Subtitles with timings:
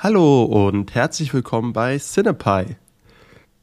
[0.00, 2.76] Hallo und herzlich willkommen bei Cinepie,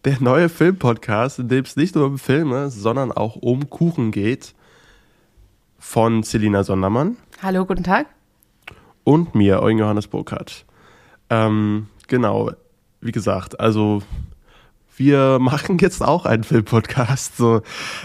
[0.04, 4.54] der neue Filmpodcast, in dem es nicht nur um Filme, sondern auch um Kuchen geht.
[5.80, 7.16] Von Selina Sondermann.
[7.42, 8.08] Hallo, guten Tag.
[9.06, 10.66] Und mir, Eugen Johannes Burkhardt.
[11.30, 12.52] Ähm, genau,
[13.00, 14.02] wie gesagt, also
[14.98, 17.62] wir machen jetzt auch einen Filmpodcast, so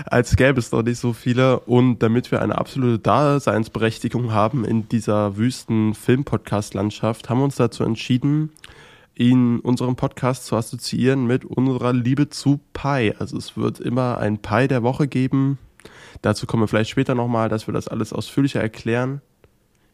[0.07, 1.61] als gäbe es noch nicht so viele.
[1.61, 7.85] Und damit wir eine absolute Daseinsberechtigung haben in dieser wüsten Filmpodcast-Landschaft, haben wir uns dazu
[7.85, 8.51] entschieden,
[9.15, 13.15] ihn unseren Podcast zu assoziieren mit unserer Liebe zu Pi.
[13.19, 15.59] Also es wird immer ein Pi der Woche geben.
[16.23, 19.21] Dazu kommen wir vielleicht später nochmal, dass wir das alles ausführlicher erklären.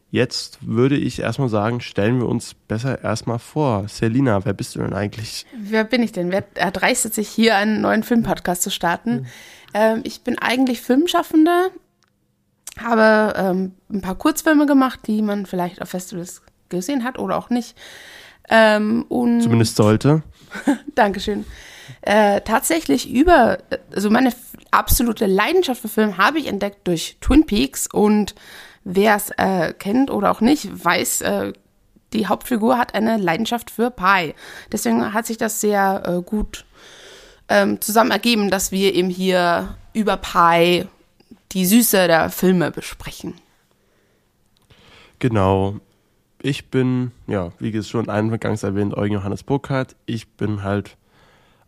[0.09, 3.89] Jetzt würde ich erstmal sagen, stellen wir uns besser erstmal vor.
[3.89, 5.45] Selina, wer bist du denn eigentlich?
[5.53, 6.31] Wer bin ich denn?
[6.31, 9.11] Wer erdreistet sich hier einen neuen Filmpodcast zu starten?
[9.11, 9.25] Mhm.
[9.73, 11.71] Ähm, ich bin eigentlich Filmschaffende,
[12.79, 17.49] habe ähm, ein paar Kurzfilme gemacht, die man vielleicht auf Festivals gesehen hat oder auch
[17.49, 17.75] nicht.
[18.49, 20.23] Ähm, Zumindest sollte.
[20.95, 21.45] Dankeschön.
[22.01, 23.57] Äh, tatsächlich über,
[23.93, 24.31] also meine
[24.71, 28.35] absolute Leidenschaft für Film habe ich entdeckt durch Twin Peaks und
[28.89, 31.51] Wer es äh, kennt oder auch nicht, weiß, äh,
[32.13, 34.33] die Hauptfigur hat eine Leidenschaft für Pie.
[34.71, 36.65] Deswegen hat sich das sehr äh, gut
[37.49, 40.85] ähm, zusammen ergeben, dass wir eben hier über Pie
[41.51, 43.33] die Süße der Filme besprechen.
[45.19, 45.75] Genau.
[46.41, 49.97] Ich bin, ja, wie schon eingangs erwähnt, Eugen Johannes Burkhardt.
[50.05, 50.95] Ich bin halt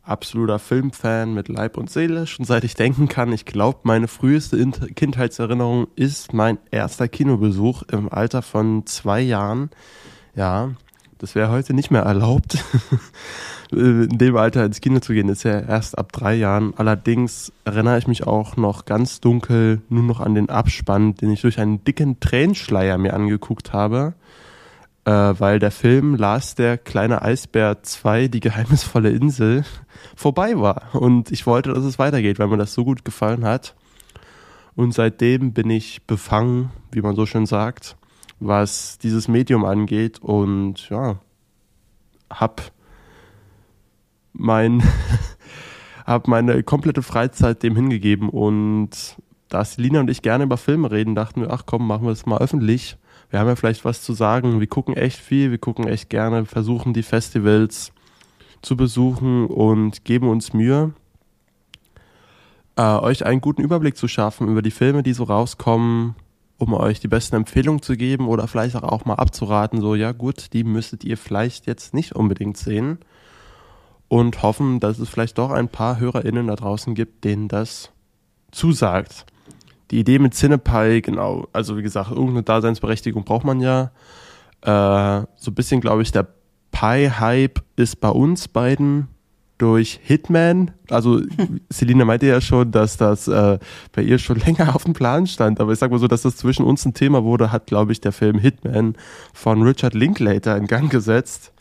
[0.09, 3.31] absoluter Filmfan mit Leib und Seele, schon seit ich denken kann.
[3.31, 4.57] Ich glaube, meine früheste
[4.95, 9.69] Kindheitserinnerung ist mein erster Kinobesuch im Alter von zwei Jahren.
[10.35, 10.71] Ja,
[11.19, 12.63] das wäre heute nicht mehr erlaubt,
[13.71, 15.29] in dem Alter ins Kino zu gehen.
[15.29, 16.73] Ist ja erst ab drei Jahren.
[16.75, 21.41] Allerdings erinnere ich mich auch noch ganz dunkel nur noch an den Abspann, den ich
[21.41, 24.15] durch einen dicken Tränenschleier mir angeguckt habe
[25.09, 29.65] äh, weil der Film Lars der kleine Eisbär 2, die geheimnisvolle Insel,
[30.15, 30.93] vorbei war.
[30.93, 33.75] Und ich wollte, dass es weitergeht, weil mir das so gut gefallen hat.
[34.75, 37.97] Und seitdem bin ich befangen, wie man so schön sagt,
[38.39, 41.19] was dieses Medium angeht und ja,
[42.29, 42.71] hab
[44.33, 44.83] mein,
[46.05, 49.17] hab meine komplette Freizeit dem hingegeben und
[49.49, 52.27] da Lina und ich gerne über Filme reden, dachten wir, ach komm, machen wir das
[52.27, 52.97] mal öffentlich
[53.29, 54.59] wir haben ja vielleicht was zu sagen.
[54.59, 57.91] Wir gucken echt viel, wir gucken echt gerne, versuchen die Festivals
[58.61, 60.93] zu besuchen und geben uns Mühe,
[62.75, 66.15] äh, euch einen guten Überblick zu schaffen über die Filme, die so rauskommen,
[66.57, 70.51] um euch die besten Empfehlungen zu geben oder vielleicht auch mal abzuraten, so ja gut,
[70.51, 72.99] die müsstet ihr vielleicht jetzt nicht unbedingt sehen
[74.09, 77.91] und hoffen, dass es vielleicht doch ein paar HörerInnen da draußen gibt, denen das
[78.51, 79.25] zusagt
[79.91, 83.91] die Idee mit Cinepie, genau, also wie gesagt, irgendeine Daseinsberechtigung braucht man ja.
[84.61, 86.27] Äh, so ein bisschen, glaube ich, der
[86.71, 89.07] Pie-Hype ist bei uns beiden
[89.59, 90.71] durch Hitman.
[90.89, 91.21] Also
[91.69, 93.59] Selina meinte ja schon, dass das äh,
[93.91, 95.59] bei ihr schon länger auf dem Plan stand.
[95.59, 98.01] Aber ich sag mal so, dass das zwischen uns ein Thema wurde, hat, glaube ich,
[98.01, 98.95] der Film Hitman
[99.33, 101.51] von Richard Linklater in Gang gesetzt.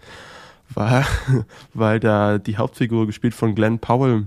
[0.75, 1.05] Weil,
[1.75, 4.27] weil da die Hauptfigur gespielt von Glenn Powell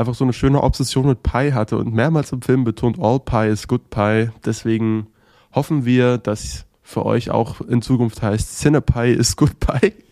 [0.00, 3.48] einfach so eine schöne Obsession mit Pie hatte und mehrmals im Film betont, all Pie
[3.48, 4.30] is good Pie.
[4.44, 5.06] Deswegen
[5.52, 9.92] hoffen wir, dass für euch auch in Zukunft heißt, Cinepie is good Pie.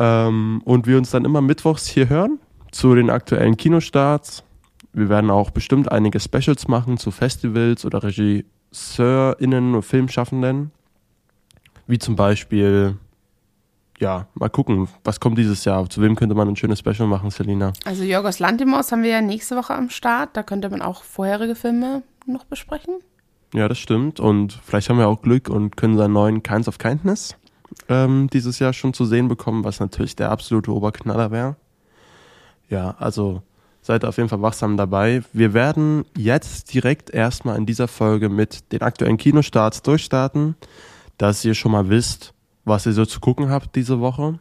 [0.00, 2.38] Ähm, und wir uns dann immer mittwochs hier hören
[2.70, 4.44] zu den aktuellen Kinostarts.
[4.92, 10.70] Wir werden auch bestimmt einige Specials machen zu Festivals oder RegisseurInnen und Filmschaffenden.
[11.88, 12.96] Wie zum Beispiel
[13.98, 15.88] ja, mal gucken, was kommt dieses Jahr.
[15.90, 17.72] Zu wem könnte man ein schönes Special machen, Selina?
[17.84, 20.36] Also Jorgos Lantimos haben wir ja nächste Woche am Start.
[20.36, 22.94] Da könnte man auch vorherige Filme noch besprechen.
[23.54, 24.20] Ja, das stimmt.
[24.20, 27.36] Und vielleicht haben wir auch Glück und können seinen neuen Kinds of Kindness
[27.88, 31.56] ähm, dieses Jahr schon zu sehen bekommen, was natürlich der absolute Oberknaller wäre.
[32.68, 33.42] Ja, also
[33.80, 35.22] seid auf jeden Fall wachsam dabei.
[35.32, 40.56] Wir werden jetzt direkt erstmal in dieser Folge mit den aktuellen Kinostarts durchstarten,
[41.16, 42.34] dass ihr schon mal wisst,
[42.68, 44.38] was ihr so zu gucken habt diese Woche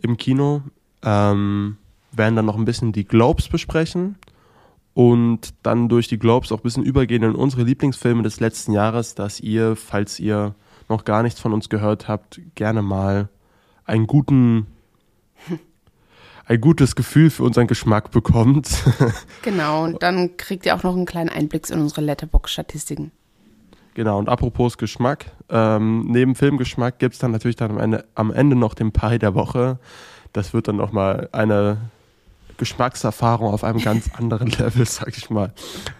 [0.00, 0.62] im Kino.
[1.02, 1.76] Ähm,
[2.12, 4.16] werden dann noch ein bisschen die Globes besprechen
[4.94, 9.14] und dann durch die Globes auch ein bisschen übergehen in unsere Lieblingsfilme des letzten Jahres,
[9.14, 10.54] dass ihr, falls ihr
[10.88, 13.28] noch gar nichts von uns gehört habt, gerne mal
[13.84, 14.66] einen guten
[16.46, 18.70] ein gutes Gefühl für unseren Geschmack bekommt.
[19.42, 23.12] genau, und dann kriegt ihr auch noch einen kleinen Einblick in unsere Letterbox-Statistiken.
[23.98, 28.30] Genau, und apropos Geschmack, ähm, neben Filmgeschmack gibt es dann natürlich dann am Ende, am
[28.30, 29.80] Ende noch den Pie der Woche.
[30.32, 31.78] Das wird dann nochmal eine
[32.58, 35.52] Geschmackserfahrung auf einem ganz anderen Level, sag ich mal.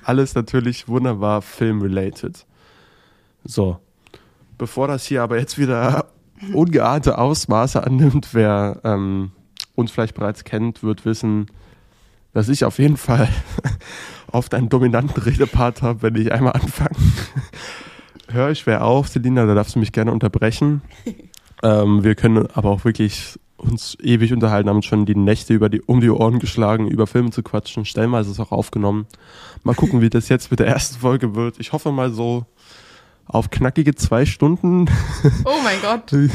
[0.04, 2.46] Alles natürlich wunderbar film-related.
[3.44, 3.80] So,
[4.58, 6.06] bevor das hier aber jetzt wieder
[6.52, 8.28] ungeahnte Ausmaße annimmt.
[8.30, 9.32] Wer ähm,
[9.74, 11.46] uns vielleicht bereits kennt, wird wissen,
[12.32, 13.28] dass ich auf jeden Fall
[14.32, 16.96] oft einen dominanten Redepart habe, wenn ich einmal anfange.
[18.28, 20.82] Hör ich schwer auf, Selina, da darfst du mich gerne unterbrechen.
[21.60, 25.68] Ähm, wir können aber auch wirklich uns ewig unterhalten, haben uns schon die Nächte über
[25.68, 27.84] die, um die Ohren geschlagen, über Filme zu quatschen.
[27.84, 29.06] Stellenweise ist es auch aufgenommen.
[29.64, 31.58] Mal gucken, wie das jetzt mit der ersten Folge wird.
[31.58, 32.46] Ich hoffe mal so
[33.26, 34.86] auf knackige zwei Stunden.
[35.44, 36.30] Oh mein Gott.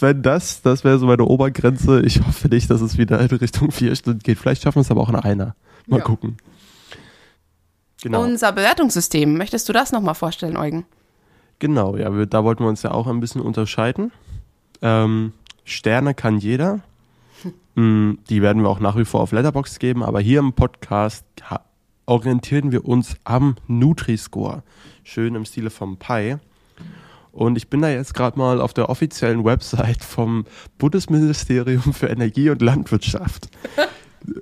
[0.00, 2.00] Wenn das, das wäre so meine Obergrenze.
[2.02, 4.38] Ich hoffe nicht, dass es wieder in Richtung vier Stunden geht.
[4.38, 5.54] Vielleicht schaffen wir es aber auch in einer.
[5.86, 6.04] Mal ja.
[6.04, 6.36] gucken.
[8.02, 8.22] Genau.
[8.22, 10.86] Unser Bewertungssystem, möchtest du das nochmal vorstellen, Eugen?
[11.58, 14.12] Genau, ja, wir, da wollten wir uns ja auch ein bisschen unterscheiden.
[14.80, 15.32] Ähm,
[15.64, 16.80] Sterne kann jeder.
[17.76, 21.24] Mm, die werden wir auch nach wie vor auf Letterbox geben, aber hier im Podcast
[22.04, 24.64] orientieren wir uns am Nutri-Score.
[25.04, 26.36] Schön im Stile vom Pi.
[27.30, 30.46] Und ich bin da jetzt gerade mal auf der offiziellen Website vom
[30.78, 33.48] Bundesministerium für Energie und Landwirtschaft.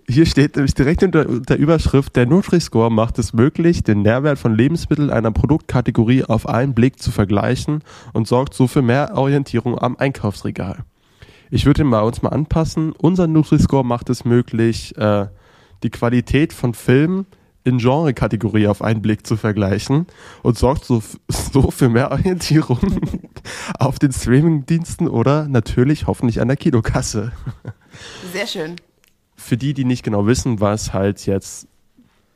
[0.09, 4.55] Hier steht nämlich direkt unter der Überschrift, der Nutri-Score macht es möglich, den Nährwert von
[4.55, 7.83] Lebensmitteln einer Produktkategorie auf einen Blick zu vergleichen
[8.13, 10.85] und sorgt so für mehr Orientierung am Einkaufsregal.
[11.51, 12.93] Ich würde ihn bei uns mal anpassen.
[12.93, 15.29] Unser Nutri-Score macht es möglich, äh,
[15.83, 17.27] die Qualität von Filmen
[17.65, 20.07] in Genre-Kategorie auf einen Blick zu vergleichen
[20.43, 22.79] und sorgt so, so für mehr Orientierung
[23.79, 27.33] auf den Streaming-Diensten oder natürlich hoffentlich an der Kinokasse.
[28.33, 28.77] Sehr schön.
[29.39, 31.69] Für die, die nicht genau wissen, was halt jetzt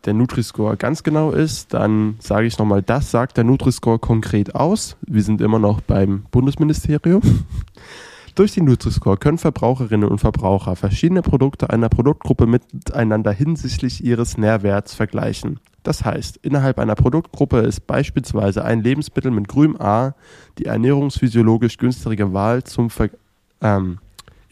[0.06, 4.96] der Nutri-Score ganz genau ist, dann sage ich nochmal, das sagt der Nutri-Score konkret aus.
[5.02, 7.22] Wir sind immer noch beim Bundesministerium.
[8.34, 14.94] Durch den Nutri-Score können Verbraucherinnen und Verbraucher verschiedene Produkte einer Produktgruppe miteinander hinsichtlich ihres Nährwerts
[14.94, 15.60] vergleichen.
[15.82, 20.14] Das heißt, innerhalb einer Produktgruppe ist beispielsweise ein Lebensmittel mit grünem A
[20.58, 23.10] die ernährungsphysiologisch günstigere Wahl zum Ver
[23.60, 23.98] ähm,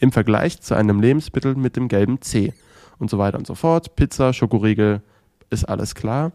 [0.01, 2.53] im Vergleich zu einem Lebensmittel mit dem gelben C
[2.99, 3.95] und so weiter und so fort.
[3.95, 5.01] Pizza, Schokoriegel,
[5.49, 6.31] ist alles klar.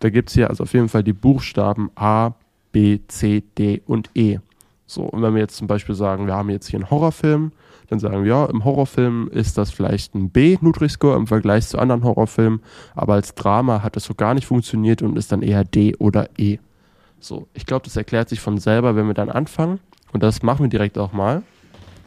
[0.00, 2.32] Da gibt es hier also auf jeden Fall die Buchstaben A,
[2.72, 4.38] B, C, D und E.
[4.86, 7.52] So, und wenn wir jetzt zum Beispiel sagen, wir haben jetzt hier einen Horrorfilm,
[7.88, 11.78] dann sagen wir, ja, im Horrorfilm ist das vielleicht ein B Nutri-Score im Vergleich zu
[11.78, 12.60] anderen Horrorfilmen,
[12.94, 16.28] aber als Drama hat das so gar nicht funktioniert und ist dann eher D oder
[16.38, 16.58] E.
[17.20, 19.80] So, ich glaube, das erklärt sich von selber, wenn wir dann anfangen.
[20.12, 21.42] Und das machen wir direkt auch mal.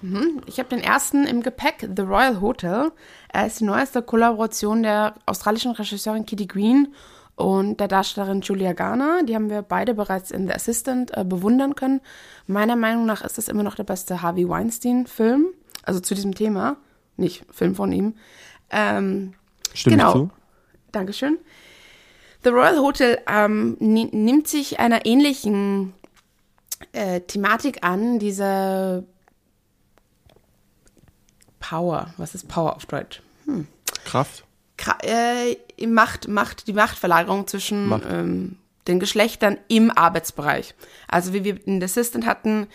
[0.01, 0.41] Mhm.
[0.45, 2.91] Ich habe den ersten im Gepäck, The Royal Hotel.
[3.31, 6.93] Er ist die neueste Kollaboration der australischen Regisseurin Kitty Green
[7.35, 9.23] und der Darstellerin Julia Garner.
[9.23, 12.01] Die haben wir beide bereits in The Assistant äh, bewundern können.
[12.47, 15.47] Meiner Meinung nach ist das immer noch der beste Harvey Weinstein-Film.
[15.83, 16.77] Also zu diesem Thema.
[17.15, 18.15] Nicht Film von ihm.
[18.69, 19.33] Ähm,
[19.73, 20.13] Stimmt genau.
[20.13, 20.29] zu.
[20.91, 21.37] Dankeschön.
[22.43, 25.93] The Royal Hotel ähm, nimmt sich einer ähnlichen
[26.91, 29.05] äh, Thematik an, diese
[31.69, 32.13] Power.
[32.17, 33.21] Was ist Power auf Deutsch?
[33.45, 33.67] Hm.
[34.05, 34.43] Kraft
[35.03, 38.03] äh, Macht, Macht, die Machtverlagerung zwischen Macht.
[38.09, 40.75] ähm, den Geschlechtern im Arbeitsbereich.
[41.07, 42.67] Also wie wir in The Assistant hatten,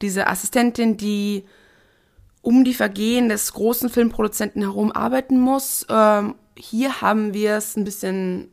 [0.00, 1.44] diese Assistentin, die
[2.42, 5.84] um die Vergehen des großen Filmproduzenten herum arbeiten muss.
[5.90, 8.48] Ähm, hier haben wir es ein bisschen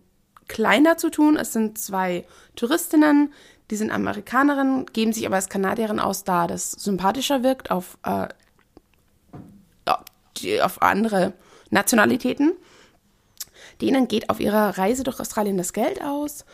[0.49, 1.37] kleiner zu tun.
[1.37, 2.25] Es sind zwei
[2.57, 3.31] Touristinnen,
[3.71, 8.27] die sind Amerikanerinnen, geben sich aber als Kanadierin aus, da das sympathischer wirkt auf, äh,
[10.61, 11.33] auf andere
[11.69, 12.53] Nationalitäten.
[13.81, 16.45] Denen geht auf ihrer Reise durch Australien das Geld aus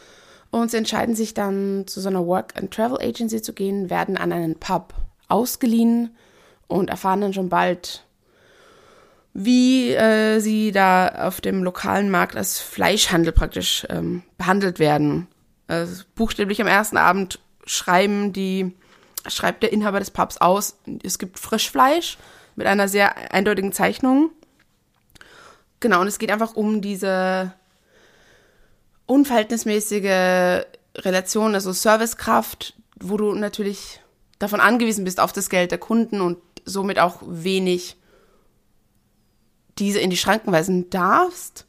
[0.51, 4.59] und sie entscheiden sich dann zu so einer Work-and-Travel Agency zu gehen, werden an einen
[4.59, 4.93] Pub
[5.27, 6.15] ausgeliehen
[6.67, 8.05] und erfahren dann schon bald,
[9.33, 15.27] wie äh, sie da auf dem lokalen Markt als Fleischhandel praktisch ähm, behandelt werden.
[15.67, 18.75] Also buchstäblich am ersten Abend schreiben die,
[19.27, 22.17] schreibt der Inhaber des Pubs aus, es gibt Frischfleisch
[22.55, 24.31] mit einer sehr eindeutigen Zeichnung
[25.83, 27.51] Genau, und es geht einfach um diese
[29.05, 30.63] unverhältnismäßige
[30.95, 33.99] Relation, also Servicekraft, wo du natürlich
[34.39, 37.97] davon angewiesen bist auf das Geld der Kunden und somit auch wenig
[39.77, 41.65] diese in die Schranken weisen darfst.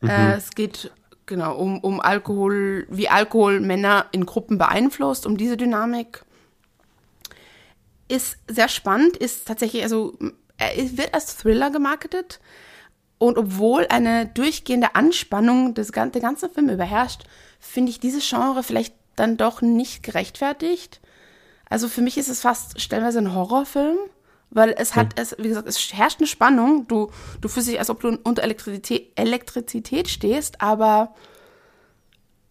[0.00, 0.08] Mhm.
[0.08, 0.90] Äh, es geht
[1.26, 6.24] genau um, um Alkohol, wie Alkohol Männer in Gruppen beeinflusst, um diese Dynamik.
[8.12, 10.18] Ist sehr spannend, ist tatsächlich, also
[10.58, 12.40] er wird als Thriller gemarketet,
[13.22, 17.22] und obwohl eine durchgehende Anspannung des, der ganzen Film überherrscht,
[17.60, 21.00] finde ich dieses Genre vielleicht dann doch nicht gerechtfertigt.
[21.70, 23.96] Also für mich ist es fast stellenweise ein Horrorfilm,
[24.50, 26.88] weil es hat, es, wie gesagt, es herrscht eine Spannung.
[26.88, 31.14] Du, du fühlst dich, als ob du unter Elektrizität, Elektrizität stehst, aber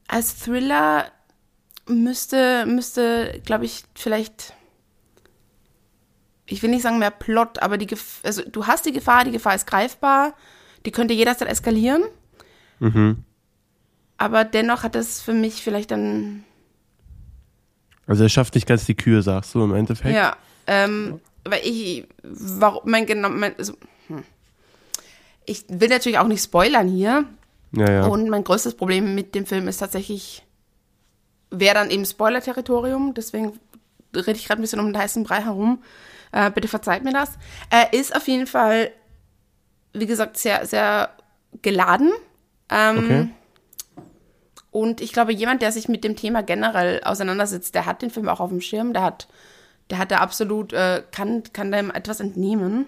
[0.07, 1.11] als Thriller
[1.85, 4.53] müsste, müsste, glaube ich, vielleicht
[6.51, 7.87] ich will nicht sagen mehr Plot, aber die,
[8.23, 10.33] also du hast die Gefahr, die Gefahr ist greifbar,
[10.85, 12.03] die könnte jederzeit eskalieren.
[12.79, 13.23] Mhm.
[14.17, 16.43] Aber dennoch hat es für mich vielleicht dann.
[18.05, 20.13] Also er schafft nicht ganz die Kühe, sagst du im Endeffekt?
[20.13, 20.35] Ja,
[20.67, 23.73] ähm, weil ich, warum, mein, genau, mein, also,
[24.07, 24.23] hm.
[25.45, 27.25] ich will natürlich auch nicht spoilern hier.
[27.71, 28.05] Ja, ja.
[28.05, 30.43] Und mein größtes Problem mit dem Film ist tatsächlich,
[31.49, 33.53] wäre dann eben Spoiler-Territorium, deswegen
[34.13, 35.81] rede ich gerade ein bisschen um den heißen Brei herum.
[36.31, 37.31] Äh, bitte verzeiht mir das.
[37.69, 38.91] Er ist auf jeden Fall,
[39.93, 41.09] wie gesagt, sehr, sehr
[41.61, 42.11] geladen.
[42.69, 43.29] Ähm, okay.
[44.71, 48.29] Und ich glaube, jemand, der sich mit dem Thema generell auseinandersetzt, der hat den Film
[48.29, 49.27] auch auf dem Schirm, der hat,
[49.89, 52.85] der hat da absolut, äh, kann, kann dem etwas entnehmen.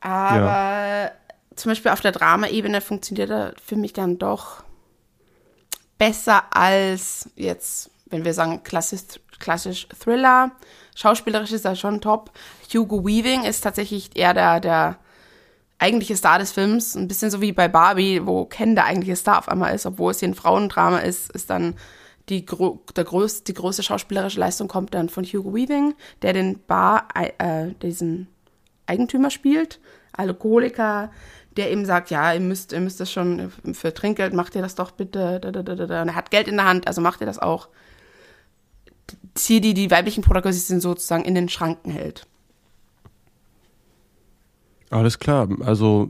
[0.00, 1.10] Aber ja.
[1.56, 4.62] zum Beispiel auf der Drama-Ebene funktioniert er für mich dann doch
[5.96, 10.52] besser als jetzt, wenn wir sagen, klassisch, klassisch Thriller.
[10.98, 12.32] Schauspielerisch ist er schon top.
[12.74, 14.98] Hugo Weaving ist tatsächlich eher der, der
[15.78, 16.96] eigentliche Star des Films.
[16.96, 20.10] Ein bisschen so wie bei Barbie, wo Ken der eigentliche Star auf einmal ist, obwohl
[20.10, 21.76] es hier ein Frauendrama ist, ist dann
[22.28, 27.06] die, der größ, die größte schauspielerische Leistung kommt dann von Hugo Weaving, der den Bar,
[27.14, 28.26] äh, diesen
[28.86, 29.78] Eigentümer spielt,
[30.10, 31.12] Alkoholiker,
[31.56, 34.74] der eben sagt, ja, ihr müsst, ihr müsst das schon für Trinkgeld, macht ihr das
[34.74, 35.40] doch bitte.
[35.44, 37.68] Und er hat Geld in der Hand, also macht ihr das auch.
[39.38, 42.26] Zieh die, die weiblichen Protagonisten sozusagen in den Schranken hält.
[44.90, 45.48] Alles klar.
[45.60, 46.08] Also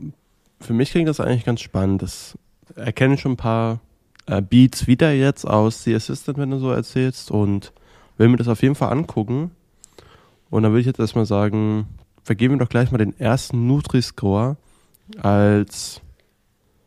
[0.59, 2.01] für mich klingt das eigentlich ganz spannend.
[2.01, 2.37] Das
[2.75, 3.79] erkenne schon ein paar
[4.25, 7.73] äh, Beats wieder jetzt aus The Assistant, wenn du so erzählst und
[8.17, 9.51] will mir das auf jeden Fall angucken.
[10.49, 11.87] Und dann würde ich jetzt erstmal sagen,
[12.23, 14.57] vergeben wir doch gleich mal den ersten Nutri-Score
[15.21, 16.01] als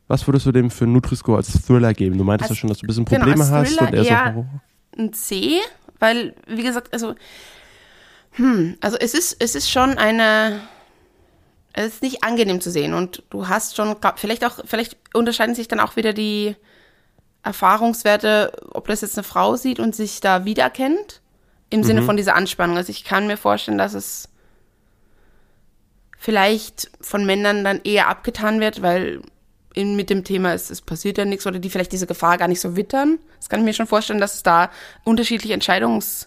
[0.08, 2.18] was würdest du dem für Nutri-Score als Thriller geben?
[2.18, 4.46] Du meintest ja schon, dass du ein bisschen Probleme genau, hast und er eher so
[4.98, 5.58] ein C,
[6.02, 7.14] weil wie gesagt, also
[8.32, 10.60] hm, also es ist es ist schon eine
[11.74, 15.68] es ist nicht angenehm zu sehen und du hast schon, vielleicht auch, vielleicht unterscheiden sich
[15.68, 16.54] dann auch wieder die
[17.42, 21.20] Erfahrungswerte, ob das jetzt eine Frau sieht und sich da wiedererkennt,
[21.70, 21.84] im mhm.
[21.84, 22.76] Sinne von dieser Anspannung.
[22.76, 24.28] Also ich kann mir vorstellen, dass es
[26.18, 29.22] vielleicht von Männern dann eher abgetan wird, weil
[29.74, 32.48] in, mit dem Thema ist, es passiert ja nichts oder die vielleicht diese Gefahr gar
[32.48, 33.18] nicht so wittern.
[33.38, 34.70] Das kann ich mir schon vorstellen, dass es da
[35.04, 36.26] unterschiedliche Entscheidungs-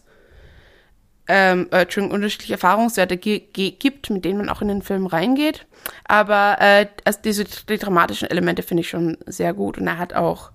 [1.27, 5.65] ähm, äh, unterschiedliche Erfahrungswerte gibt, mit denen man auch in den Film reingeht.
[6.07, 9.77] Aber äh, also diese die dramatischen Elemente finde ich schon sehr gut.
[9.77, 10.51] Und er hat auch,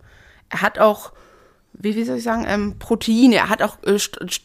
[0.48, 1.12] er hat auch,
[1.72, 3.98] wie, wie soll ich sagen, ähm, Proteine, er hat auch äh,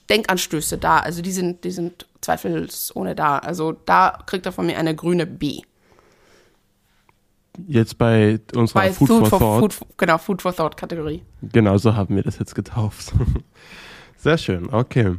[0.10, 1.00] Denkanstöße da.
[1.00, 3.38] Also die sind, die sind zweifelsohne da.
[3.38, 5.62] Also da kriegt er von mir eine grüne B.
[7.68, 9.74] Jetzt bei unserer bei Food, Food, for, for Thought.
[9.74, 11.24] Food, genau, Food for Thought Kategorie.
[11.42, 13.14] Genau, so haben wir das jetzt getauft.
[14.18, 15.16] Sehr schön, okay.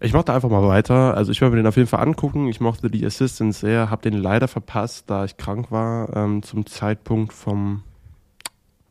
[0.00, 1.14] Ich mache da einfach mal weiter.
[1.16, 2.48] Also ich werde mir den auf jeden Fall angucken.
[2.48, 6.66] Ich mochte die Assistance sehr, habe den leider verpasst, da ich krank war ähm, zum
[6.66, 7.82] Zeitpunkt vom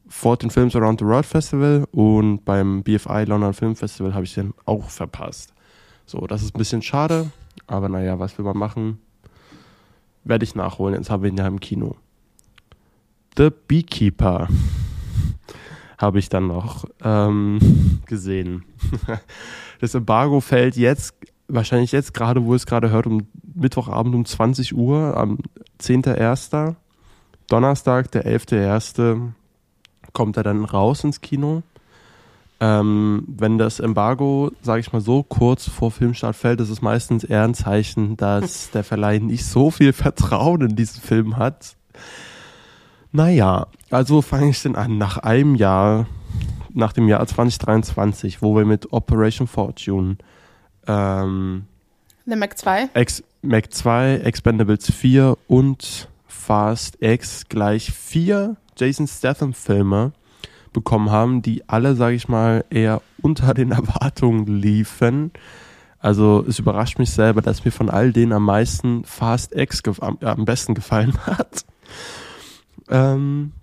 [0.10, 4.54] 14 Films Around the World Festival und beim BFI London Film Festival habe ich den
[4.66, 5.54] auch verpasst.
[6.06, 7.32] So, das ist ein bisschen schade,
[7.68, 9.00] aber naja, was will man machen?
[10.28, 11.96] Werde ich nachholen, jetzt haben wir ihn ja im Kino.
[13.38, 14.48] The Beekeeper
[15.98, 18.64] habe ich dann noch ähm, gesehen.
[19.80, 21.14] Das Embargo fällt jetzt,
[21.48, 25.38] wahrscheinlich jetzt gerade, wo es gerade hört, um Mittwochabend um 20 Uhr, am
[25.80, 26.74] 10.01.
[27.48, 29.34] Donnerstag, der 11.01.
[30.14, 31.62] kommt er dann raus ins Kino.
[32.60, 37.24] Ähm, wenn das Embargo, sage ich mal so, kurz vor Filmstart fällt, ist es meistens
[37.24, 41.76] eher ein Zeichen, dass der Verleih nicht so viel Vertrauen in diesen Film hat.
[43.12, 44.98] Naja, also fange ich denn an.
[44.98, 46.08] Nach einem Jahr
[46.74, 50.18] nach dem Jahr 2023, wo wir mit Operation Fortune
[50.86, 51.66] ähm,
[52.26, 59.54] The Mac 2 Ex Mac 2, Expendables 4 und Fast X gleich vier Jason Statham
[59.54, 60.14] Filme
[60.78, 65.32] bekommen haben, die alle, sage ich mal, eher unter den Erwartungen liefen.
[65.98, 70.20] Also es überrascht mich selber, dass mir von all denen am meisten Fast X am,
[70.22, 71.66] am besten gefallen hat.
[72.90, 73.54] Ähm,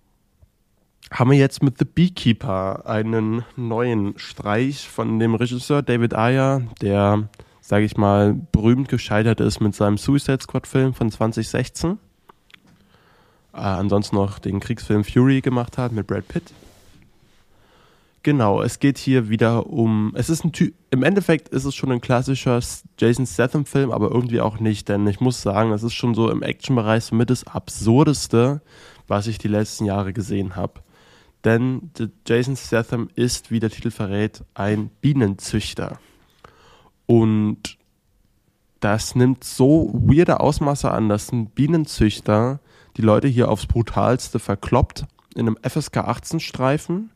[1.12, 7.28] haben wir jetzt mit The Beekeeper einen neuen Streich von dem Regisseur David Ayer, der,
[7.60, 11.92] sage ich mal, berühmt gescheitert ist mit seinem Suicide Squad Film von 2016.
[13.52, 16.52] Äh, ansonsten noch den Kriegsfilm Fury gemacht hat mit Brad Pitt.
[18.24, 20.12] Genau, es geht hier wieder um.
[20.14, 22.58] Es ist ein Ty Im Endeffekt ist es schon ein klassischer
[22.98, 26.42] Jason Statham-Film, aber irgendwie auch nicht, denn ich muss sagen, es ist schon so im
[26.42, 28.62] Action-Bereich somit das Absurdeste,
[29.08, 30.80] was ich die letzten Jahre gesehen habe.
[31.44, 31.90] Denn
[32.26, 35.98] Jason Statham ist, wie der Titel verrät, ein Bienenzüchter.
[37.04, 37.76] Und
[38.80, 42.60] das nimmt so weirde Ausmaße an, dass ein Bienenzüchter
[42.96, 45.04] die Leute hier aufs brutalste verkloppt
[45.34, 47.10] in einem FSK 18 Streifen.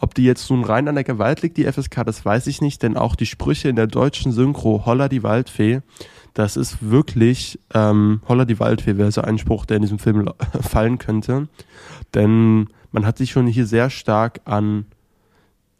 [0.00, 2.82] Ob die jetzt nun rein an der Gewalt liegt, die FSK, das weiß ich nicht,
[2.82, 5.82] denn auch die Sprüche in der deutschen Synchro Holla die Waldfee,
[6.32, 10.30] das ist wirklich ähm, Holla die Waldfee wäre so ein Spruch, der in diesem Film
[10.60, 11.48] fallen könnte.
[12.14, 14.86] Denn man hat sich schon hier sehr stark an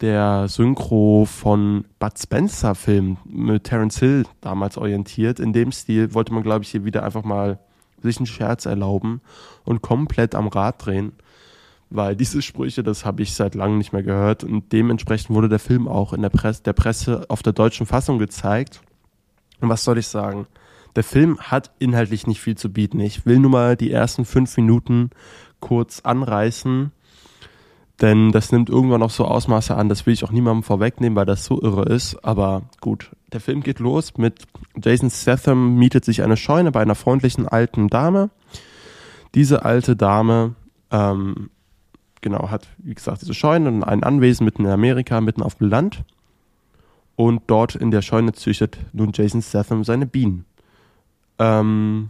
[0.01, 5.39] der Synchro von Bud Spencer Film mit Terence Hill damals orientiert.
[5.39, 7.59] In dem Stil wollte man, glaube ich, hier wieder einfach mal
[8.01, 9.21] sich einen Scherz erlauben
[9.63, 11.13] und komplett am Rad drehen.
[11.93, 15.59] Weil diese Sprüche, das habe ich seit langem nicht mehr gehört und dementsprechend wurde der
[15.59, 18.81] Film auch in der Presse, der Presse auf der deutschen Fassung gezeigt.
[19.59, 20.47] Und was soll ich sagen?
[20.95, 22.99] Der Film hat inhaltlich nicht viel zu bieten.
[22.99, 25.09] Ich will nur mal die ersten fünf Minuten
[25.59, 26.91] kurz anreißen
[28.01, 31.25] denn das nimmt irgendwann noch so Ausmaße an, das will ich auch niemandem vorwegnehmen, weil
[31.25, 32.23] das so irre ist.
[32.25, 34.41] Aber gut, der Film geht los mit
[34.81, 38.31] Jason Statham mietet sich eine Scheune bei einer freundlichen alten Dame.
[39.35, 40.55] Diese alte Dame,
[40.89, 41.51] ähm,
[42.21, 45.69] genau, hat, wie gesagt, diese Scheune und ein Anwesen mitten in Amerika, mitten auf dem
[45.69, 46.03] Land.
[47.15, 50.45] Und dort in der Scheune züchtet nun Jason Statham seine Bienen.
[51.37, 52.09] Ähm,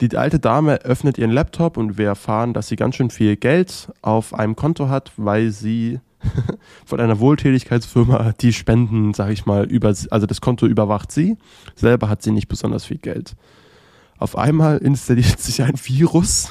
[0.00, 3.92] die alte Dame öffnet ihren Laptop und wir erfahren, dass sie ganz schön viel Geld
[4.02, 6.00] auf einem Konto hat, weil sie
[6.84, 11.36] von einer Wohltätigkeitsfirma die Spenden, sag ich mal, über, also das Konto überwacht sie.
[11.74, 13.36] Selber hat sie nicht besonders viel Geld.
[14.18, 16.48] Auf einmal installiert sich ein Virus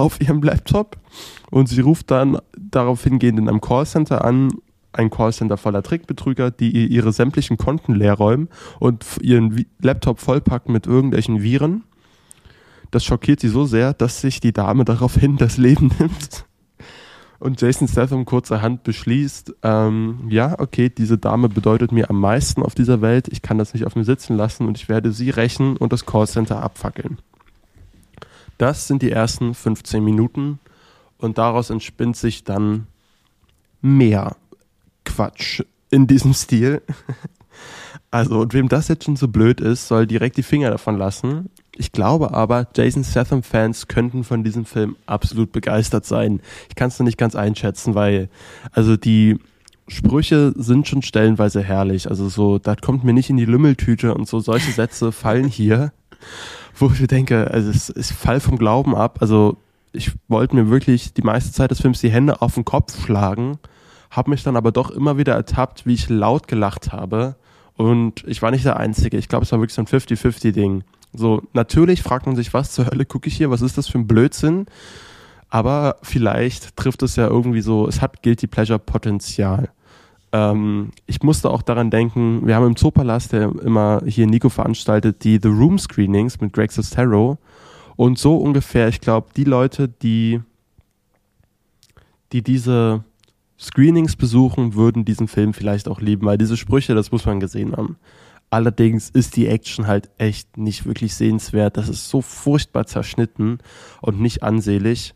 [0.00, 0.96] auf ihrem Laptop
[1.50, 4.52] und sie ruft dann darauf hingehend in einem Callcenter an,
[4.92, 8.48] ein Callcenter voller Trickbetrüger, die ihr ihre sämtlichen Konten leer räumen
[8.80, 11.84] und ihren Laptop vollpacken mit irgendwelchen Viren
[12.90, 16.44] das schockiert sie so sehr, dass sich die Dame daraufhin das Leben nimmt.
[17.38, 22.74] Und Jason Statham kurzerhand beschließt, ähm, ja, okay, diese Dame bedeutet mir am meisten auf
[22.74, 25.78] dieser Welt, ich kann das nicht auf mir sitzen lassen und ich werde sie rächen
[25.78, 27.18] und das Callcenter abfackeln.
[28.60, 30.58] Das sind die ersten 15 Minuten
[31.16, 32.88] und daraus entspinnt sich dann
[33.80, 34.36] mehr
[35.06, 36.82] Quatsch in diesem Stil.
[38.12, 41.48] Also, und wem das jetzt schon so blöd ist, soll direkt die Finger davon lassen.
[41.76, 46.40] Ich glaube aber, Jason Statham-Fans könnten von diesem Film absolut begeistert sein.
[46.68, 48.28] Ich kann es noch nicht ganz einschätzen, weil,
[48.72, 49.38] also die
[49.86, 52.10] Sprüche sind schon stellenweise herrlich.
[52.10, 55.92] Also so, das kommt mir nicht in die Lümmeltüte und so solche Sätze fallen hier,
[56.74, 59.18] wo ich denke, also es ist Fall vom Glauben ab.
[59.20, 59.56] Also
[59.92, 63.58] ich wollte mir wirklich die meiste Zeit des Films die Hände auf den Kopf schlagen,
[64.10, 67.36] habe mich dann aber doch immer wieder ertappt, wie ich laut gelacht habe.
[67.74, 69.16] Und ich war nicht der Einzige.
[69.16, 70.84] Ich glaube, es war wirklich so ein 50-50-Ding.
[71.12, 73.98] So, natürlich fragt man sich, was zur Hölle gucke ich hier, was ist das für
[73.98, 74.66] ein Blödsinn?
[75.48, 79.70] Aber vielleicht trifft es ja irgendwie so, es hat Guilty Pleasure Potenzial.
[80.32, 85.24] Ähm, ich musste auch daran denken, wir haben im Zoopalast, der immer hier Nico veranstaltet,
[85.24, 87.38] die The Room Screenings mit Greg Sestero.
[87.96, 90.40] Und so ungefähr, ich glaube, die Leute, die,
[92.32, 93.04] die diese
[93.58, 97.76] Screenings besuchen, würden diesen Film vielleicht auch lieben, weil diese Sprüche, das muss man gesehen
[97.76, 97.96] haben.
[98.48, 101.76] Allerdings ist die Action halt echt nicht wirklich sehenswert.
[101.76, 103.58] Das ist so furchtbar zerschnitten
[104.00, 105.14] und nicht ansehlich.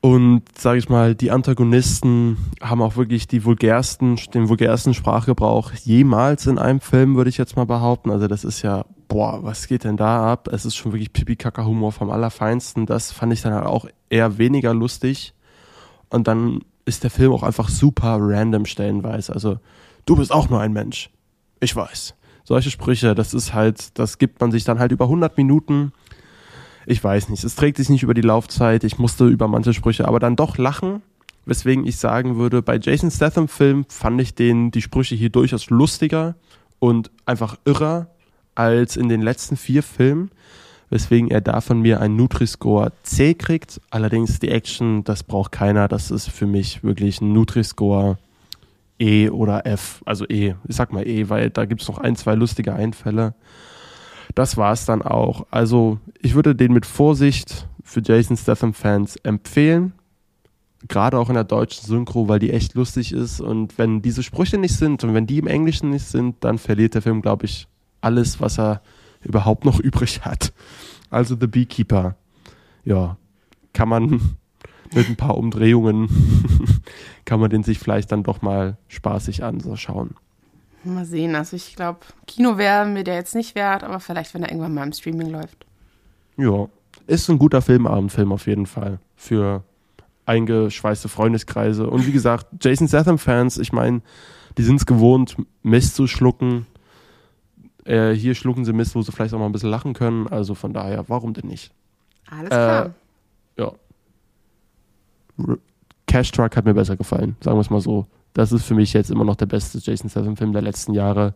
[0.00, 6.46] Und sage ich mal, die Antagonisten haben auch wirklich die vulgärsten, den vulgärsten Sprachgebrauch jemals
[6.46, 8.10] in einem Film, würde ich jetzt mal behaupten.
[8.10, 10.48] Also das ist ja, boah, was geht denn da ab?
[10.48, 12.86] Es ist schon wirklich Pipi-Kaka-Humor vom Allerfeinsten.
[12.86, 15.34] Das fand ich dann halt auch eher weniger lustig.
[16.08, 19.32] Und dann ist der Film auch einfach super random stellenweise.
[19.32, 19.58] Also,
[20.04, 21.10] du bist auch nur ein Mensch
[21.60, 22.14] ich weiß.
[22.44, 25.92] Solche Sprüche, das ist halt, das gibt man sich dann halt über 100 Minuten.
[26.86, 28.84] Ich weiß nicht, es trägt sich nicht über die Laufzeit.
[28.84, 31.02] Ich musste über manche Sprüche aber dann doch lachen.
[31.44, 35.68] Weswegen ich sagen würde, bei Jason Statham Film fand ich den, die Sprüche hier durchaus
[35.70, 36.36] lustiger
[36.78, 38.08] und einfach irrer
[38.54, 40.30] als in den letzten vier Filmen.
[40.88, 43.80] Weswegen er da von mir einen Nutri-Score C kriegt.
[43.90, 45.88] Allerdings die Action, das braucht keiner.
[45.88, 48.18] Das ist für mich wirklich ein Nutri-Score
[48.98, 52.16] E oder F, also E, ich sag mal E, weil da gibt es noch ein,
[52.16, 53.34] zwei lustige Einfälle.
[54.36, 55.46] Das war es dann auch.
[55.50, 59.94] Also ich würde den mit Vorsicht für Jason Statham-Fans empfehlen.
[60.88, 63.40] Gerade auch in der deutschen Synchro, weil die echt lustig ist.
[63.40, 66.92] Und wenn diese Sprüche nicht sind und wenn die im Englischen nicht sind, dann verliert
[66.92, 67.66] der Film, glaube ich,
[68.02, 68.82] alles, was er
[69.24, 70.52] überhaupt noch übrig hat.
[71.08, 72.16] Also The Beekeeper.
[72.84, 73.16] Ja,
[73.72, 74.10] kann man
[74.94, 76.08] mit ein paar Umdrehungen
[77.24, 80.14] kann man den sich vielleicht dann doch mal spaßig anschauen.
[80.94, 81.34] Mal sehen.
[81.34, 84.74] Also ich glaube, Kino wäre mir der jetzt nicht wert, aber vielleicht, wenn er irgendwann
[84.74, 85.66] mal im Streaming läuft.
[86.36, 86.68] Ja,
[87.06, 88.98] ist ein guter Filmabendfilm auf jeden Fall.
[89.14, 89.64] Für
[90.26, 91.88] eingeschweißte Freundeskreise.
[91.88, 94.02] Und wie gesagt, Jason Statham-Fans, ich meine,
[94.58, 96.66] die sind es gewohnt, Mist zu schlucken.
[97.84, 100.26] Äh, hier schlucken sie Mist, wo sie vielleicht auch mal ein bisschen lachen können.
[100.26, 101.72] Also von daher, warum denn nicht?
[102.28, 102.86] Alles klar.
[103.56, 103.72] Äh, ja.
[105.46, 105.58] R
[106.06, 108.06] Cash Truck hat mir besser gefallen, sagen wir es mal so.
[108.36, 111.32] Das ist für mich jetzt immer noch der beste Jason Statham-Film der letzten Jahre.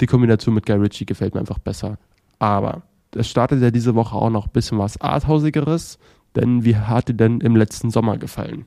[0.00, 1.98] Die Kombination mit Guy Ritchie gefällt mir einfach besser.
[2.38, 5.98] Aber es startet ja diese Woche auch noch ein bisschen was Arthausigeres.
[6.36, 8.66] Denn wie hat dir denn im letzten Sommer gefallen?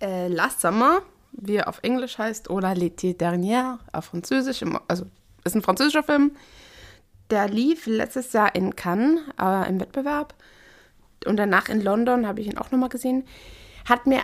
[0.00, 5.04] Äh, Last Summer, wie er auf Englisch heißt, oder L'été dernier auf Französisch, also
[5.44, 6.32] ist ein französischer Film.
[7.28, 10.32] Der lief letztes Jahr in Cannes äh, im Wettbewerb
[11.26, 13.24] und danach in London habe ich ihn auch nochmal gesehen.
[13.84, 14.20] Hat mir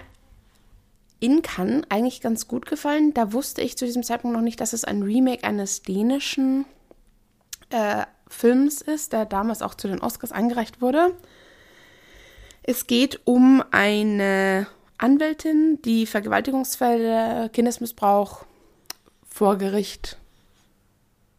[1.23, 3.15] in Cannes eigentlich ganz gut gefallen.
[3.15, 6.65] Da wusste ich zu diesem Zeitpunkt noch nicht, dass es ein Remake eines dänischen
[7.71, 11.15] äh, Films ist, der damals auch zu den Oscars eingereicht wurde.
[12.65, 14.67] Es geht um eine
[14.99, 18.45] Anwältin, die Vergewaltigungsfälle, Kindesmissbrauch
[19.29, 20.19] vor Gericht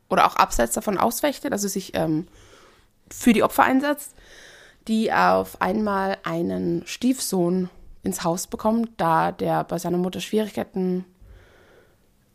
[0.09, 2.27] oder auch abseits davon ausfechtet, also sich ähm,
[3.11, 4.13] für die Opfer einsetzt,
[4.87, 7.69] die auf einmal einen Stiefsohn
[8.03, 11.05] ins Haus bekommt, da der bei seiner Mutter Schwierigkeiten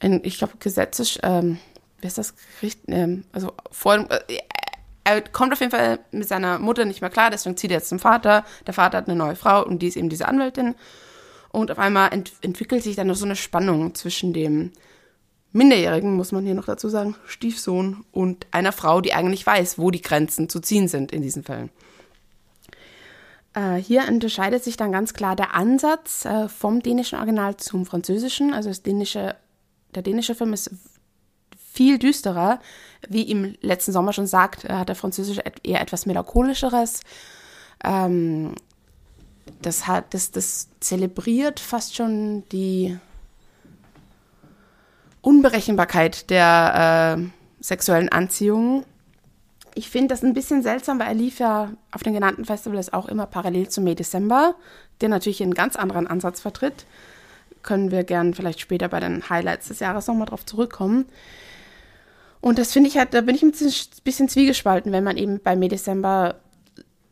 [0.00, 1.59] in, ich glaube, gesetzes, ähm,
[2.00, 4.38] wie ist das Gericht, ähm, also vor, äh,
[5.04, 7.88] er kommt auf jeden Fall mit seiner Mutter nicht mehr klar, deswegen zieht er jetzt
[7.88, 8.44] zum Vater.
[8.66, 10.74] Der Vater hat eine neue Frau und die ist eben diese Anwältin.
[11.50, 14.70] Und auf einmal ent entwickelt sich dann noch so eine Spannung zwischen dem
[15.52, 19.90] Minderjährigen, muss man hier noch dazu sagen, Stiefsohn und einer Frau, die eigentlich weiß, wo
[19.90, 21.70] die Grenzen zu ziehen sind in diesen Fällen.
[23.58, 28.54] Äh, hier unterscheidet sich dann ganz klar der Ansatz äh, vom dänischen Original zum französischen.
[28.54, 29.34] Also dänische,
[29.94, 30.70] der dänische Film ist
[31.72, 32.60] viel düsterer.
[33.08, 37.00] Wie im letzten Sommer schon sagt, äh, hat der Französische eher etwas melancholischeres.
[37.82, 38.54] Ähm,
[39.60, 42.96] das, hat, das, das zelebriert fast schon die
[45.20, 48.84] Unberechenbarkeit der äh, sexuellen Anziehung.
[49.78, 53.06] Ich finde das ein bisschen seltsam, weil er lief ja auf den genannten Festivals auch
[53.06, 54.56] immer parallel zum May December,
[55.00, 56.84] der natürlich einen ganz anderen Ansatz vertritt.
[57.62, 61.04] Können wir gern vielleicht später bei den Highlights des Jahres nochmal drauf zurückkommen.
[62.40, 65.38] Und das finde ich halt, da bin ich ein bisschen, bisschen zwiegespalten, wenn man eben
[65.38, 66.34] bei May December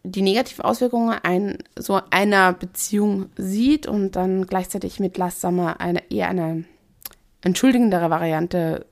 [0.03, 6.03] die negativen Auswirkungen ein, so einer Beziehung sieht und dann gleichzeitig mit Last Summer eine,
[6.11, 6.65] eher eine
[7.43, 8.87] entschuldigendere Variante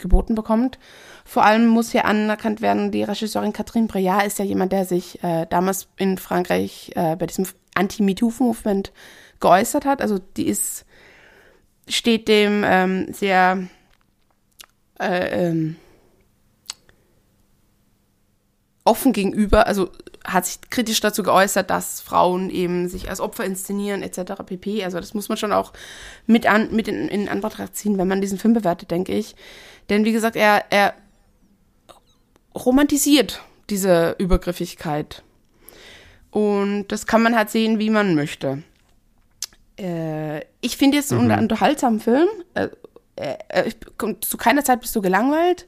[0.00, 0.80] geboten bekommt.
[1.24, 5.22] Vor allem muss hier anerkannt werden, die Regisseurin Catherine Breillat ist ja jemand, der sich
[5.22, 8.92] äh, damals in Frankreich äh, bei diesem Anti-MeToo-Movement
[9.40, 10.02] geäußert hat.
[10.02, 10.84] Also die ist,
[11.88, 13.68] steht dem ähm, sehr
[15.00, 15.76] äh, ähm,
[18.84, 19.90] offen gegenüber, also
[20.24, 24.42] hat sich kritisch dazu geäußert, dass Frauen eben sich als Opfer inszenieren etc.
[24.46, 24.84] pp.
[24.84, 25.72] Also das muss man schon auch
[26.26, 29.34] mit, an, mit in, in Anbetracht ziehen, wenn man diesen Film bewertet, denke ich.
[29.90, 30.94] Denn wie gesagt, er, er
[32.54, 35.22] romantisiert diese Übergriffigkeit.
[36.30, 38.62] Und das kann man halt sehen, wie man möchte.
[39.78, 41.30] Äh, ich finde jetzt mhm.
[41.30, 42.28] einen unterhaltsamen Film.
[42.54, 42.68] Äh,
[43.16, 45.66] äh, äh zu keiner Zeit bist du gelangweilt.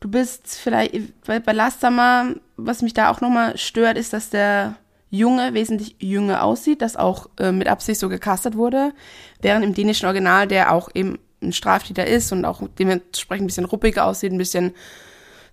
[0.00, 0.94] Du bist vielleicht,
[1.26, 4.76] bei, bei Last Summer, was mich da auch nochmal stört, ist, dass der
[5.08, 8.92] Junge wesentlich jünger aussieht, das auch äh, mit Absicht so gecastet wurde,
[9.40, 13.64] während im dänischen Original, der auch eben ein Straftäter ist und auch dementsprechend ein bisschen
[13.64, 14.74] ruppiger aussieht, ein bisschen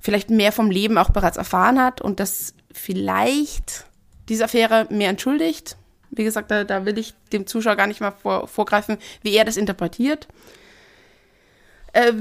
[0.01, 3.85] vielleicht mehr vom Leben auch bereits erfahren hat und das vielleicht
[4.27, 5.77] diese Affäre mehr entschuldigt.
[6.09, 9.45] Wie gesagt, da, da will ich dem Zuschauer gar nicht mal vor, vorgreifen, wie er
[9.45, 10.27] das interpretiert.
[11.93, 12.13] Äh,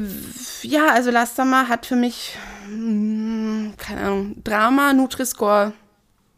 [0.62, 2.36] ja, also Last Summer hat für mich,
[2.68, 5.72] mh, hm, keine Ahnung, Drama, Nutri-Score,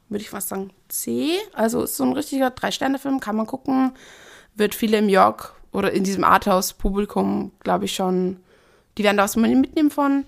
[0.09, 1.39] würde ich fast sagen, C.
[1.55, 3.93] Also ist so ein richtiger Drei-Sterne-Film, kann man gucken.
[4.55, 8.39] Wird viele im York oder in diesem Arthouse-Publikum, glaube ich, schon,
[8.99, 10.25] die werden da was mitnehmen von.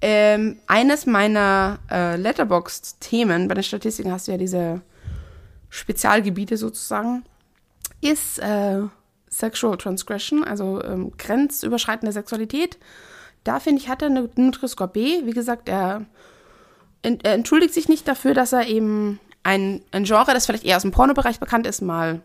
[0.00, 4.80] Ähm, eines meiner äh, Letterboxd-Themen, bei den Statistiken hast du ja diese
[5.70, 7.24] Spezialgebiete sozusagen,
[8.00, 8.82] ist äh,
[9.28, 12.78] Sexual Transgression, also ähm, grenzüberschreitende Sexualität.
[13.44, 15.24] Da finde ich, hat er eine Nutri-Score B.
[15.24, 16.04] Wie gesagt, er,
[17.02, 20.82] er, entschuldigt sich nicht dafür, dass er eben ein, ein Genre, das vielleicht eher aus
[20.82, 22.20] dem Pornobereich bekannt ist, mal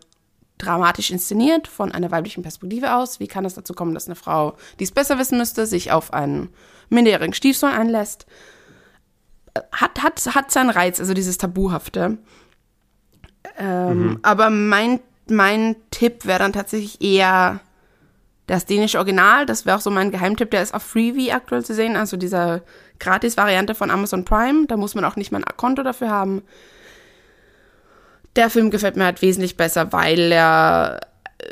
[0.58, 3.20] dramatisch inszeniert, von einer weiblichen Perspektive aus.
[3.20, 6.12] Wie kann es dazu kommen, dass eine Frau, die es besser wissen müsste, sich auf
[6.12, 6.48] einen
[6.90, 8.26] minderjährigen Stiefsohn einlässt?
[9.72, 12.18] Hat, hat, hat seinen Reiz, also dieses Tabuhafte.
[13.58, 14.18] Ähm, mhm.
[14.22, 17.60] Aber mein mein Tipp wäre dann tatsächlich eher
[18.46, 19.46] das dänische Original.
[19.46, 20.50] Das wäre auch so mein Geheimtipp.
[20.50, 22.62] Der ist auf Freebie aktuell zu sehen, also dieser
[22.98, 24.66] Gratis-Variante von Amazon Prime.
[24.66, 26.42] Da muss man auch nicht mal ein Konto dafür haben.
[28.36, 31.00] Der Film gefällt mir halt wesentlich besser, weil er
[31.38, 31.44] äh,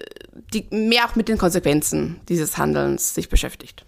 [0.53, 3.85] die, mehr auch mit den Konsequenzen dieses Handelns sich beschäftigt.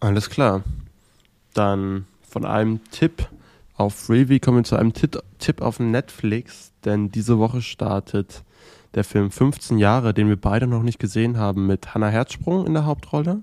[0.00, 0.62] Alles klar.
[1.54, 3.28] Dann von einem Tipp
[3.76, 8.42] auf Revi kommen wir zu einem Tipp, Tipp auf Netflix, denn diese Woche startet
[8.94, 12.72] der Film 15 Jahre, den wir beide noch nicht gesehen haben, mit Hannah Herzsprung in
[12.72, 13.42] der Hauptrolle.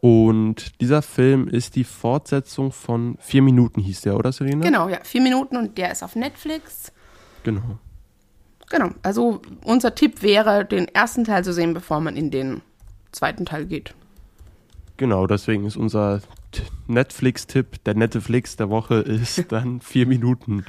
[0.00, 4.64] Und dieser Film ist die Fortsetzung von Vier Minuten, hieß der, oder Serena?
[4.64, 6.92] Genau, ja, vier Minuten und der ist auf Netflix.
[7.46, 7.78] Genau.
[8.68, 12.60] Genau, also unser Tipp wäre, den ersten Teil zu sehen, bevor man in den
[13.12, 13.94] zweiten Teil geht.
[14.96, 16.22] Genau, deswegen ist unser
[16.88, 20.64] Netflix-Tipp, der Netflix der Woche ist dann vier Minuten.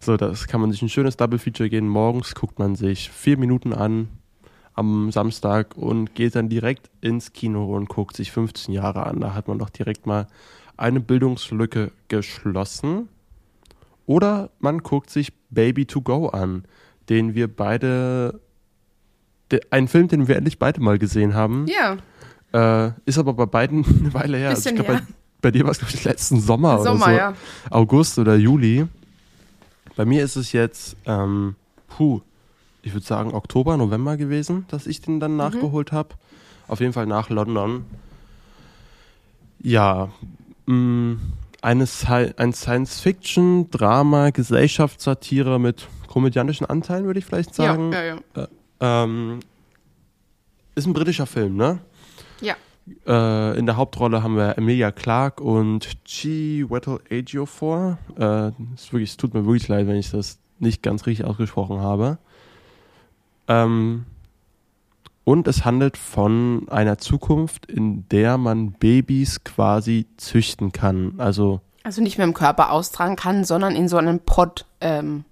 [0.00, 1.86] So, das kann man sich ein schönes Double-Feature gehen.
[1.86, 4.08] Morgens guckt man sich vier Minuten an
[4.72, 9.20] am Samstag und geht dann direkt ins Kino und guckt sich 15 Jahre an.
[9.20, 10.28] Da hat man doch direkt mal
[10.78, 13.10] eine Bildungslücke geschlossen.
[14.12, 16.64] Oder man guckt sich Baby to Go an,
[17.08, 18.40] den wir beide,
[19.50, 21.66] de, ein Film, den wir endlich beide mal gesehen haben.
[21.68, 21.96] Ja,
[22.52, 24.50] Äh, ist aber bei beiden eine Weile her.
[24.50, 27.12] Also ich Bisschen glaube, bei, bei dir war es, glaube ich, letzten Sommer, Sommer, oder
[27.14, 27.18] so.
[27.18, 27.34] ja.
[27.70, 28.86] August oder Juli.
[29.96, 31.54] Bei mir ist es jetzt, ähm,
[31.88, 32.20] puh,
[32.82, 35.20] ich würde sagen Oktober, November gewesen, dass ich den Mhm.
[35.20, 36.10] dann nachgeholt habe.
[36.68, 37.84] Auf jeden Fall nach London.
[39.60, 40.10] Ja,
[40.66, 41.16] mh,
[41.62, 47.92] eine Sci ein Science-Fiction, Drama, Gesellschaftssatire mit komödiantischen Anteilen, würde ich vielleicht sagen.
[47.92, 48.48] ja, ja, ja.
[48.80, 49.40] Ähm,
[50.74, 51.78] ist ein britischer Film, ne?
[52.40, 52.56] Ja,
[53.06, 57.98] Äh, in der Hauptrolle haben wir Emilia Clarke und Chi Weddle Ejiofor.
[58.18, 61.78] Äh, es, wirklich, es tut mir wirklich leid, wenn ich das nicht ganz richtig ausgesprochen
[61.80, 62.18] habe.
[63.48, 64.04] Ähm,
[65.24, 71.14] und es handelt von einer Zukunft, in der man Babys quasi züchten kann.
[71.18, 75.24] Also also nicht mehr im Körper austragen kann, sondern in so einen Pott ähm,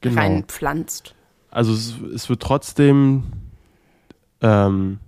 [0.00, 0.20] genau.
[0.20, 1.14] reinpflanzt.
[1.50, 3.24] Also es, es wird trotzdem,
[4.40, 4.98] ähm,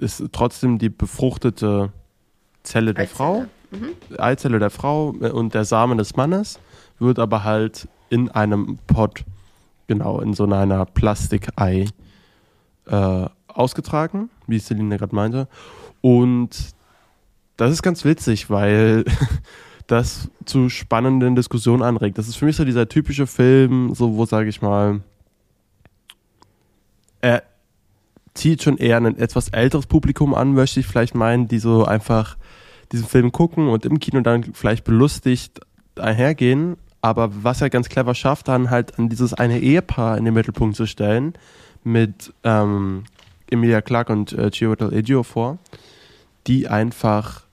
[0.00, 1.92] ist trotzdem die befruchtete
[2.62, 3.46] Zelle der Frau,
[4.18, 6.60] Eizelle der Frau äh, und der Samen des Mannes
[6.98, 9.24] wird aber halt in einem Pot,
[9.88, 11.86] genau, in so einer Plastikei
[12.86, 15.48] äh, ausgetragen, wie Celine gerade meinte.
[16.00, 16.74] Und
[17.56, 19.04] das ist ganz witzig, weil
[19.86, 22.18] das zu spannenden Diskussionen anregt.
[22.18, 25.00] Das ist für mich so dieser typische Film, so wo, sage ich mal,
[27.20, 27.42] er
[28.34, 32.36] zieht schon eher ein etwas älteres Publikum an, möchte ich vielleicht meinen, die so einfach
[32.90, 35.60] diesen Film gucken und im Kino dann vielleicht belustigt
[35.96, 36.76] einhergehen.
[37.00, 40.76] Aber was er ganz clever schafft, dann halt an dieses eine Ehepaar in den Mittelpunkt
[40.76, 41.34] zu stellen,
[41.84, 43.04] mit ähm,
[43.52, 45.58] Emilia Clarke und äh, Chiwetel Ejiofor,
[46.46, 47.44] die einfach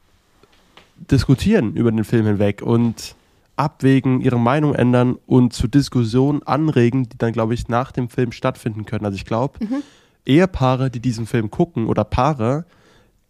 [0.98, 3.16] diskutieren über den Film hinweg und
[3.56, 8.32] abwägen, ihre Meinung ändern und zu Diskussionen anregen, die dann, glaube ich, nach dem Film
[8.32, 9.06] stattfinden können.
[9.06, 9.60] Also ich glaube,
[10.26, 12.66] Ehepaare, die diesen Film gucken oder Paare,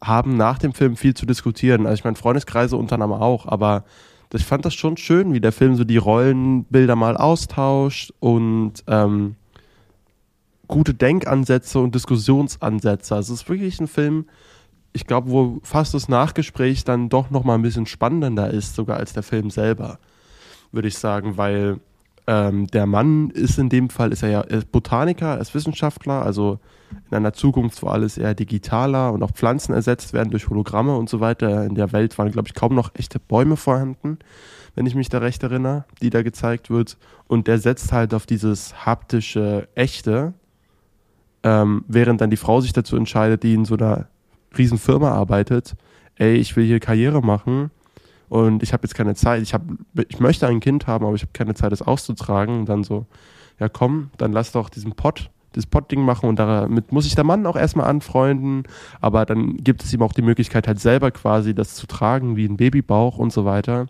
[0.01, 1.85] haben nach dem Film viel zu diskutieren.
[1.85, 3.83] Also ich meine, Freundeskreise unter anderem auch, aber
[4.33, 9.35] ich fand das schon schön, wie der Film so die Rollenbilder mal austauscht und ähm,
[10.69, 13.15] gute Denkansätze und Diskussionsansätze.
[13.15, 14.25] Also es ist wirklich ein Film,
[14.93, 18.97] ich glaube, wo fast das Nachgespräch dann doch noch mal ein bisschen spannender ist, sogar
[18.97, 19.99] als der Film selber,
[20.71, 21.79] würde ich sagen, weil
[22.27, 26.23] ähm, der Mann ist in dem Fall, ist er ja ist Botaniker, er ist Wissenschaftler,
[26.23, 26.59] also
[27.09, 31.09] in einer Zukunft, wo alles eher digitaler und auch Pflanzen ersetzt werden durch Hologramme und
[31.09, 31.65] so weiter.
[31.65, 34.19] In der Welt waren, glaube ich, kaum noch echte Bäume vorhanden,
[34.75, 36.97] wenn ich mich da recht erinnere, die da gezeigt wird.
[37.27, 40.33] Und der setzt halt auf dieses haptische, echte,
[41.43, 44.07] ähm, während dann die Frau sich dazu entscheidet, die in so einer
[44.57, 45.75] riesen Firma arbeitet,
[46.15, 47.71] ey, ich will hier Karriere machen
[48.29, 49.63] und ich habe jetzt keine Zeit, ich, hab,
[50.07, 52.59] ich möchte ein Kind haben, aber ich habe keine Zeit, das auszutragen.
[52.59, 53.05] Und dann so,
[53.59, 57.23] ja komm, dann lass doch diesen Pott, das Pott-Ding machen und damit muss sich der
[57.23, 58.63] Mann auch erstmal anfreunden,
[59.01, 62.45] aber dann gibt es ihm auch die Möglichkeit, halt selber quasi das zu tragen, wie
[62.45, 63.87] ein Babybauch und so weiter.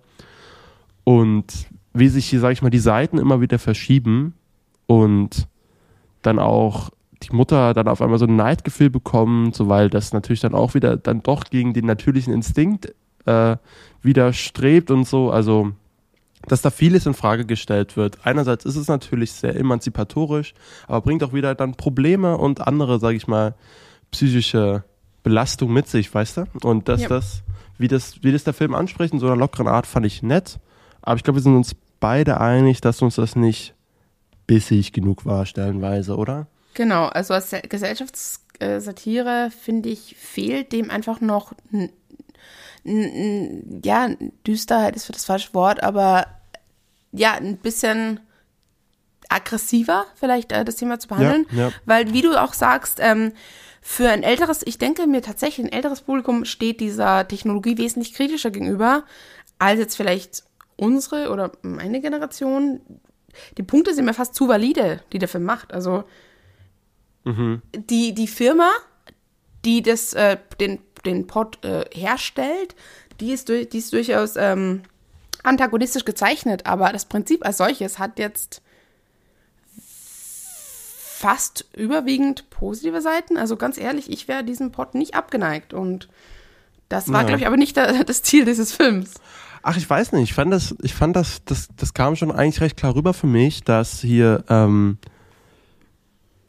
[1.04, 4.36] Und wie sich hier, sag ich mal, die Seiten immer wieder verschieben
[4.88, 5.48] und
[6.22, 6.92] dann auch
[7.24, 10.74] die Mutter dann auf einmal so ein Neidgefühl bekommt, so weil das natürlich dann auch
[10.74, 12.94] wieder dann doch gegen den natürlichen Instinkt
[13.26, 13.58] äh,
[14.02, 15.30] widerstrebt und so.
[15.30, 15.72] Also,
[16.48, 18.20] dass da vieles in Frage gestellt wird.
[18.26, 20.54] Einerseits ist es natürlich sehr emanzipatorisch,
[20.88, 23.56] aber bringt auch wieder dann Probleme und andere, sage ich mal,
[24.12, 24.84] psychische
[25.22, 26.44] Belastung mit sich, weißt du?
[26.64, 27.10] Und dass Ja.
[27.10, 27.44] das,
[27.78, 30.60] wie das, wie das der Film anspricht, in so einer lockeren Art, fand ich nett.
[31.02, 33.76] Aber ich glaube, wir sind uns beide einig, dass uns das nicht
[34.48, 36.48] bissig genug war, stellenweise, oder?
[36.74, 41.54] Genau, also als Se- Gesellschaftssatire, finde ich, fehlt dem einfach noch,
[42.84, 44.10] ja,
[44.48, 46.26] Düsterheit ist für das falsche Wort, aber
[47.12, 48.20] ja, ein bisschen
[49.28, 51.46] aggressiver, vielleicht äh, das Thema zu behandeln.
[51.52, 51.72] Ja, ja.
[51.86, 53.34] Weil, wie du auch sagst, ähm,
[53.82, 58.52] für ein älteres, ich denke mir tatsächlich, ein älteres Publikum steht dieser Technologie wesentlich kritischer
[58.52, 59.04] gegenüber,
[59.58, 60.44] als jetzt vielleicht
[60.78, 62.82] unsere oder meine Generation.
[63.58, 65.74] Die Punkte sind mir fast zu valide, die der Film macht.
[65.74, 66.04] Also
[67.26, 68.72] die, die Firma,
[69.66, 72.76] die das, äh, den, den Pod äh, herstellt,
[73.20, 74.82] die ist, durch, die ist durchaus ähm,
[75.44, 78.62] antagonistisch gezeichnet, aber das Prinzip als solches hat jetzt
[81.20, 83.38] fast überwiegend positive Seiten.
[83.38, 86.08] Also ganz ehrlich, ich wäre diesem Pod nicht abgeneigt und
[86.88, 87.28] das war, Ja.
[87.28, 89.16] glaube ich, aber nicht der, das Ziel dieses Films.
[89.62, 90.24] Ach, ich weiß nicht.
[90.30, 93.28] Ich fand das, ich fand das, das, das kam schon eigentlich recht klar rüber für
[93.28, 94.98] mich, dass hier, ähm,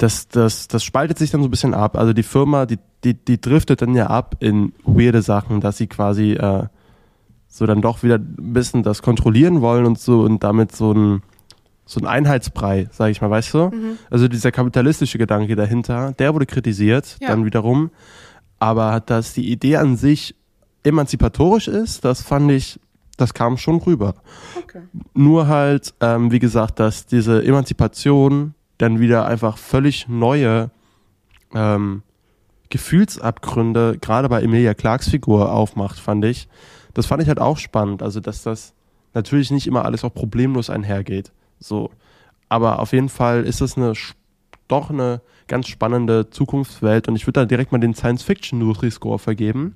[0.01, 1.97] das, das, das spaltet sich dann so ein bisschen ab.
[1.97, 5.89] Also die Firma, die, die, die driftet dann ja ab in weirde Sachen, dass sie
[5.89, 6.65] quasi äh,
[7.49, 11.23] so dann doch wieder ein bisschen das kontrollieren wollen und so und damit so ein
[11.85, 13.73] so ein Einheitsbrei, sage ich mal, weißt du?
[14.11, 17.29] Also dieser kapitalistische Gedanke dahinter, der wurde kritisiert, Ja.
[17.31, 17.91] dann wiederum.
[18.61, 20.37] Aber dass die Idee an sich
[20.85, 22.79] emanzipatorisch ist, das fand ich,
[23.17, 24.15] das kam schon rüber.
[24.63, 24.83] Okay.
[25.15, 30.71] Nur halt, ähm, wie gesagt, dass diese Emanzipation dann wieder einfach völlig neue
[31.55, 32.03] ähm,
[32.71, 36.49] Gefühlsabgründe, gerade bei Emilia Clarks Figur, aufmacht, fand ich.
[36.95, 38.03] Das fand ich halt auch spannend.
[38.03, 38.75] Also, dass das
[39.13, 41.33] natürlich nicht immer alles auch problemlos einhergeht.
[41.59, 41.91] So.
[42.49, 43.93] Aber auf jeden Fall ist es eine,
[44.69, 49.75] doch eine ganz spannende Zukunftswelt und ich würde da direkt mal den Science-Fiction-Nutri-Score vergeben.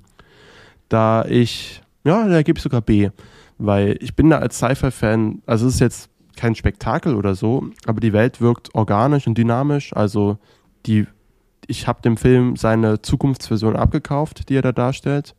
[0.89, 3.09] Da ich, ja, da gebe ich sogar B.
[3.57, 7.99] Weil ich bin da als Sci-Fi-Fan, also es ist jetzt kein Spektakel oder so, aber
[7.99, 9.93] die Welt wirkt organisch und dynamisch.
[9.93, 10.37] Also
[10.85, 11.07] die,
[11.67, 15.35] ich habe dem Film seine Zukunftsversion abgekauft, die er da darstellt.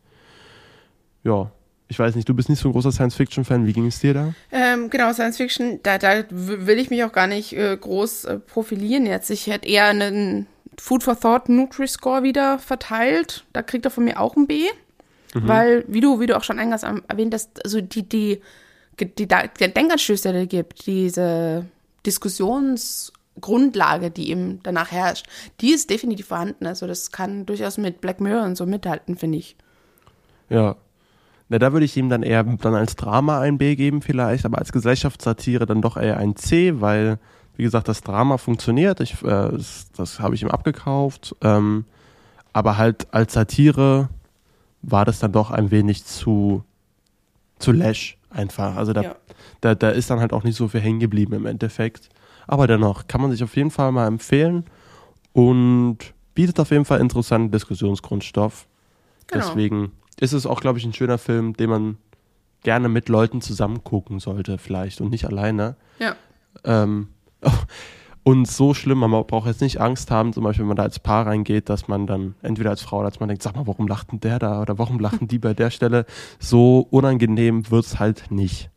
[1.25, 1.51] Ja,
[1.89, 3.67] ich weiß nicht, du bist nicht so ein großer Science-Fiction-Fan.
[3.67, 4.35] Wie ging es dir da?
[4.51, 8.39] Ähm, genau, Science Fiction, da, da will ich mich auch gar nicht äh, groß äh,
[8.39, 9.31] profilieren jetzt.
[9.31, 10.47] Ich hätte eher einen
[10.79, 13.45] Food for Thought Nutri-Score wieder verteilt.
[13.53, 14.65] Da kriegt er von mir auch ein B.
[15.35, 18.41] Weil, wie du, wie du auch schon eingangs erwähnt hast, also die, die,
[19.01, 21.67] die, die Denkanstöße, die es gibt, diese
[22.07, 25.27] Diskussionsgrundlage, die eben danach herrscht,
[25.61, 26.67] die ist definitiv vorhanden.
[26.67, 29.57] Also das kann durchaus mit Black Mirror und so mithalten, finde ich.
[30.49, 30.77] Ja.
[31.49, 34.59] Na, da würde ich ihm dann eher dann als Drama ein B geben vielleicht, aber
[34.59, 37.21] als Gesellschaftssatire dann doch eher ein C, weil,
[37.57, 39.01] wie gesagt, das Drama funktioniert.
[39.01, 41.37] Ich, äh, das das habe ich ihm abgekauft.
[41.43, 41.85] Ähm,
[42.53, 44.09] aber halt als Satire
[44.83, 46.65] war das dann doch ein wenig zu,
[47.59, 48.77] zu lash einfach.
[48.77, 49.17] Also da, Ja.
[49.61, 52.09] da, da ist dann halt auch nicht so viel hängen geblieben im Endeffekt.
[52.47, 54.65] Aber dennoch kann man sich auf jeden Fall mal empfehlen
[55.33, 55.99] und
[56.35, 58.67] bietet auf jeden Fall interessanten Diskussionsgrundstoff.
[59.27, 59.45] Genau.
[59.45, 61.97] Deswegen ist es auch, glaube ich, ein schöner Film, den man
[62.63, 65.77] gerne mit Leuten zusammen gucken sollte, vielleicht und nicht alleine.
[65.99, 66.15] Ja.
[66.65, 67.09] Ähm,
[68.27, 70.99] und so schlimm, man braucht jetzt nicht Angst haben, zum Beispiel, wenn man da als
[70.99, 73.87] Paar reingeht, dass man dann entweder als Frau oder als Mann denkt, sag mal, warum
[73.87, 76.07] lacht denn der da oder warum lachen die bei der Stelle?
[76.41, 78.69] So unangenehm wird's halt nicht.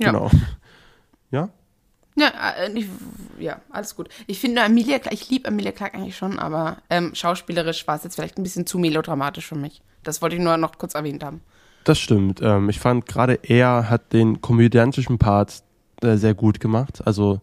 [0.00, 0.10] Ja.
[0.10, 0.32] Genau.
[1.30, 1.50] Ja?
[2.16, 2.86] Ja, äh, ich,
[3.38, 4.08] ja, alles gut.
[4.26, 8.02] Ich finde Amelia Clark, ich liebe Amelia Clark eigentlich schon, aber ähm, schauspielerisch war es
[8.02, 9.80] jetzt vielleicht ein bisschen zu melodramatisch für mich.
[10.02, 11.40] Das wollte ich nur noch kurz erwähnt haben.
[11.84, 12.40] Das stimmt.
[12.42, 15.62] Ähm, ich fand gerade er hat den komödiantischen Part
[16.02, 17.00] äh, sehr gut gemacht.
[17.06, 17.40] Also,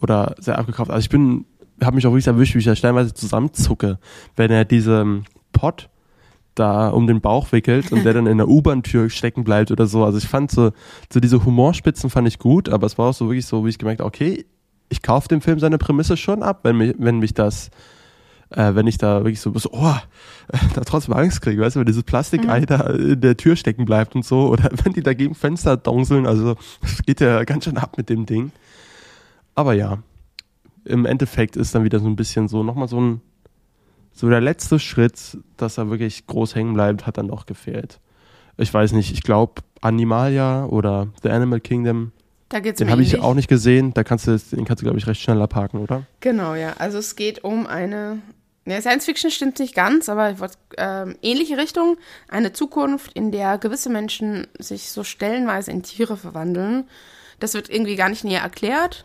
[0.00, 0.90] oder sehr abgekauft.
[0.90, 1.44] Also ich bin,
[1.82, 3.98] habe mich auch wirklich erwischt, wie ich da stellenweise zusammenzucke,
[4.36, 5.88] wenn er diesen Pot
[6.54, 10.04] da um den Bauch wickelt und der dann in der U-Bahn-Tür stecken bleibt oder so.
[10.04, 10.72] Also ich fand so,
[11.12, 13.78] so diese Humorspitzen fand ich gut, aber es war auch so wirklich so, wie ich
[13.78, 14.44] gemerkt habe, okay,
[14.88, 17.70] ich kaufe dem Film seine Prämisse schon ab, wenn mich, wenn mich das,
[18.50, 19.96] äh, wenn ich da wirklich so, so oh,
[20.74, 24.14] da trotzdem Angst kriege, weißt du, wenn dieses Plastikei da in der Tür stecken bleibt
[24.14, 27.76] und so, oder wenn die da gegen Fenster dongseln, also das geht ja ganz schön
[27.76, 28.50] ab mit dem Ding.
[29.58, 29.98] Aber ja,
[30.84, 33.20] im Endeffekt ist dann wieder so ein bisschen so, nochmal so ein,
[34.12, 37.98] so der letzte Schritt, dass er wirklich groß hängen bleibt, hat dann doch gefehlt.
[38.56, 42.12] Ich weiß nicht, ich glaube Animalia oder The Animal Kingdom,
[42.50, 44.98] Da geht's den habe ich auch nicht gesehen, da kannst du, den kannst du glaube
[45.00, 46.06] ich recht schnell abhaken, oder?
[46.20, 46.74] Genau, ja.
[46.78, 48.22] Also es geht um eine.
[48.64, 50.36] Ne, Science Fiction stimmt nicht ganz, aber
[50.76, 51.96] ähm, ähnliche Richtung.
[52.28, 56.84] Eine Zukunft, in der gewisse Menschen sich so stellenweise in Tiere verwandeln.
[57.40, 59.04] Das wird irgendwie gar nicht näher erklärt.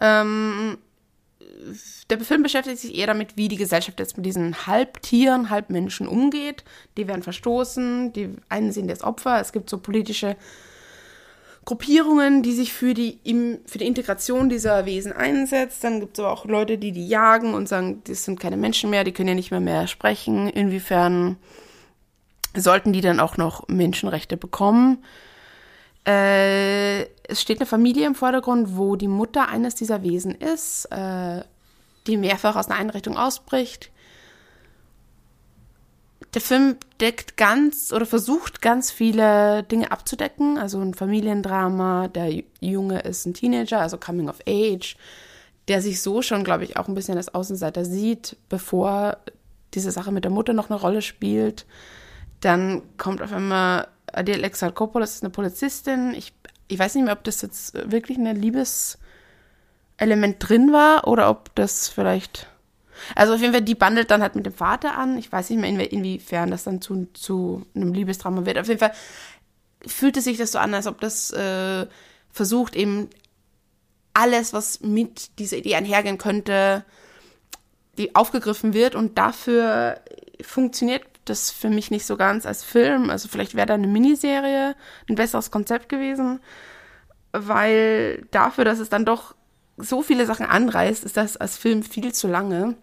[0.00, 0.78] Ähm,
[2.10, 6.64] der Film beschäftigt sich eher damit, wie die Gesellschaft jetzt mit diesen Halbtieren, Halbmenschen umgeht.
[6.96, 9.40] Die werden verstoßen, die einen sehen das Opfer.
[9.40, 10.36] Es gibt so politische
[11.64, 13.18] Gruppierungen, die sich für die,
[13.66, 15.82] für die Integration dieser Wesen einsetzt.
[15.82, 18.90] Dann gibt es aber auch Leute, die die jagen und sagen, das sind keine Menschen
[18.90, 20.48] mehr, die können ja nicht mehr mehr sprechen.
[20.48, 21.36] Inwiefern
[22.54, 24.98] sollten die dann auch noch Menschenrechte bekommen?
[26.06, 31.42] Äh, es steht eine Familie im Vordergrund, wo die Mutter eines dieser Wesen ist, äh,
[32.06, 33.90] die mehrfach aus einer Einrichtung ausbricht.
[36.34, 40.58] Der Film deckt ganz oder versucht ganz viele Dinge abzudecken.
[40.58, 44.96] Also ein Familiendrama, der Junge ist ein Teenager, also Coming of Age,
[45.66, 49.16] der sich so schon, glaube ich, auch ein bisschen als Außenseiter sieht, bevor
[49.74, 51.66] diese Sache mit der Mutter noch eine Rolle spielt.
[52.40, 56.14] Dann kommt auf einmal Adele Exarchopoulos, ist eine Polizistin.
[56.14, 56.32] Ich,
[56.68, 61.88] ich weiß nicht mehr, ob das jetzt wirklich ein Liebeselement drin war oder ob das
[61.88, 62.48] vielleicht.
[63.14, 65.18] Also auf jeden Fall, die bandelt dann halt mit dem Vater an.
[65.18, 68.58] Ich weiß nicht mehr, inwiefern das dann zu, zu einem Liebesdrama wird.
[68.58, 68.92] Auf jeden Fall
[69.86, 71.86] fühlte sich das so an, als ob das äh,
[72.30, 73.10] versucht, eben
[74.14, 76.84] alles, was mit dieser Idee einhergehen könnte,
[77.98, 80.00] die aufgegriffen wird und dafür
[80.42, 83.10] funktioniert das für mich nicht so ganz als Film.
[83.10, 84.74] Also vielleicht wäre da eine Miniserie
[85.08, 86.40] ein besseres Konzept gewesen,
[87.32, 89.34] weil dafür, dass es dann doch
[89.76, 92.76] so viele Sachen anreißt, ist das als Film viel zu lange.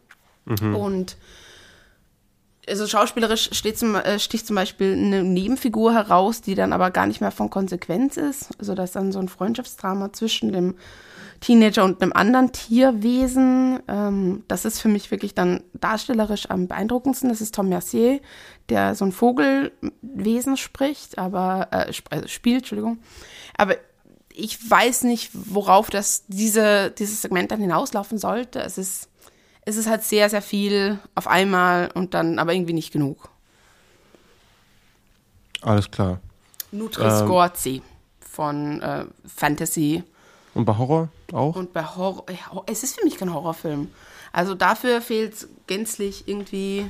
[0.46, 0.76] Mhm.
[0.76, 1.18] Und
[2.68, 7.08] also schauspielerisch steht zum, äh, sticht zum Beispiel eine Nebenfigur heraus, die dann aber gar
[7.08, 8.50] nicht mehr von Konsequenz ist.
[8.60, 10.76] Also das ist dann so ein Freundschaftsdrama zwischen dem
[11.44, 13.82] Teenager und einem anderen Tierwesen.
[13.90, 17.28] Ähm, das ist für mich wirklich dann darstellerisch am beeindruckendsten.
[17.28, 18.22] Das ist Tom Mercier,
[18.70, 23.00] der so ein Vogelwesen spricht, aber äh, sp also spielt, Entschuldigung.
[23.58, 23.76] Aber
[24.34, 28.62] ich weiß nicht, worauf das diese, dieses Segment dann hinauslaufen sollte.
[28.62, 29.10] Es ist,
[29.66, 33.28] es ist halt sehr, sehr viel auf einmal und dann aber irgendwie nicht genug.
[35.62, 36.22] Alles klar.
[36.72, 37.82] Nutri-Score ähm,
[38.22, 40.04] von äh, Fantasy
[40.54, 41.56] und bei Horror auch?
[41.56, 42.26] Und bei Horror,
[42.68, 43.90] es ist für mich kein Horrorfilm.
[44.32, 46.90] Also dafür fehlt gänzlich irgendwie.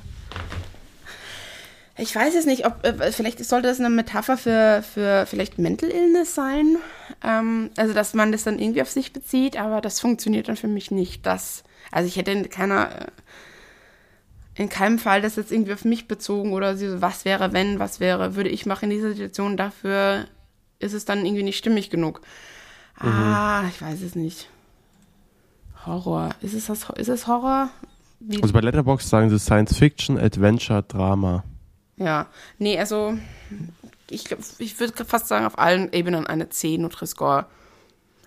[1.98, 5.90] Ich weiß es nicht, ob äh, vielleicht sollte das eine Metapher für, für vielleicht Mental
[5.90, 6.78] Illness sein.
[7.24, 10.68] Ähm, also dass man das dann irgendwie auf sich bezieht, aber das funktioniert dann für
[10.68, 11.26] mich nicht.
[11.26, 13.06] Das, also ich hätte in keiner äh,
[14.56, 18.00] in keinem Fall das jetzt irgendwie auf mich bezogen oder so, was wäre, wenn, was
[18.00, 19.58] wäre, würde ich machen in dieser Situation.
[19.58, 20.28] Dafür
[20.80, 22.22] ist es dann irgendwie nicht stimmig genug.
[23.02, 23.10] Mhm.
[23.10, 24.50] Ah, ich weiß es nicht.
[25.86, 26.30] Horror.
[26.42, 27.70] Ist es, das, ist es Horror?
[28.20, 28.42] Wie?
[28.42, 31.44] Also bei Letterboxd sagen sie Science Fiction, Adventure, Drama.
[31.98, 32.28] Ja,
[32.58, 33.18] nee, also
[34.10, 34.26] ich,
[34.60, 37.46] ich würde fast sagen, auf allen Ebenen eine 10 Nutri-Score.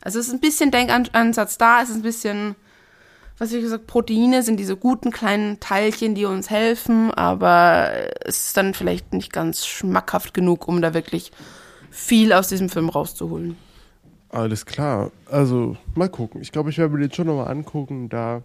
[0.01, 2.55] Also es ist ein bisschen Denkansatz da, es ist ein bisschen,
[3.39, 7.91] was ich gesagt, Proteine sind diese guten kleinen Teilchen, die uns helfen, aber
[8.25, 11.33] es ist dann vielleicht nicht ganz schmackhaft genug, um da wirklich
[11.91, 13.57] viel aus diesem Film rauszuholen.
[14.29, 15.12] Alles klar.
[15.31, 16.43] Also, mal gucken.
[16.43, 18.43] Ich glaube, ich werde mir den schon nochmal angucken, da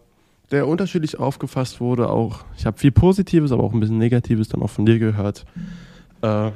[0.52, 2.10] der unterschiedlich aufgefasst wurde.
[2.10, 5.46] Auch ich habe viel Positives, aber auch ein bisschen Negatives dann auch von dir gehört.
[6.22, 6.52] Äh,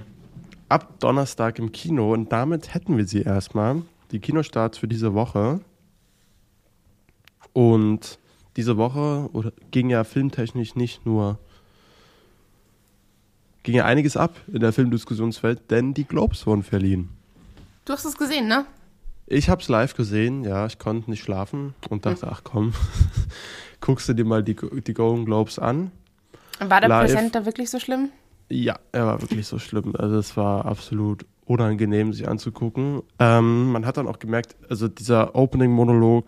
[0.69, 3.81] ab Donnerstag im Kino und damit hätten wir sie erstmal.
[4.11, 5.61] Die Kinostarts für diese Woche.
[7.53, 8.19] Und
[8.57, 11.39] diese Woche oder, ging ja filmtechnisch nicht nur
[13.63, 17.09] ging ja einiges ab in der Filmdiskussionswelt, denn die Globes wurden verliehen.
[17.85, 18.65] Du hast es gesehen, ne?
[19.27, 22.73] Ich habe es live gesehen, ja, ich konnte nicht schlafen und dachte, ach komm,
[23.81, 25.91] guckst du dir mal die, die Golden Globes an.
[26.59, 27.11] War der live.
[27.11, 28.09] Präsent da wirklich so schlimm?
[28.49, 29.95] Ja, er war wirklich so schlimm.
[29.97, 33.01] Also es war absolut unangenehm, sich anzugucken.
[33.19, 36.25] Ähm, man hat dann auch gemerkt, also dieser Opening-Monolog,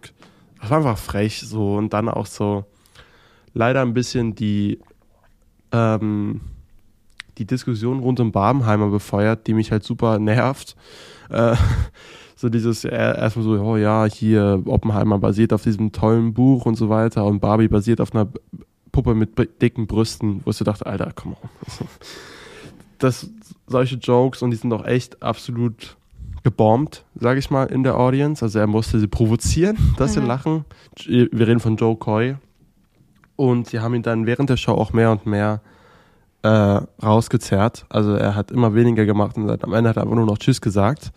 [0.59, 2.65] das war einfach frech so und dann auch so
[3.53, 4.79] leider ein bisschen die
[5.71, 6.41] ähm,
[7.37, 10.75] die Diskussion rund um Barbenheimer befeuert, die mich halt super nervt.
[11.29, 11.55] Äh,
[12.37, 16.87] so dieses erstmal so, oh ja, hier Oppenheimer basiert auf diesem tollen Buch und so
[16.87, 18.27] weiter und Barbie basiert auf einer
[18.91, 19.31] Puppe mit
[19.61, 21.49] dicken Brüsten, wo ich so dachte, Alter, komm on.
[22.99, 23.29] Das,
[23.67, 25.97] solche Jokes und die sind doch echt absolut
[26.41, 28.43] gebombt, sage ich mal, in der Audience.
[28.43, 30.21] Also er musste sie provozieren, dass mhm.
[30.21, 30.65] sie lachen.
[31.05, 32.37] Wir reden von Joe Coy.
[33.35, 35.61] Und sie haben ihn dann während der Show auch mehr und mehr
[36.41, 37.85] äh, rausgezerrt.
[37.89, 40.59] Also er hat immer weniger gemacht und am Ende hat er einfach nur noch Tschüss
[40.59, 41.11] gesagt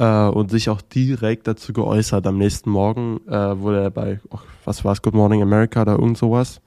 [0.00, 2.26] äh, und sich auch direkt dazu geäußert.
[2.26, 5.92] Am nächsten Morgen äh, wurde er bei, oh, was war es, Good Morning America oder
[5.92, 6.60] irgend sowas,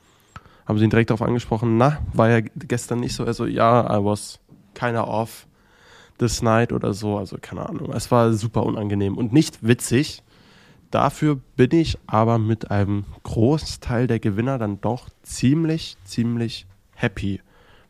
[0.67, 4.03] haben sie ihn direkt darauf angesprochen, na, war ja gestern nicht so, also ja, I
[4.03, 4.39] was
[4.75, 5.47] kinda off
[6.19, 7.91] this night oder so, also keine Ahnung.
[7.91, 10.21] Es war super unangenehm und nicht witzig.
[10.91, 17.41] Dafür bin ich aber mit einem Großteil der Gewinner dann doch ziemlich, ziemlich happy,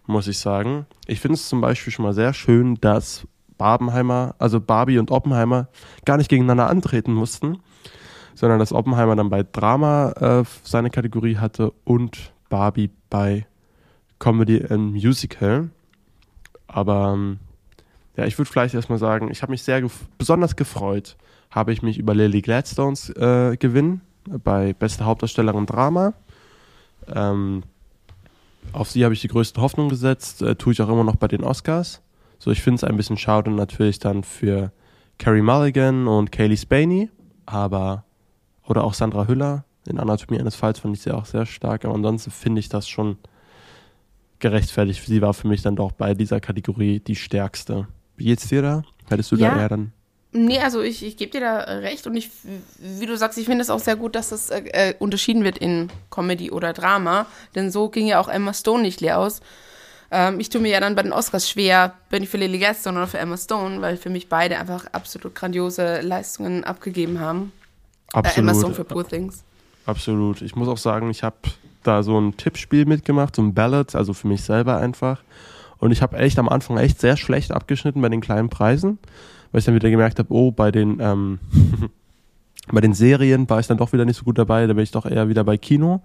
[0.05, 0.85] muss ich sagen.
[1.05, 3.27] Ich finde es zum Beispiel schon mal sehr schön, dass
[3.57, 5.67] Barbenheimer, also Barbie und Oppenheimer,
[6.05, 7.59] gar nicht gegeneinander antreten mussten,
[8.35, 13.45] sondern dass Oppenheimer dann bei Drama äh, seine Kategorie hatte und Barbie bei
[14.19, 15.69] Comedy and Musical.
[16.67, 17.39] Aber ähm,
[18.15, 21.17] ja, ich würde vielleicht erstmal sagen, ich habe mich sehr gef besonders gefreut,
[21.49, 26.13] habe ich mich über Lily Gladstones äh, Gewinn bei bester Hauptdarstellerin Drama.
[27.13, 27.63] Ähm,
[28.71, 31.27] auf sie habe ich die größte Hoffnung gesetzt, äh, tue ich auch immer noch bei
[31.27, 32.02] den Oscars.
[32.43, 34.73] So, ich finde es ein bisschen schade natürlich dann für
[35.17, 37.09] Carrie Mulligan und Kaylee Spaney,
[37.45, 38.03] aber
[38.67, 41.95] oder auch Sandra Hüller in Anatomie eines Falls fand ich sie auch sehr stark, aber
[41.95, 43.17] ansonsten finde ich das schon
[44.39, 45.05] gerechtfertigt.
[45.05, 47.87] Sie war für mich dann doch bei dieser Kategorie die stärkste.
[48.17, 48.83] Wie geht's dir da?
[49.07, 49.51] Hättest du Ja.
[49.51, 49.93] da eher dann
[50.33, 52.29] Nee, also ich, ich gebe dir da recht und ich,
[52.77, 55.59] wie du sagst, ich finde es auch sehr gut, dass das äh, äh, unterschieden wird
[55.59, 59.41] in Comedy oder Drama, denn so ging ja auch Emma Stone nicht leer aus.
[60.13, 62.97] Ähm, ich tue mir ja dann bei den Oscars schwer, bin ich für Lily Gladstone
[62.97, 67.51] oder für Emma Stone, weil für mich beide einfach absolut grandiose Leistungen abgegeben haben.
[68.13, 69.43] Äh, Emma Stone für Poor Things.
[69.87, 70.43] Absolut.
[70.43, 71.37] Ich muss auch sagen, ich habe
[71.81, 75.23] da so ein Tippspiel mitgemacht, so ein Ballot, also für mich selber einfach.
[75.79, 78.99] Und ich habe echt am Anfang echt sehr schlecht abgeschnitten bei den kleinen Preisen,
[79.51, 81.39] weil ich dann wieder gemerkt habe, oh, bei den, ähm,
[82.71, 84.91] bei den Serien war ich dann doch wieder nicht so gut dabei, da bin ich
[84.91, 86.01] doch eher wieder bei Kino.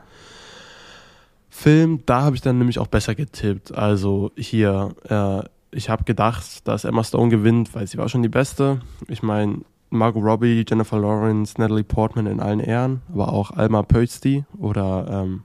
[1.59, 3.75] Film, da habe ich dann nämlich auch besser getippt.
[3.75, 5.43] Also hier, äh,
[5.77, 8.81] ich habe gedacht, dass Emma Stone gewinnt, weil sie war schon die Beste.
[9.09, 14.45] Ich meine, Margot Robbie, Jennifer Lawrence, Natalie Portman in allen Ehren, aber auch Alma Pölsti
[14.57, 15.43] oder ähm,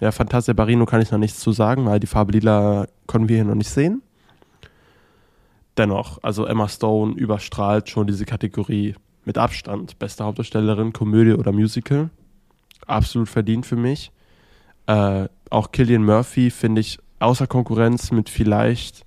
[0.00, 3.36] ja, Fantasia Barino kann ich noch nichts zu sagen, weil die Farbe Lila können wir
[3.36, 4.02] hier noch nicht sehen.
[5.76, 9.96] Dennoch, also Emma Stone überstrahlt schon diese Kategorie mit Abstand.
[10.00, 12.10] Beste Hauptdarstellerin, Komödie oder Musical.
[12.88, 14.10] Absolut verdient für mich.
[14.86, 19.04] Äh, auch Killian Murphy finde ich außer Konkurrenz mit vielleicht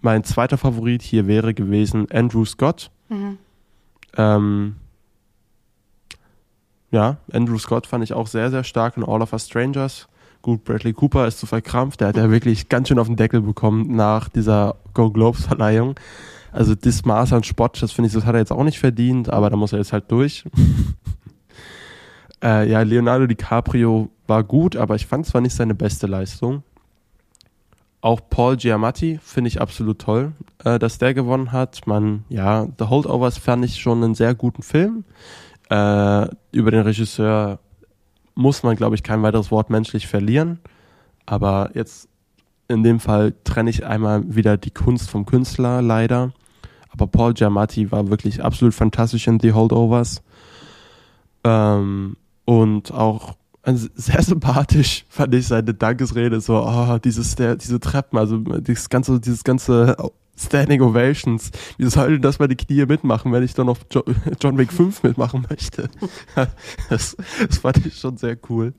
[0.00, 2.90] mein zweiter Favorit hier wäre gewesen Andrew Scott.
[4.16, 4.76] Ähm,
[6.90, 10.08] ja, Andrew Scott fand ich auch sehr, sehr stark in All of Us Strangers.
[10.40, 12.00] Gut, Bradley Cooper ist zu verkrampft.
[12.00, 15.96] Der hat ja wirklich ganz schön auf den Deckel bekommen nach dieser Go Globes Verleihung.
[16.52, 19.28] Also das Maß an Spott, das finde ich, das hat er jetzt auch nicht verdient,
[19.28, 20.44] aber da muss er jetzt halt durch.
[22.42, 26.62] äh, ja, Leonardo DiCaprio war gut, aber ich fand zwar nicht seine beste Leistung.
[28.00, 30.32] Auch Paul Giamatti finde ich absolut toll,
[30.64, 31.86] äh, dass der gewonnen hat.
[31.86, 35.04] Man, ja, The Holdovers fand ich schon einen sehr guten Film.
[35.68, 37.58] Äh, über den Regisseur
[38.34, 40.60] muss man, glaube ich, kein weiteres Wort menschlich verlieren.
[41.26, 42.08] Aber jetzt
[42.68, 46.32] in dem Fall trenne ich einmal wieder die Kunst vom Künstler, leider.
[46.90, 50.22] Aber Paul Giamatti war wirklich absolut fantastisch in The Holdovers.
[51.44, 52.16] Ähm,
[52.48, 58.18] und auch also sehr sympathisch fand ich seine Dankesrede, so, oh, dieses, der, diese Treppen,
[58.18, 59.94] also dieses ganze, dieses ganze
[60.34, 61.50] Standing Ovations.
[61.76, 64.04] Wie soll denn das meine Knie mitmachen, wenn ich doch noch Jo-
[64.40, 65.90] John Wick 5 mitmachen möchte?
[66.88, 68.72] das, das fand ich schon sehr cool.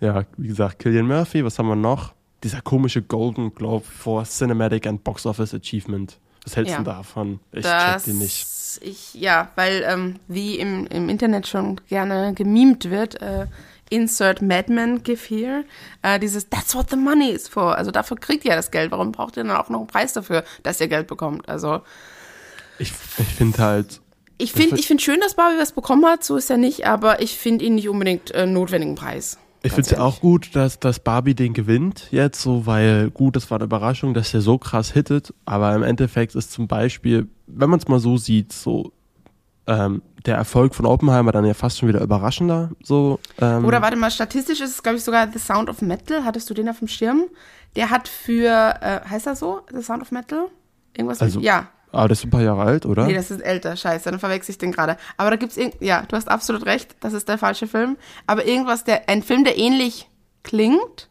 [0.00, 2.12] Ja, wie gesagt, Killian Murphy, was haben wir noch?
[2.42, 6.18] Dieser komische Golden Globe for Cinematic and Box Office Achievement.
[6.44, 6.78] Was hältst Ja.
[6.78, 7.38] du davon?
[7.52, 8.46] Ich das, check den nicht.
[8.82, 13.46] Ich, ja, weil ähm, wie im, im Internet schon gerne gemimt wird, äh,
[13.90, 15.64] Insert Madman give here,
[16.02, 17.76] äh, dieses That's what the money is for.
[17.76, 18.90] Also dafür kriegt ihr das Geld.
[18.90, 21.48] Warum braucht ihr dann auch noch einen Preis dafür, dass ihr Geld bekommt?
[21.48, 21.82] Also
[22.78, 24.00] Ich, ich finde halt,
[24.38, 27.22] ich finde ich find schön, dass Barbie was bekommen hat, so ist er nicht, aber
[27.22, 29.38] ich finde ihn nicht unbedingt äh, notwendigen Preis.
[29.64, 33.34] Ich finde es ja auch gut, dass, dass Barbie den gewinnt jetzt so, weil gut,
[33.34, 37.28] das war eine Überraschung, dass der so krass hittet, aber im Endeffekt ist zum Beispiel,
[37.46, 38.92] wenn man es mal so sieht, so
[39.66, 42.72] ähm, der Erfolg von Oppenheimer dann ja fast schon wieder überraschender.
[42.82, 46.24] So, ähm, Oder warte mal, statistisch ist es, glaube ich, sogar The Sound of Metal.
[46.24, 47.24] Hattest du den auf dem Schirm?
[47.74, 49.62] Der hat für, äh, heißt das so?
[49.72, 50.46] The Sound of Metal?
[50.94, 51.22] Irgendwas?
[51.22, 51.68] Also- mit, ja.
[51.94, 53.06] Aber das ist ein paar Jahre alt, oder?
[53.06, 53.76] Nee, das ist älter.
[53.76, 54.96] Scheiße, dann verwechsel ich den gerade.
[55.16, 57.96] Aber da gibt's irgend, ja, du hast absolut recht, das ist der falsche Film.
[58.26, 60.08] Aber irgendwas, der, ein Film, der ähnlich
[60.42, 61.08] klingt,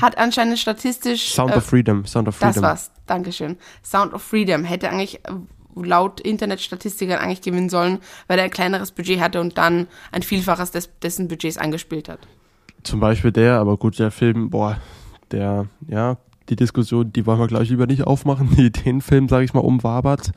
[0.00, 1.30] hat anscheinend statistisch.
[1.30, 1.34] Mhm.
[1.34, 2.54] Sound äh, of Freedom, Sound of Freedom.
[2.54, 2.90] Das war's.
[3.06, 3.56] Dankeschön.
[3.82, 5.32] Sound of Freedom hätte eigentlich äh,
[5.74, 7.98] laut Internetstatistikern eigentlich gewinnen sollen,
[8.28, 12.20] weil er ein kleineres Budget hatte und dann ein Vielfaches des, dessen Budgets eingespielt hat.
[12.82, 14.78] Zum Beispiel der, aber gut, der Film, boah,
[15.30, 19.44] der, ja, die Diskussion, die wollen wir gleich lieber nicht aufmachen, die den Film, sage
[19.44, 20.32] ich mal, umwabert.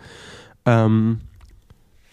[0.66, 1.20] Ähm,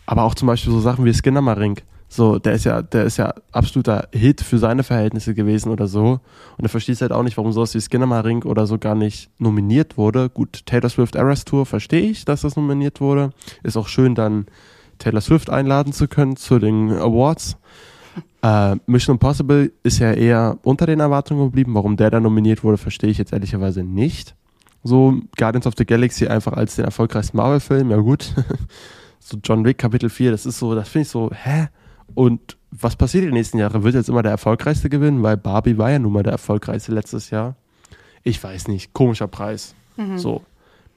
[0.06, 1.82] aber auch zum Beispiel so Sachen wie Skinnamarink.
[2.08, 6.20] So, der ist ja, der ist ja absoluter Hit für seine Verhältnisse gewesen oder so.
[6.56, 9.96] Und er versteht halt auch nicht, warum sowas wie Skinnamarink oder so gar nicht nominiert
[9.96, 10.28] wurde.
[10.28, 13.30] Gut, Taylor Swift Eras Tour verstehe ich, dass das nominiert wurde.
[13.64, 14.46] Ist auch schön, dann
[14.98, 17.56] Taylor Swift einladen zu können zu den Awards.
[18.42, 21.74] Äh, Mission Impossible ist ja eher unter den Erwartungen geblieben.
[21.74, 24.34] Warum der da nominiert wurde, verstehe ich jetzt ehrlicherweise nicht.
[24.82, 28.34] So Guardians of the Galaxy einfach als den erfolgreichsten Marvel-Film, ja gut.
[29.18, 31.68] so John Wick Kapitel 4, das ist so, das finde ich so, hä?
[32.14, 33.82] Und was passiert die nächsten Jahre?
[33.82, 35.22] Wird jetzt immer der erfolgreichste gewinnen?
[35.22, 37.56] Weil Barbie war ja nun mal der erfolgreichste letztes Jahr.
[38.22, 39.74] Ich weiß nicht, komischer Preis.
[40.18, 40.42] So.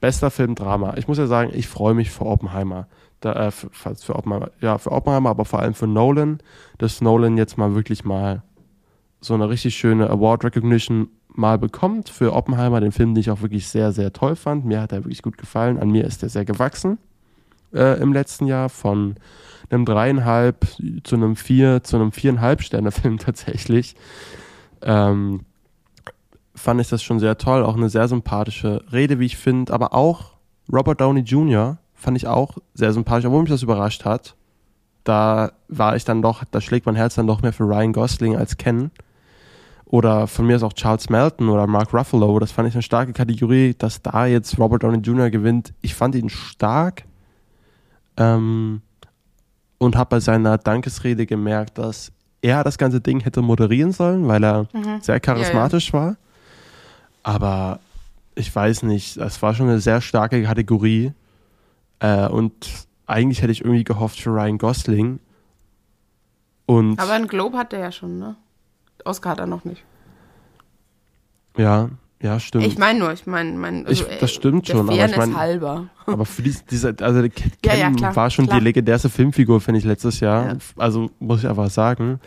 [0.00, 0.94] bester Film Drama.
[0.96, 2.86] Ich muss ja sagen, ich freue mich für Oppenheimer.
[3.20, 4.50] Da, äh, für, für Oppenheimer.
[4.60, 6.38] Ja, für Oppenheimer, aber vor allem für Nolan,
[6.78, 8.42] dass Nolan jetzt mal wirklich mal
[9.20, 13.42] so eine richtig schöne Award Recognition mal bekommt für Oppenheimer, den Film, den ich auch
[13.42, 14.64] wirklich sehr, sehr toll fand.
[14.64, 15.78] Mir hat er wirklich gut gefallen.
[15.78, 16.98] An mir ist er sehr gewachsen
[17.72, 19.16] äh, im letzten Jahr von
[19.70, 20.66] einem dreieinhalb
[21.04, 23.96] zu einem vier, zu einem viereinhalb Sterne Film tatsächlich.
[24.82, 25.42] Ähm,
[26.54, 27.64] fand ich das schon sehr toll.
[27.64, 29.72] Auch eine sehr sympathische Rede, wie ich finde.
[29.72, 30.32] Aber auch
[30.72, 31.78] Robert Downey Jr.
[31.98, 34.34] fand ich auch sehr sympathisch, obwohl mich das überrascht hat.
[35.04, 38.36] Da war ich dann doch, da schlägt mein Herz dann doch mehr für Ryan Gosling
[38.36, 38.90] als Ken.
[39.84, 42.38] Oder von mir ist auch Charles Melton oder Mark Ruffalo.
[42.38, 45.30] Das fand ich eine starke Kategorie, dass da jetzt Robert Downey Jr.
[45.30, 45.72] gewinnt.
[45.80, 47.04] Ich fand ihn stark
[48.18, 48.82] ähm,
[49.78, 54.44] und habe bei seiner Dankesrede gemerkt, dass er das ganze Ding hätte moderieren sollen, weil
[54.44, 55.00] er mhm.
[55.00, 56.04] sehr charismatisch ja, ja.
[56.04, 56.16] war.
[57.22, 57.80] Aber
[58.34, 61.12] ich weiß nicht, es war schon eine sehr starke Kategorie.
[62.00, 62.52] Äh, und
[63.06, 65.20] eigentlich hätte ich irgendwie gehofft für Ryan Gosling.
[66.66, 68.36] Und Aber ein Globe hat er ja schon, ne?
[69.04, 69.82] Oscar hat er noch nicht.
[71.56, 71.90] Ja,
[72.20, 72.66] ja, stimmt.
[72.66, 75.88] Ich meine nur, ich meine, mein, also, ich, das stimmt schon, aber ich meine, halber.
[76.06, 78.58] aber für diese, diese also Ken ja, ja, klar, war schon klar.
[78.58, 80.46] die legendärste Filmfigur, finde ich, letztes Jahr.
[80.46, 80.56] Ja.
[80.76, 82.20] Also muss ich einfach sagen.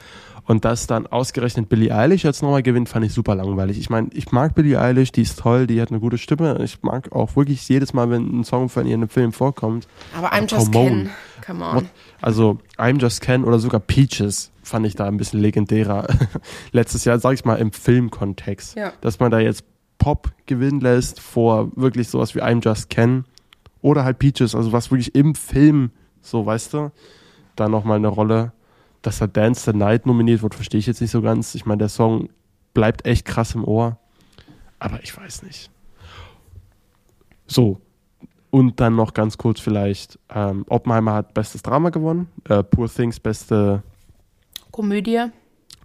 [0.46, 3.78] Und dass dann ausgerechnet Billie Eilish jetzt nochmal gewinnt, fand ich super langweilig.
[3.78, 6.60] Ich meine, ich mag Billie Eilish, die ist toll, die hat eine gute Stimme.
[6.64, 9.88] Ich mag auch wirklich jedes Mal, wenn ein Song von ihr in einem Film vorkommt.
[10.18, 11.10] Aber I'm Just Ken,
[11.46, 11.90] come on.
[12.22, 16.08] Also I'm Just Ken oder sogar Peaches fand ich da ein bisschen legendärer.
[16.72, 18.76] Letztes Jahr, sag ich mal, im Filmkontext.
[18.76, 18.94] Ja.
[19.02, 19.64] Dass man da jetzt
[19.98, 23.26] Pop gewinnen lässt vor wirklich sowas wie I'm Just Ken
[23.82, 26.92] oder halt Peaches, also was wirklich im Film, so weißt du,
[27.56, 28.52] da nochmal eine Rolle.
[29.02, 31.56] Dass da Dance the Night nominiert wird, verstehe ich jetzt nicht so ganz.
[31.56, 32.30] Ich meine, der Song
[32.74, 33.98] bleibt echt krass im Ohr,
[34.80, 35.70] aber ich weiß nicht.
[37.48, 37.82] So,
[38.52, 43.20] und dann noch ganz kurz vielleicht, ähm, Oppenheimer hat bestes Drama gewonnen, äh, Poor Things
[43.20, 43.82] beste
[44.72, 45.26] Komödie.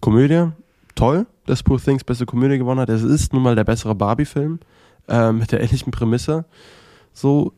[0.00, 0.50] Komödie,
[0.94, 2.88] toll, dass Poor Things beste Komödie gewonnen hat.
[2.88, 4.60] Es ist nun mal der bessere Barbie-Film
[5.08, 6.44] äh, mit der ähnlichen Prämisse.
[7.12, 7.52] So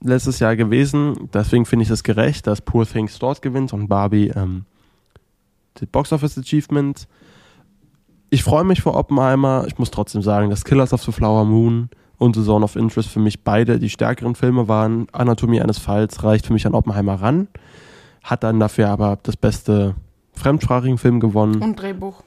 [0.00, 1.30] letztes Jahr gewesen.
[1.32, 4.64] Deswegen finde ich es gerecht, dass Poor Things dort gewinnt und Barbie ähm,
[5.90, 7.06] Box Office Achievement.
[8.30, 9.64] Ich freue mich vor Oppenheimer.
[9.66, 13.08] Ich muss trotzdem sagen, dass Killers of the Flower Moon und The Zone of Interest
[13.08, 15.06] für mich beide die stärkeren Filme waren.
[15.12, 17.48] Anatomie eines Falls reicht für mich an Oppenheimer ran.
[18.22, 19.96] Hat dann dafür aber das beste
[20.32, 21.60] fremdsprachigen Film gewonnen.
[21.60, 22.22] Und Drehbuch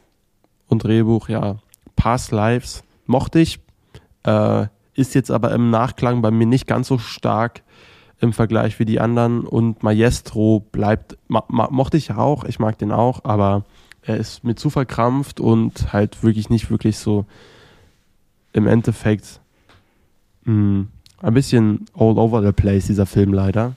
[0.67, 1.57] und Drehbuch, ja,
[1.95, 3.59] Past Lives mochte ich,
[4.23, 7.63] äh, ist jetzt aber im Nachklang bei mir nicht ganz so stark
[8.19, 12.91] im Vergleich wie die anderen und Maestro bleibt, mochte ich ja auch, ich mag den
[12.91, 13.65] auch, aber
[14.01, 17.25] er ist mir zu verkrampft und halt wirklich nicht wirklich so
[18.53, 19.41] im Endeffekt
[20.43, 20.87] mh, hm,
[21.21, 23.75] ein bisschen all over the place, dieser Film leider.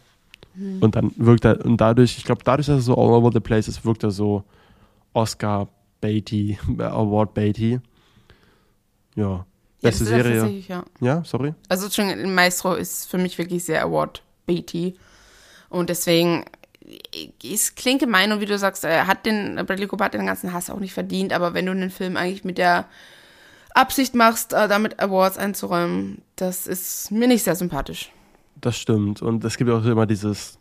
[0.54, 0.82] Mhm.
[0.82, 3.40] Und dann wirkt er, und dadurch, ich glaube, dadurch, dass er so all over the
[3.40, 4.44] place ist, wirkt er so
[5.14, 5.68] Oscar
[6.00, 7.80] Beatty, Award Beatty.
[9.14, 9.46] Ja.
[9.80, 10.62] Beste ja, Serie.
[10.68, 10.84] Ja.
[11.00, 11.54] ja, sorry.
[11.68, 14.96] Also schon Maestro ist für mich wirklich sehr Award Beatty.
[15.68, 16.44] Und deswegen,
[17.44, 20.52] es klingt gemein und wie du sagst, er hat den, Bradley Cooper hat den ganzen
[20.52, 22.86] Hass auch nicht verdient, aber wenn du einen Film eigentlich mit der
[23.74, 28.10] Absicht machst, äh, damit Awards einzuräumen, das ist mir nicht sehr sympathisch.
[28.60, 29.22] Das stimmt.
[29.22, 30.58] Und es gibt auch immer dieses,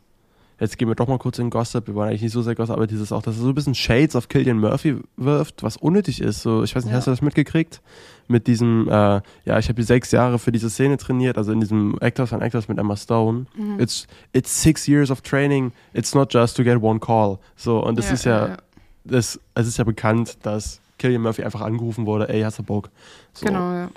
[0.60, 2.76] jetzt gehen wir doch mal kurz in Gossip, wir wollen eigentlich nicht so sehr Gossip,
[2.76, 6.22] aber dieses auch, dass er so ein bisschen Shades auf Killian Murphy wirft, was unnötig
[6.22, 6.42] ist.
[6.42, 6.98] So, ich weiß nicht, ja.
[6.98, 7.82] hast du das mitgekriegt?
[8.28, 11.98] Mit diesem, äh, ja, ich habe sechs Jahre für diese Szene trainiert, also in diesem
[12.02, 13.46] Actors and Actors mit Emma Stone.
[13.56, 13.80] Mhm.
[13.80, 17.40] It's, it's six years of training, it's not just to get one call.
[17.56, 18.58] So, und das ja, ist ja, ja,
[19.06, 22.90] Das, es ist ja bekannt, dass Killian Murphy einfach angerufen wurde, ey, hast du Bock?
[23.34, 23.46] So.
[23.46, 23.90] Genau, ja.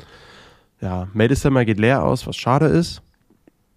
[0.81, 3.03] Ja, May December geht leer aus, was schade ist.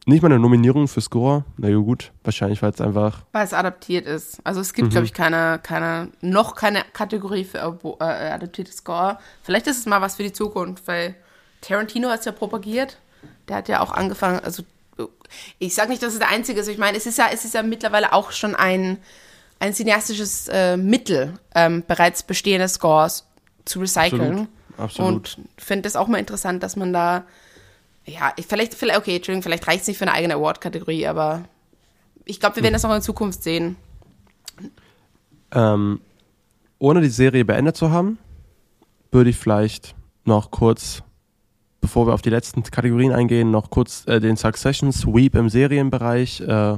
[0.06, 1.46] Nicht mal eine Nominierung für Score.
[1.58, 3.22] Na ja, gut, wahrscheinlich, weil es einfach.
[3.32, 4.40] Weil es adaptiert ist.
[4.44, 4.92] Also es gibt, mhm.
[4.92, 9.18] glaube ich, keine, keine, noch keine Kategorie für äh, adaptiertes Score.
[9.44, 11.16] Vielleicht ist es mal was für die Zukunft, weil
[11.62, 12.98] Tarantino hat es ja propagiert.
[13.48, 14.64] Der hat ja auch angefangen, also
[15.60, 16.68] ich sage nicht, dass es der einzige ist.
[16.68, 18.98] Ich meine, es ist ja, es ist ja mittlerweile auch schon ein,
[19.60, 23.26] ein cineastisches äh, Mittel, ähm, bereits bestehende Scores
[23.66, 24.22] zu recyceln.
[24.22, 24.48] Absolut.
[24.78, 25.14] Absolut.
[25.14, 27.24] Und finde es auch mal interessant, dass man da
[28.06, 31.46] ja, vielleicht, vielleicht okay, Entschuldigung, vielleicht reicht es nicht für eine eigene Award-Kategorie, aber
[32.26, 33.76] ich glaube, wir werden das noch in Zukunft sehen.
[35.52, 36.02] Ähm,
[36.80, 38.18] ohne die Serie beendet zu haben,
[39.12, 39.96] würde ich vielleicht
[40.26, 41.04] noch kurz,
[41.80, 46.42] bevor wir auf die letzten Kategorien eingehen, noch kurz äh, den Succession Sweep im Serienbereich
[46.42, 46.78] äh,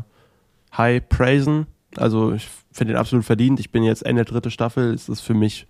[0.78, 1.67] high praisen.
[1.95, 3.59] Also ich finde den absolut verdient.
[3.59, 4.93] Ich bin jetzt Ende dritte Staffel.
[4.93, 5.65] Es ist für mich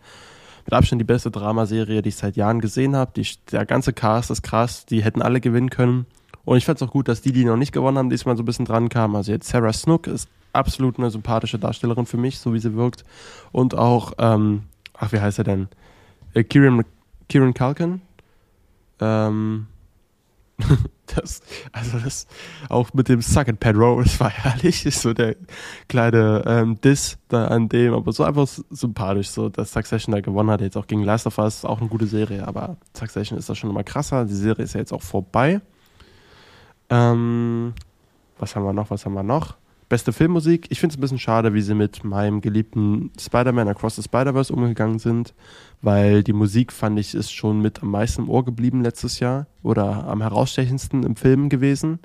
[0.65, 3.21] mit Abstand die beste Dramaserie, die ich seit Jahren gesehen habe.
[3.51, 6.05] Der ganze Cast ist krass, die hätten alle gewinnen können.
[6.43, 8.43] Und ich fand es auch gut, dass die, die noch nicht gewonnen haben, diesmal so
[8.43, 9.15] ein bisschen dran kamen.
[9.15, 13.03] Also jetzt Sarah Snook ist absolut eine sympathische Darstellerin für mich, so wie sie wirkt.
[13.51, 14.63] Und auch, ähm,
[14.93, 15.67] ach, wie heißt er denn?
[16.33, 16.83] Äh, Kieran,
[17.29, 18.01] Kieran Culkin.
[18.99, 19.67] Ähm,
[21.07, 21.41] das,
[21.71, 22.27] also das,
[22.69, 25.35] auch mit dem Suck and Pedro, das war herrlich, ist so der
[25.87, 30.49] kleine ähm, Diss da an dem, aber so einfach sympathisch, so, dass Succession da gewonnen
[30.49, 33.55] hat, jetzt auch gegen Last of Us, auch eine gute Serie, aber Succession ist da
[33.55, 35.61] schon immer krasser, die Serie ist ja jetzt auch vorbei.
[36.89, 37.73] Ähm,
[38.37, 39.55] was haben wir noch, was haben wir noch?
[39.87, 40.65] Beste Filmmusik.
[40.69, 44.51] Ich finde es ein bisschen schade, wie sie mit meinem geliebten Spider-Man Across the Spider-Verse
[44.51, 45.35] umgegangen sind,
[45.83, 49.45] weil die Musik, fand ich, ist schon mit am meisten im Ohr geblieben letztes Jahr
[49.61, 51.99] oder am herausstechendsten im Film gewesen.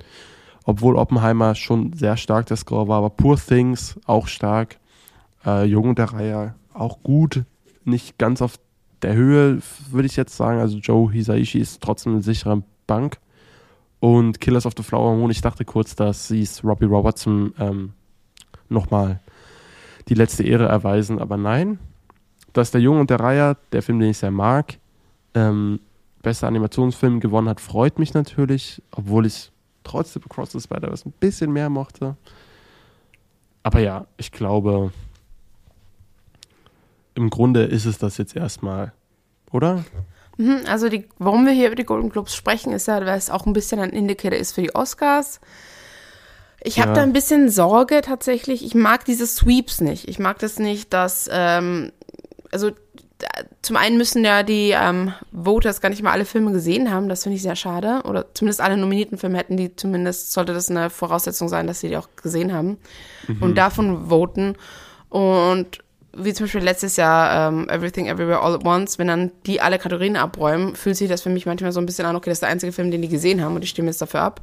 [0.63, 4.77] Obwohl Oppenheimer schon sehr stark der Score war, aber Poor Things auch stark.
[5.43, 7.45] Äh, Jung und der Reihe auch gut.
[7.83, 8.59] Nicht ganz auf
[9.01, 9.59] der Höhe,
[9.89, 10.59] würde ich jetzt sagen.
[10.59, 13.17] Also Joe Hisaishi ist trotzdem eine sichere Bank
[14.01, 15.31] und Killers of the Flower Moon.
[15.31, 17.93] Ich dachte kurz, dass sie es Robbie Robertson ähm,
[18.67, 19.21] nochmal
[20.09, 21.79] die letzte Ehre erweisen, aber nein.
[22.51, 24.79] Dass der Junge und der Reiher, der Film, den ich sehr mag,
[25.35, 25.79] ähm,
[26.21, 29.51] bester Animationsfilm gewonnen hat, freut mich natürlich, obwohl ich
[29.83, 32.17] trotzdem Across the Spider-Verse ein bisschen mehr mochte.
[33.63, 34.91] Aber ja, ich glaube,
[37.13, 38.93] im Grunde ist es das jetzt erstmal,
[39.51, 39.85] oder?
[40.41, 43.29] Mhm, also die, warum wir hier über die Golden Globes sprechen, ist ja, weil es
[43.29, 45.39] auch ein bisschen ein Indicator ist für die Oscars.
[46.63, 46.95] Ich habe ja.
[46.95, 48.65] da ein bisschen Sorge tatsächlich.
[48.65, 50.07] Ich mag diese Sweeps nicht.
[50.07, 51.91] Ich mag das nicht, dass, ähm,
[52.51, 52.71] also
[53.61, 57.07] zum einen müssen ja die ähm, Voters gar nicht mal alle Filme gesehen haben.
[57.07, 58.01] Das finde ich sehr schade.
[58.05, 61.89] Oder zumindest alle nominierten Filme hätten die zumindest, sollte das eine Voraussetzung sein, dass sie
[61.89, 62.77] die auch gesehen haben.
[63.27, 63.43] Mhm.
[63.43, 64.55] Und davon voten.
[65.09, 65.83] Und
[66.13, 69.79] wie zum Beispiel letztes Jahr ähm, Everything Everywhere All at Once, wenn dann die alle
[69.79, 72.41] Kategorien abräumen, fühlt sich das für mich manchmal so ein bisschen an, okay, das ist
[72.41, 74.41] der einzige Film, den die gesehen haben und ich stimme jetzt dafür ab.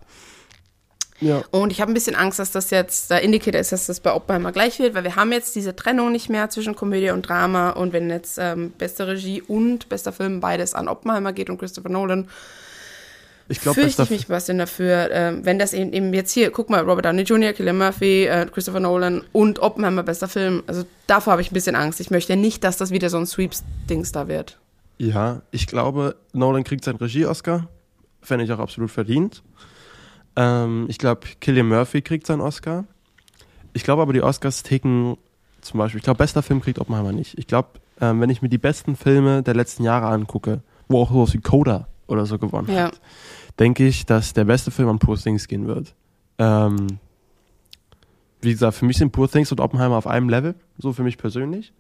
[1.21, 1.43] Ja.
[1.51, 4.15] Und ich habe ein bisschen Angst, dass das jetzt der Indicator ist, dass das bei
[4.15, 7.71] Oppenheimer gleich wird, weil wir haben jetzt diese Trennung nicht mehr zwischen Komödie und Drama
[7.71, 11.89] und wenn jetzt ähm, beste Regie und bester Film beides an Oppenheimer geht und Christopher
[11.89, 12.29] Nolan,
[13.49, 16.51] ich glaube, fürchte ich mich was denn dafür, äh, wenn das eben, eben, jetzt hier,
[16.51, 20.63] guck mal, Robert Downey Jr., Killian Murphy, äh, Christopher Nolan und Oppenheimer bester Film.
[20.67, 22.01] Also davor habe ich ein bisschen Angst.
[22.01, 24.59] Ich möchte nicht, dass das wieder so ein Sweeps-Dings da wird.
[24.99, 27.69] Ja, ich glaube, Nolan kriegt seinen Regie-Oscar.
[28.21, 29.43] Fände ich auch absolut verdient.
[30.37, 32.85] Ähm, ich glaube, Killian Murphy kriegt seinen Oscar.
[33.73, 35.17] Ich glaube aber, die Oscars ticken
[35.61, 37.39] zum Beispiel, ich glaube, bester Film kriegt Oppenheimer nicht.
[37.39, 37.69] Ich glaube,
[38.01, 41.41] ähm, wenn ich mir die besten Filme der letzten Jahre angucke, wo auch sowas wie
[41.41, 42.85] Coda oder so gewonnen ja.
[42.85, 43.01] hat,
[43.59, 45.95] denke ich, dass der beste Film an Poor Things gehen wird.
[46.39, 46.99] Ähm,
[48.41, 51.19] wie gesagt, für mich sind Poor Things und Oppenheimer auf einem Level, so für mich
[51.19, 51.73] persönlich.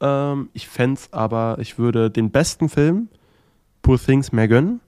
[0.00, 3.08] Ähm, ich fände es aber, ich würde den besten Film
[3.82, 4.80] Poor Things mehr gönnen,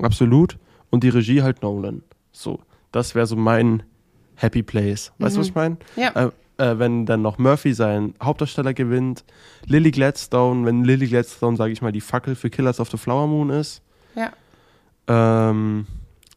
[0.00, 0.58] absolut,
[0.90, 2.02] und die Regie halt Nolan.
[2.32, 2.60] So,
[2.92, 3.82] das wäre so mein
[4.36, 5.12] Happy Place.
[5.18, 5.40] Weißt du, mhm.
[5.40, 5.76] was ich meine?
[5.96, 6.10] Ja.
[6.10, 9.24] Äh, äh, wenn dann noch Murphy seinen Hauptdarsteller gewinnt,
[9.66, 13.26] Lily Gladstone, wenn Lily Gladstone, sage ich mal, die Fackel für Killers of the Flower
[13.26, 13.82] Moon ist.
[14.14, 14.32] Ja.
[15.08, 15.86] Ähm,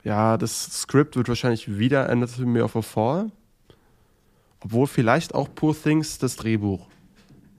[0.03, 3.31] ja, das Skript wird wahrscheinlich wieder Anatomy of a Fall.
[4.63, 6.87] Obwohl vielleicht auch Poor Things das Drehbuch.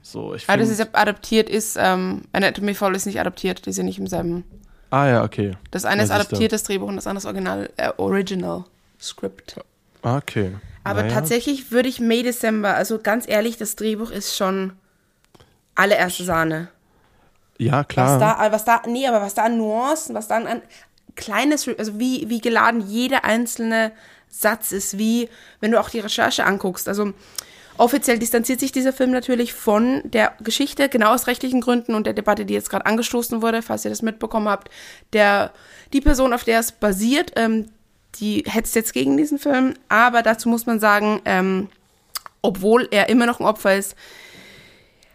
[0.01, 3.85] So, ich ah, das ist adaptiert ist, ähm, Anatomy Fall ist nicht adaptiert, die sind
[3.85, 4.43] nicht im selben.
[4.89, 5.53] Ah ja, okay.
[5.71, 8.65] Das eine ist adaptiert, das Drehbuch, und das andere ist Original, äh, Original
[8.99, 9.59] Script.
[10.01, 10.51] Okay.
[10.83, 11.13] Aber naja.
[11.13, 14.73] tatsächlich würde ich May December, also ganz ehrlich, das Drehbuch ist schon
[15.75, 16.67] allererste Sahne.
[17.57, 18.19] Ja, klar.
[18.19, 20.61] Was da, was da, nee, aber was da an Nuancen, was da an,
[21.15, 23.91] kleines, also wie, wie geladen jeder einzelne
[24.29, 26.87] Satz ist, wie, wenn du auch die Recherche anguckst.
[26.87, 27.13] Also
[27.77, 32.13] offiziell distanziert sich dieser Film natürlich von der Geschichte, genau aus rechtlichen Gründen und der
[32.13, 34.69] Debatte, die jetzt gerade angestoßen wurde, falls ihr das mitbekommen habt.
[35.13, 35.51] Der,
[35.93, 37.69] die Person, auf der es basiert, ähm,
[38.15, 41.69] die hetzt jetzt gegen diesen Film, aber dazu muss man sagen, ähm,
[42.41, 43.95] obwohl er immer noch ein Opfer ist,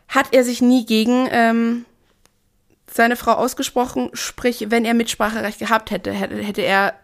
[0.08, 1.84] hat er sich nie gegen ähm,
[2.90, 6.94] seine Frau ausgesprochen, sprich, wenn er Mitspracherecht gehabt hätte, hätte er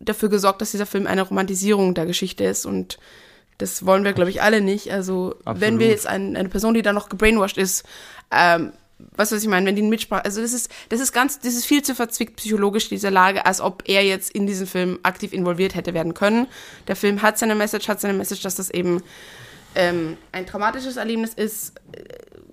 [0.00, 2.98] dafür gesorgt, dass dieser Film eine Romantisierung der Geschichte ist und
[3.58, 4.92] das wollen wir, glaube ich, alle nicht.
[4.92, 5.60] Also, Absolut.
[5.60, 7.84] wenn wir jetzt ein, eine Person, die da noch gebrainwashed ist,
[8.30, 11.54] ähm, was weiß ich meine, wenn die Mitsprache, also das ist, das ist ganz, das
[11.54, 15.32] ist viel zu verzwickt psychologisch, diese Lage, als ob er jetzt in diesen Film aktiv
[15.32, 16.46] involviert hätte werden können.
[16.88, 19.02] Der Film hat seine Message, hat seine Message, dass das eben
[19.74, 21.74] ähm, ein traumatisches Erlebnis ist.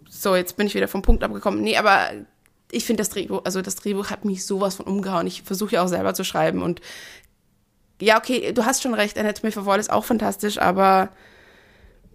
[0.10, 1.62] So, jetzt bin ich wieder vom Punkt abgekommen.
[1.62, 2.10] Nee, aber
[2.74, 5.28] ich finde das Drehbuch, also das Drehbuch hat mich sowas von umgehauen.
[5.28, 6.82] Ich versuche ja auch selber zu schreiben und
[8.02, 11.10] ja, okay, du hast schon recht, Anatomy for Fall ist auch fantastisch, aber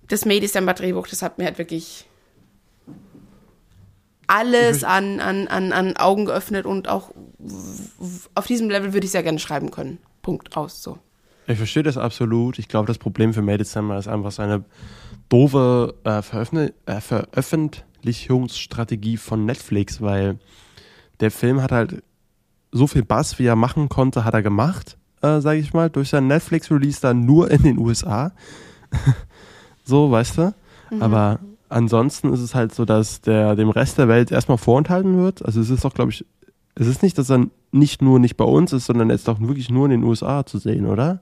[0.08, 2.06] das May December Drehbuch, das hat mir halt wirklich
[4.26, 7.12] alles an, an, an, an Augen geöffnet und auch
[8.34, 9.98] auf diesem Level würde ich sehr gerne schreiben können.
[10.20, 10.82] Punkt aus.
[10.82, 10.98] So.
[11.46, 12.58] Ich verstehe das absolut.
[12.58, 14.64] Ich glaube, das Problem für May December ist einfach seine
[15.30, 17.00] doofe äh, Veröffentlich äh,
[17.98, 20.38] Veröffentlichungsstrategie von Netflix, weil
[21.20, 22.02] der Film hat halt
[22.70, 26.10] so viel Bass, wie er machen konnte, hat er gemacht, äh, sage ich mal, durch
[26.10, 28.32] seinen Netflix-Release dann nur in den USA.
[29.84, 30.54] so, weißt du?
[30.90, 31.02] Mhm.
[31.02, 35.44] Aber ansonsten ist es halt so, dass der dem Rest der Welt erstmal vorenthalten wird.
[35.44, 36.24] Also es ist auch, glaube ich,
[36.74, 39.40] es ist nicht, dass er nicht nur nicht bei uns ist, sondern er ist auch
[39.40, 41.20] wirklich nur in den USA zu sehen, oder?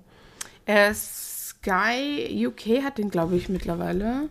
[0.66, 4.29] Äh, Sky UK hat den, glaube ich, mittlerweile.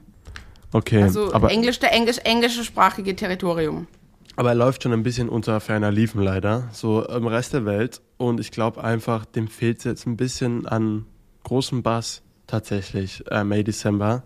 [0.75, 1.03] Okay.
[1.03, 3.87] Also aber Englisch, der Englisch, englischsprachige Territorium.
[4.35, 8.01] Aber er läuft schon ein bisschen unter ferner Liefen leider, so im Rest der Welt.
[8.17, 11.05] Und ich glaube einfach, dem fehlt es jetzt ein bisschen an
[11.45, 14.23] großem Bass tatsächlich, äh, May, December.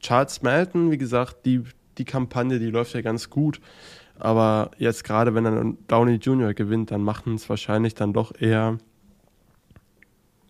[0.00, 1.62] Charles Melton, wie gesagt, die,
[1.98, 3.60] die Kampagne, die läuft ja ganz gut.
[4.18, 6.54] Aber jetzt gerade, wenn dann Downey Jr.
[6.54, 8.78] gewinnt, dann machen es wahrscheinlich dann doch eher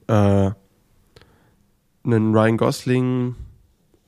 [0.07, 0.53] äh,
[2.05, 3.35] einen Ryan Gosling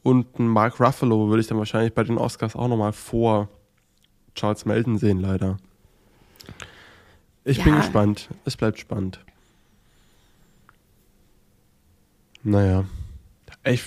[0.06, 3.48] und einen Mark Ruffalo würde ich dann wahrscheinlich bei den Oscars auch nochmal vor
[4.36, 5.56] Charles Melton sehen, leider.
[7.44, 7.64] Ich ja.
[7.64, 8.28] bin gespannt.
[8.44, 9.18] Es bleibt spannend.
[12.44, 12.84] Naja.
[13.64, 13.82] Ich,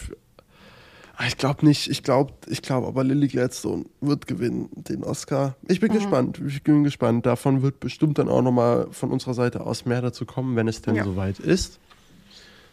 [1.25, 1.89] ich glaube nicht.
[1.89, 5.55] Ich glaube, ich glaube, aber Lily Gladstone wird gewinnen, den Oscar.
[5.69, 5.95] Ich bin mhm.
[5.95, 6.41] gespannt.
[6.45, 7.27] Ich bin gespannt.
[7.27, 10.81] Davon wird bestimmt dann auch nochmal von unserer Seite aus mehr dazu kommen, wenn es
[10.81, 11.05] denn ja.
[11.05, 11.79] soweit ist.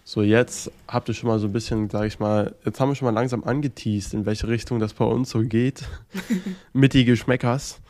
[0.08, 2.94] So, jetzt habt ihr schon mal so ein bisschen, sag ich mal, jetzt haben wir
[2.94, 5.82] schon mal langsam angeteased, in welche Richtung das bei uns so geht.
[6.72, 7.80] mit die Geschmäckers.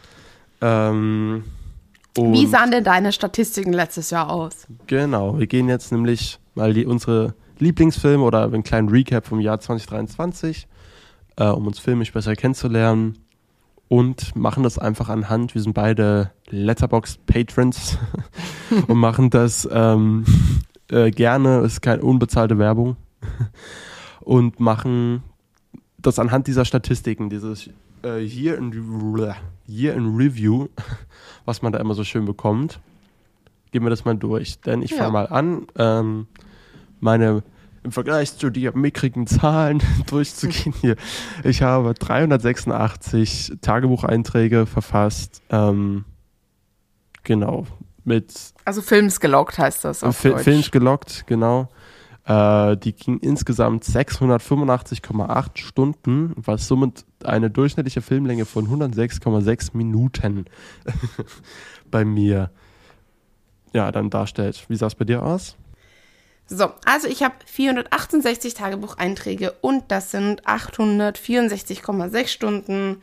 [0.62, 1.44] Ähm,
[2.16, 4.66] Wie sahen denn deine Statistiken letztes Jahr aus?
[4.86, 9.60] Genau, wir gehen jetzt nämlich mal die, unsere Lieblingsfilme oder einen kleinen Recap vom Jahr
[9.60, 10.66] 2023,
[11.36, 13.18] äh, um uns filmisch besser kennenzulernen
[13.88, 15.54] und machen das einfach anhand.
[15.54, 17.98] Wir sind beide Letterbox-Patrons
[18.88, 20.24] und machen das ähm,
[20.90, 22.96] äh, gerne, ist keine unbezahlte Werbung,
[24.20, 25.22] und machen
[25.98, 27.70] das anhand dieser Statistiken, dieses
[28.04, 28.72] äh, Year, in,
[29.66, 30.68] Year in Review,
[31.44, 32.80] was man da immer so schön bekommt.
[33.72, 34.60] Gehen wir das mal durch.
[34.60, 34.98] Denn ich ja.
[34.98, 36.26] fange mal an, ähm,
[37.00, 37.42] meine
[37.82, 40.96] im Vergleich zu den mickrigen Zahlen durchzugehen hier.
[41.44, 45.40] Ich habe 386 Tagebucheinträge verfasst.
[45.50, 46.04] Ähm,
[47.22, 47.66] genau
[48.06, 48.34] mit.
[48.64, 50.02] Also Films gelockt heißt das.
[50.02, 50.44] Auf Fi Deutsch.
[50.44, 51.68] Films gelockt, genau.
[52.24, 60.46] Äh, die ging insgesamt 685,8 Stunden, was somit eine durchschnittliche Filmlänge von 106,6 Minuten
[61.90, 62.50] bei mir
[63.72, 64.64] ja, dann darstellt.
[64.68, 65.56] Wie sah es bei dir aus?
[66.48, 73.02] So, also ich habe 468 Tagebucheinträge und das sind 864,6 Stunden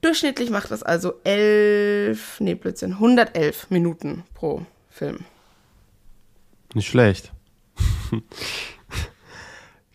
[0.00, 5.24] Durchschnittlich macht das also 11, nee, Blödsinn, 111 Minuten pro Film.
[6.74, 7.32] Nicht schlecht.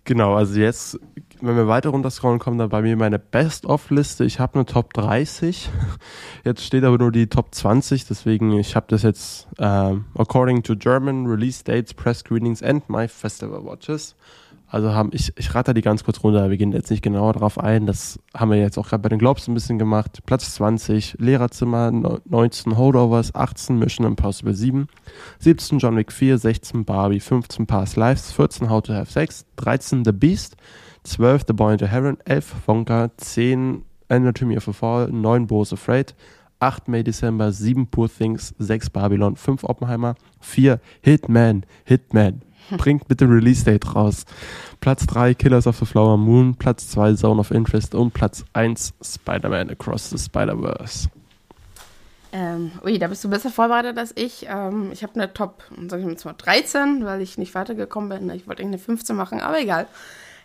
[0.04, 1.00] genau, also jetzt,
[1.42, 4.26] wenn wir weiter runterscrollen, kommt dann bei mir meine Best-of-Liste.
[4.26, 5.70] Ich habe eine Top 30.
[6.44, 10.76] Jetzt steht aber nur die Top 20, deswegen ich habe das jetzt uh, according to
[10.76, 14.16] German Release Dates, Press Screenings and My Festival Watches.
[14.76, 17.58] Also haben, ich, ich rate die ganz kurz runter, wir gehen jetzt nicht genauer darauf
[17.58, 17.86] ein.
[17.86, 20.20] Das haben wir jetzt auch gerade bei den Globes ein bisschen gemacht.
[20.26, 21.92] Platz 20, Lehrerzimmer,
[22.26, 24.88] 19 Holdovers, 18 Mission Impossible 7,
[25.40, 30.04] 17 John Wick 4, 16 Barbie, 15 Past Lives, 14 How to Have Sex, 13
[30.04, 30.58] The Beast,
[31.06, 36.14] 12 The Boy into Heaven, 11 Wonka, 10 Anatomy of a Fall, 9 Bo's Afraid,
[36.62, 42.42] 8 May December, 7 Poor Things, 6 Babylon, 5 Oppenheimer, 4 Hitman, Hitman,
[42.78, 44.26] Bringt bitte Release-Date raus.
[44.80, 48.94] Platz 3 Killers of the Flower Moon, Platz 2 Zone of Interest und Platz 1
[49.02, 51.10] Spider-Man Across the Spider-Verse.
[52.32, 54.46] Ähm, ui, da bist du besser vorbereitet als ich.
[54.50, 58.30] Ähm, ich habe eine Top, sag ich mal zwar 13, weil ich nicht weitergekommen bin.
[58.36, 59.88] Ich wollte eigentlich eine 15 machen, aber egal.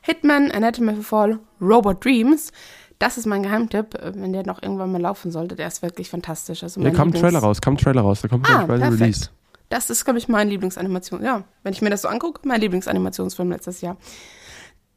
[0.03, 2.53] Hitman, Anatomy of a Fall, Robot Dreams.
[3.01, 5.57] Das ist mein Geheimtipp, äh, wenn der noch irgendwann mal laufen sollte.
[5.57, 6.63] Der ist wirklich fantastisch.
[6.63, 8.21] Also ja, kam ein Trailer raus, kam ein Trailer raus.
[8.21, 9.31] Da kommt ah, bald Release.
[9.71, 11.23] Das ist, glaube ich, mein Lieblingsanimation.
[11.23, 13.97] Ja, wenn ich mir das so angucke, mein Lieblingsanimationsfilm letztes Jahr.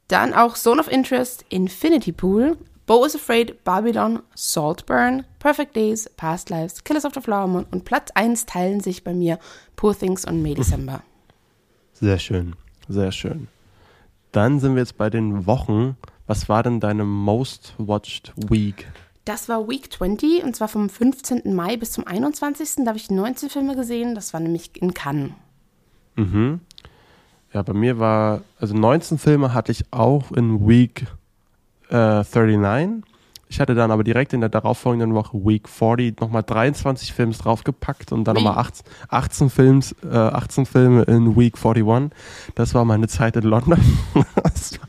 [0.07, 6.49] Dann auch Zone of Interest, Infinity Pool, Bo is Afraid, Babylon, Saltburn, Perfect Days, Past
[6.49, 9.39] Lives, Killers of the Flower Moon und Platz 1 teilen sich bei mir
[9.76, 11.01] Poor Things und May December.
[11.93, 12.55] Sehr schön,
[12.89, 13.47] sehr schön.
[14.34, 15.95] Dann sind wir jetzt bei den Wochen.
[16.26, 18.88] Was war denn deine Most Watched Week?
[19.26, 21.55] Das war Week 20 und zwar vom 15.
[21.55, 22.84] Mai bis zum 21.
[22.84, 24.15] Da habe ich 19 Filme gesehen.
[24.15, 25.32] Das war nämlich in Cannes.
[26.15, 26.59] Mhm.
[27.53, 31.05] Ja, bei mir war, also 19 Filme hatte ich auch in Week
[31.89, 33.03] äh, 39.
[33.47, 38.11] Ich hatte dann aber direkt in der darauffolgenden Woche Week 40 nochmal 23 Films draufgepackt
[38.11, 42.09] und dann nochmal 18, 18, Films, äh, 18 Filme in Week 41.
[42.55, 43.80] Das war meine Zeit in London.
[44.43, 44.88] das, war,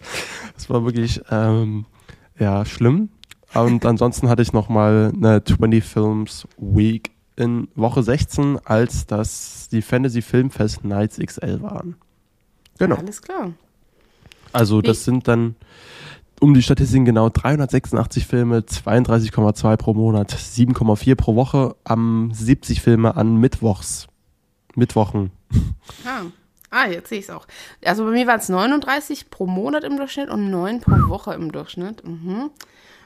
[0.54, 1.84] das war wirklich ähm,
[2.38, 3.10] ja, schlimm.
[3.54, 9.82] Und ansonsten hatte ich nochmal eine 20 Films Week in Woche 16, als das die
[9.82, 11.96] Fantasy Filmfest Nights XL waren.
[12.78, 12.96] Genau.
[12.96, 13.52] Alles klar.
[14.52, 15.56] Also das Wie- sind dann
[16.40, 23.16] um die Statistiken genau 386 Filme, 32,2 pro Monat, 7,4 pro Woche, am 70 Filme
[23.16, 24.08] an Mittwochs.
[24.74, 25.30] Mittwochen.
[26.04, 26.22] Ah,
[26.70, 27.46] ah jetzt sehe ich es auch.
[27.84, 31.52] Also bei mir waren es 39 pro Monat im Durchschnitt und 9 pro Woche im
[31.52, 32.04] Durchschnitt.
[32.06, 32.50] Mhm.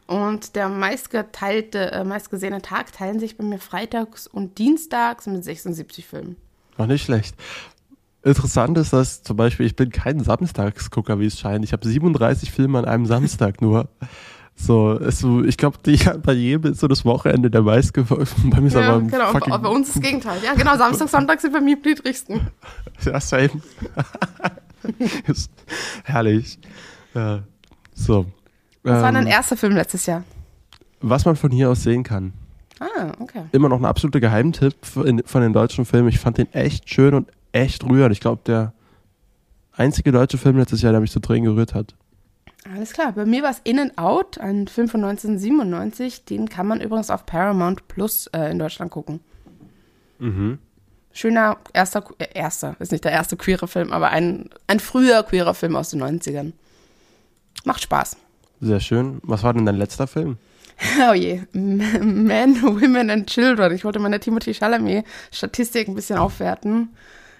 [0.08, 6.06] Und der meistgeteilte, äh, meistgesehene Tag teilen sich bei mir freitags und dienstags mit 76
[6.06, 6.36] Filmen.
[6.78, 7.36] Noch nicht schlecht.
[8.22, 11.62] Interessant ist, dass zum Beispiel, ich bin kein Samstagsgucker, wie es scheint.
[11.62, 13.90] Ich habe 37 Filme an einem Samstag nur.
[14.56, 15.76] So, so ich glaube,
[16.22, 18.48] bei jedem ist so das Wochenende der meistgefolgten.
[18.48, 19.32] Bei mir ist Ja, aber genau.
[19.32, 20.40] fucking, Bei uns ist das Gegenteil.
[20.42, 20.74] Ja, genau.
[20.78, 22.48] Samstag, Sonntag sind bei mir die niedrigsten.
[23.04, 23.50] Ja, same.
[26.04, 26.58] Herrlich.
[27.14, 27.42] Ja.
[27.94, 28.26] So.
[28.82, 30.24] Was war Ähm, dein erster Film letztes Jahr?
[31.00, 32.32] was man von hier aus sehen kann.
[32.80, 33.44] Ah, okay.
[33.52, 36.08] Immer noch ein absoluter Geheimtipp von den deutschen Filmen.
[36.08, 38.10] Ich fand den echt schön und echt rührend.
[38.12, 38.72] Ich glaube, der
[39.72, 41.94] einzige deutsche Film letztes Jahr, der mich zu Tränen gerührt hat.
[42.74, 43.12] Alles klar.
[43.12, 46.24] Bei mir war es In and Out, ein Film von 1997.
[46.24, 49.20] Den kann man übrigens auf Paramount Plus äh, in Deutschland gucken.
[50.18, 50.58] Mhm.
[51.12, 55.54] Schöner erster, äh, erster, ist nicht der erste queere Film, aber ein, ein früher queerer
[55.54, 56.52] Film aus den 90ern.
[57.64, 58.16] Macht Spaß.
[58.60, 59.18] Sehr schön.
[59.22, 60.36] Was war denn dein letzter Film?
[61.10, 61.40] Oh je.
[61.52, 63.74] Men, Women and Children.
[63.74, 66.90] Ich wollte meine Timothy Chalamet-Statistik ein bisschen aufwerten.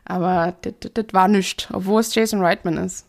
[0.05, 3.07] Aber das war nichts, obwohl es Jason Reitman ist.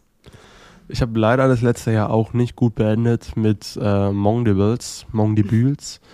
[0.87, 5.99] Ich habe leider das letzte Jahr auch nicht gut beendet mit äh, Mong Debuts.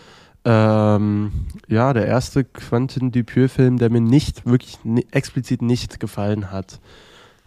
[0.48, 1.32] Ähm,
[1.68, 6.80] ja, der erste Quentin Dupieux-Film, der mir nicht, wirklich ni explizit nicht gefallen hat.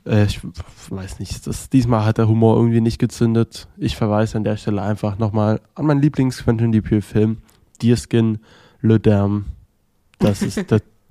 [0.08, 0.40] Äh, ich
[0.90, 3.68] weiß nicht, das, diesmal hat der Humor irgendwie nicht gezündet.
[3.76, 7.38] Ich verweise an der Stelle einfach nochmal an meinen Lieblings-Quentin Dupieux-Film,
[7.82, 8.38] Deerskin,
[8.80, 9.44] Le Dame.
[10.18, 10.80] Das ist der,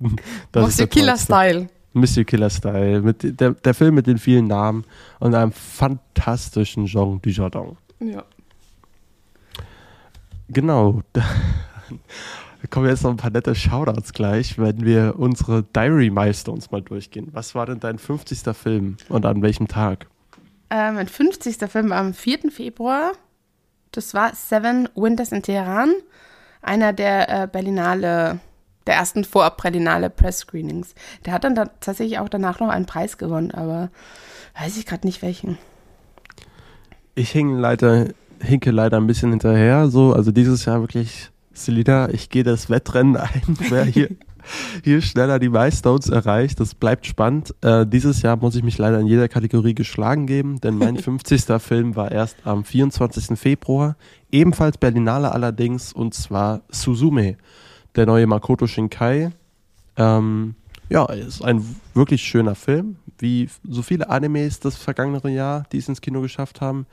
[0.52, 1.16] das ist Monsieur der Killer.
[1.16, 1.68] Style.
[1.92, 3.02] Monsieur Killer Style.
[3.02, 4.84] Mit, der, der Film mit den vielen Namen
[5.20, 7.76] und einem fantastischen Jean Dujardin.
[8.00, 8.24] Ja.
[10.48, 11.02] Genau.
[12.70, 17.28] Kommen jetzt noch ein paar nette Shoutouts gleich, wenn wir unsere Diary Milestones mal durchgehen.
[17.32, 18.54] Was war denn dein 50.
[18.54, 20.06] Film und an welchem Tag?
[20.70, 21.56] Äh, mein 50.
[21.70, 22.50] Film war am 4.
[22.50, 23.12] Februar.
[23.92, 25.94] Das war Seven Winters in Teheran.
[26.60, 28.40] Einer der äh, Berlinale,
[28.86, 30.94] der ersten Vorab-Berlinale Press-Screenings.
[31.24, 33.90] Der hat dann da tatsächlich auch danach noch einen Preis gewonnen, aber
[34.60, 35.56] weiß ich gerade nicht welchen.
[37.14, 38.08] Ich hing leider,
[38.40, 39.88] hinke leider ein bisschen hinterher.
[39.88, 41.30] So, also dieses Jahr wirklich,
[41.64, 44.08] Selina, ich gehe das Wettrennen ein, wer hier,
[44.82, 46.60] hier schneller die Milestones erreicht.
[46.60, 47.54] Das bleibt spannend.
[47.60, 51.60] Äh, dieses Jahr muss ich mich leider in jeder Kategorie geschlagen geben, denn mein 50.
[51.60, 53.38] Film war erst am 24.
[53.38, 53.96] Februar.
[54.30, 57.36] Ebenfalls Berlinale allerdings, und zwar Suzume,
[57.96, 59.30] der neue Makoto Shinkai.
[59.96, 60.54] Ähm,
[60.88, 65.88] ja, ist ein wirklich schöner Film, wie so viele Animes das vergangene Jahr, die es
[65.88, 66.86] ins Kino geschafft haben.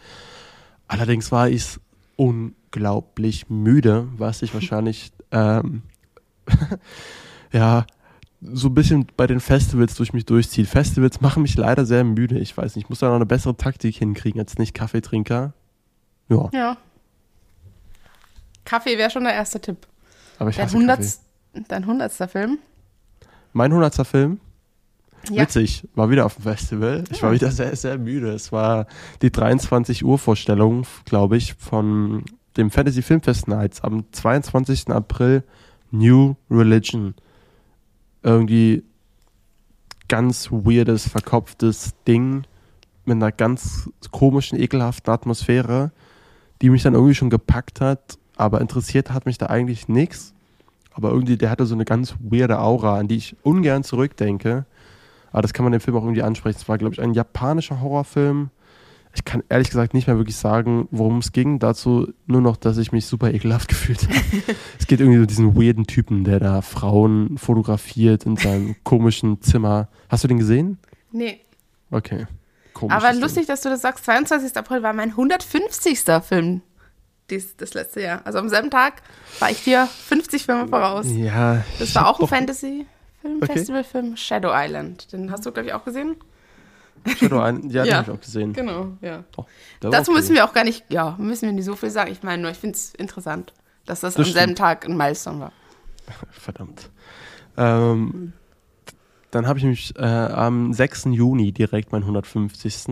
[0.87, 1.79] Allerdings war ich
[2.15, 5.83] unglaublich müde, was sich wahrscheinlich ähm,
[7.51, 7.85] ja
[8.41, 10.67] so ein bisschen bei den Festivals durch mich durchzieht.
[10.67, 12.37] Festivals machen mich leider sehr müde.
[12.37, 15.53] Ich weiß nicht, ich muss da noch eine bessere Taktik hinkriegen als nicht Kaffeetrinker.
[16.29, 16.77] Ja, Ja.
[18.65, 19.87] Kaffee wäre schon der erste Tipp.
[20.39, 21.65] aber ich Dein, hasse 100, Kaffee.
[21.67, 22.11] dein 100.
[22.29, 22.57] Film?
[23.53, 24.05] Mein 100.
[24.07, 24.39] Film?
[25.29, 25.43] Ja.
[25.43, 27.03] Witzig, war wieder auf dem Festival.
[27.11, 28.31] Ich war wieder sehr, sehr müde.
[28.31, 28.87] Es war
[29.21, 32.23] die 23 Uhr Vorstellung, glaube ich, von
[32.57, 34.89] dem Fantasy Filmfest Nights am 22.
[34.89, 35.43] April.
[35.91, 37.15] New Religion.
[38.23, 38.83] Irgendwie
[40.07, 42.43] ganz weirdes, verkopftes Ding
[43.05, 45.91] mit einer ganz komischen, ekelhaften Atmosphäre,
[46.61, 50.33] die mich dann irgendwie schon gepackt hat, aber interessiert hat mich da eigentlich nichts.
[50.93, 54.65] Aber irgendwie, der hatte so eine ganz weirde Aura, an die ich ungern zurückdenke.
[55.35, 56.57] Aber das kann man dem Film auch irgendwie ansprechen.
[56.61, 58.51] Es war, glaube ich, ein japanischer Horrorfilm.
[59.13, 61.59] Ich kann ehrlich gesagt nicht mehr wirklich sagen, worum es ging.
[61.59, 64.15] Dazu nur noch, dass ich mich super ekelhaft gefühlt habe.
[64.79, 69.89] es geht irgendwie um diesen weirden Typen, der da Frauen fotografiert in seinem komischen Zimmer.
[70.07, 70.77] Hast du den gesehen?
[71.11, 71.41] Nee.
[71.91, 72.27] Okay.
[72.73, 72.95] Komisch.
[72.95, 74.05] Aber lustig, dass du das sagst.
[74.05, 74.55] 22.
[74.55, 75.99] April war mein 150.
[76.23, 76.61] Film
[77.29, 78.21] dies, das letzte Jahr.
[78.23, 79.01] Also am selben Tag
[79.39, 81.07] war ich dir 50 Filme voraus.
[81.09, 81.63] Ja.
[81.79, 82.29] Das war auch ein doch-
[83.25, 83.53] Fantasy-Film, Okay.
[83.53, 85.11] Festivalfilm, Shadow Island.
[85.11, 86.15] Den hast du, glaube ich, auch gesehen.
[87.17, 87.97] Shadow Island, ja, den Ja.
[87.97, 88.53] habe ich auch gesehen.
[88.53, 89.23] Genau, ja.
[89.37, 89.45] Oh,
[89.79, 92.11] Dazu müssen wir auch gar nicht, ja, müssen wir nicht so viel sagen.
[92.11, 93.53] Ich meine nur, ich finde es interessant,
[93.85, 94.57] dass das, Das am selben stimmt.
[94.59, 95.51] Tag ein Milestone war.
[96.31, 96.89] Verdammt.
[97.57, 98.33] Ähm,
[99.31, 101.05] dann habe ich mich äh, am 6.
[101.11, 102.87] Juni direkt mein 150.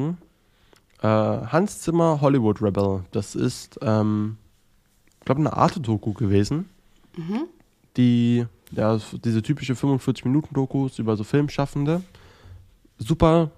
[1.02, 3.04] Äh, Hans Zimmer Hollywood Rebel.
[3.12, 4.38] Das ist, ähm,
[5.20, 6.70] ich glaube, eine Arte-Doku gewesen.
[7.98, 12.02] Die, ja, diese typische 45-Minuten-Dokus über so Filmschaffende.
[12.98, 13.52] Super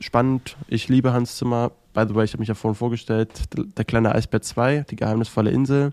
[0.00, 0.56] spannend.
[0.66, 1.72] Ich liebe Hans Zimmer.
[1.94, 3.30] By the way, ich habe mich ja vorhin vorgestellt.
[3.76, 5.92] Der, kleine Eisbär 2, die geheimnisvolle Insel.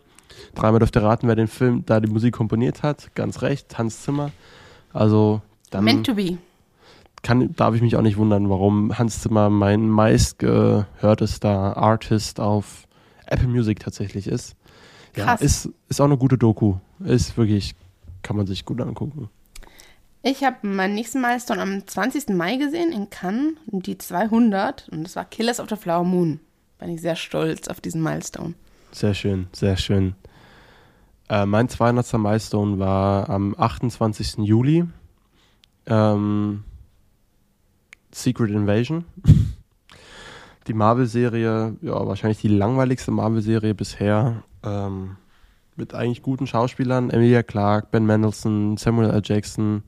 [0.53, 3.13] Dreimal dürft ihr raten, wer den Film, da die Musik komponiert hat.
[3.15, 4.31] Ganz recht, Hans Zimmer.
[4.93, 5.41] Also
[5.71, 6.37] dann Meant to be.
[7.21, 12.87] kann, darf ich mich auch nicht wundern, warum Hans Zimmer mein meistgehörtester Artist auf
[13.27, 14.55] Apple Music tatsächlich ist.
[15.15, 15.41] Ja, Krass.
[15.41, 16.75] ist, ist auch eine gute Doku.
[16.99, 17.75] Ist wirklich,
[18.25, 19.29] kann man sich gut angucken.
[20.23, 22.29] Ich habe meinen nächsten Milestone am 20.
[22.29, 24.89] Mai gesehen in Cannes, die 200.
[24.89, 26.39] Und das war Killers of the Flower Moon.
[26.79, 28.55] Bin ich sehr stolz auf diesen Milestone.
[28.91, 30.15] Sehr schön, sehr schön.
[31.29, 32.13] Äh, mein 200.
[32.13, 34.37] Milestone war am 28.
[34.39, 34.85] Juli.
[35.85, 36.63] Ähm,
[38.11, 39.05] Secret Invasion.
[40.67, 44.41] Die Marvel-Serie, ja, wahrscheinlich die langweiligste Marvel-Serie bisher.
[44.63, 45.17] Ähm,
[45.75, 47.09] mit eigentlich guten Schauspielern.
[47.09, 49.21] Emilia Clarke, Ben Mendelsohn, Samuel L.
[49.23, 49.83] Jackson.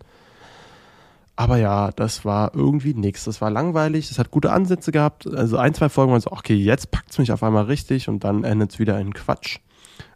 [1.36, 3.26] Aber ja, das war irgendwie nix.
[3.26, 5.28] Das war langweilig, es hat gute Ansätze gehabt.
[5.28, 8.24] Also ein, zwei Folgen waren so, okay, jetzt packt es mich auf einmal richtig und
[8.24, 9.60] dann endet es wieder in Quatsch.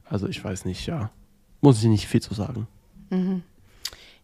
[0.03, 1.11] Also ich weiß nicht, ja.
[1.61, 2.67] Muss ich nicht viel zu sagen.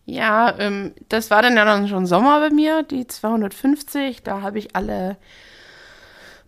[0.05, 4.23] Ja, ähm, das war dann ja dann schon Sommer bei mir, die 250.
[4.23, 5.17] Da habe ich alle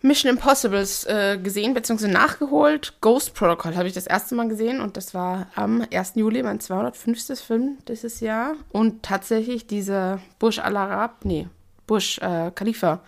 [0.02, 2.94] Mission Impossibles äh, gesehen, beziehungsweise nachgeholt.
[3.00, 6.12] Ghost Protocol habe ich das erste Mal gesehen und das war am 1.
[6.14, 7.38] Juli mein 205.
[7.40, 8.54] Film dieses Jahr.
[8.70, 11.48] Und tatsächlich diese Bush Al Arab, nee,
[11.86, 13.00] Bush äh, Khalifa.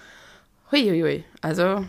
[0.70, 1.24] Huiuiui.
[1.40, 1.84] Also,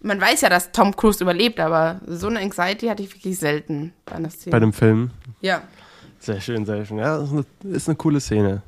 [0.00, 3.92] man weiß ja, dass Tom Cruise überlebt, aber so eine Anxiety hatte ich wirklich selten
[4.04, 4.52] bei einer Szene.
[4.52, 5.10] Bei dem Film.
[5.40, 5.62] ja.
[6.18, 6.98] Sehr schön, sehr schön.
[6.98, 7.44] Ja, ist eine,
[7.76, 8.62] ist eine coole Szene.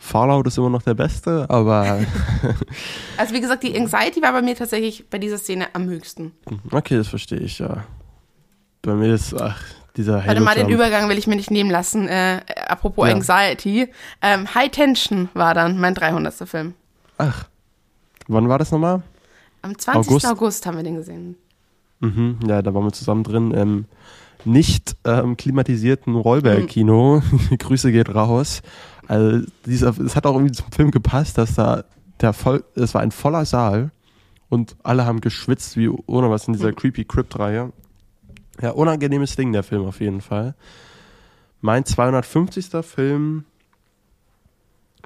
[0.00, 1.98] Fallout ist immer noch der beste, aber
[3.16, 6.32] Also wie gesagt, die Anxiety war bei mir tatsächlich bei dieser Szene am höchsten.
[6.70, 7.84] okay, das verstehe ich, ja.
[8.82, 9.60] Bei mir ist, ach,
[9.96, 10.68] dieser Warte mal, den.
[10.68, 12.06] Übergang will ich mir nicht nehmen lassen.
[12.08, 13.14] Äh, apropos Ja.
[13.14, 13.88] Anxiety.
[14.22, 16.32] Ähm, High Tension war dann mein 300.
[16.48, 16.74] Film.
[17.18, 17.48] Ach,
[18.28, 19.02] wann war das nochmal?
[19.62, 20.12] Am 20.
[20.12, 20.66] August, August.
[20.66, 21.34] haben wir den gesehen.
[21.98, 23.86] Mhm, ja, da waren wir zusammen drin im
[24.44, 27.22] nicht ähm, klimatisierten Rollberg-Kino.
[27.58, 28.62] Grüße geht raus.
[29.08, 31.84] Also dieser, es hat auch irgendwie zum Film gepasst, dass da
[32.20, 33.90] der voll, es war ein voller Saal
[34.48, 37.72] und alle haben geschwitzt wie ohne was in dieser creepy Crypt-Reihe.
[38.60, 40.54] Ja, unangenehmes Ding der Film auf jeden Fall.
[41.60, 42.66] Mein 250.
[42.82, 43.44] Film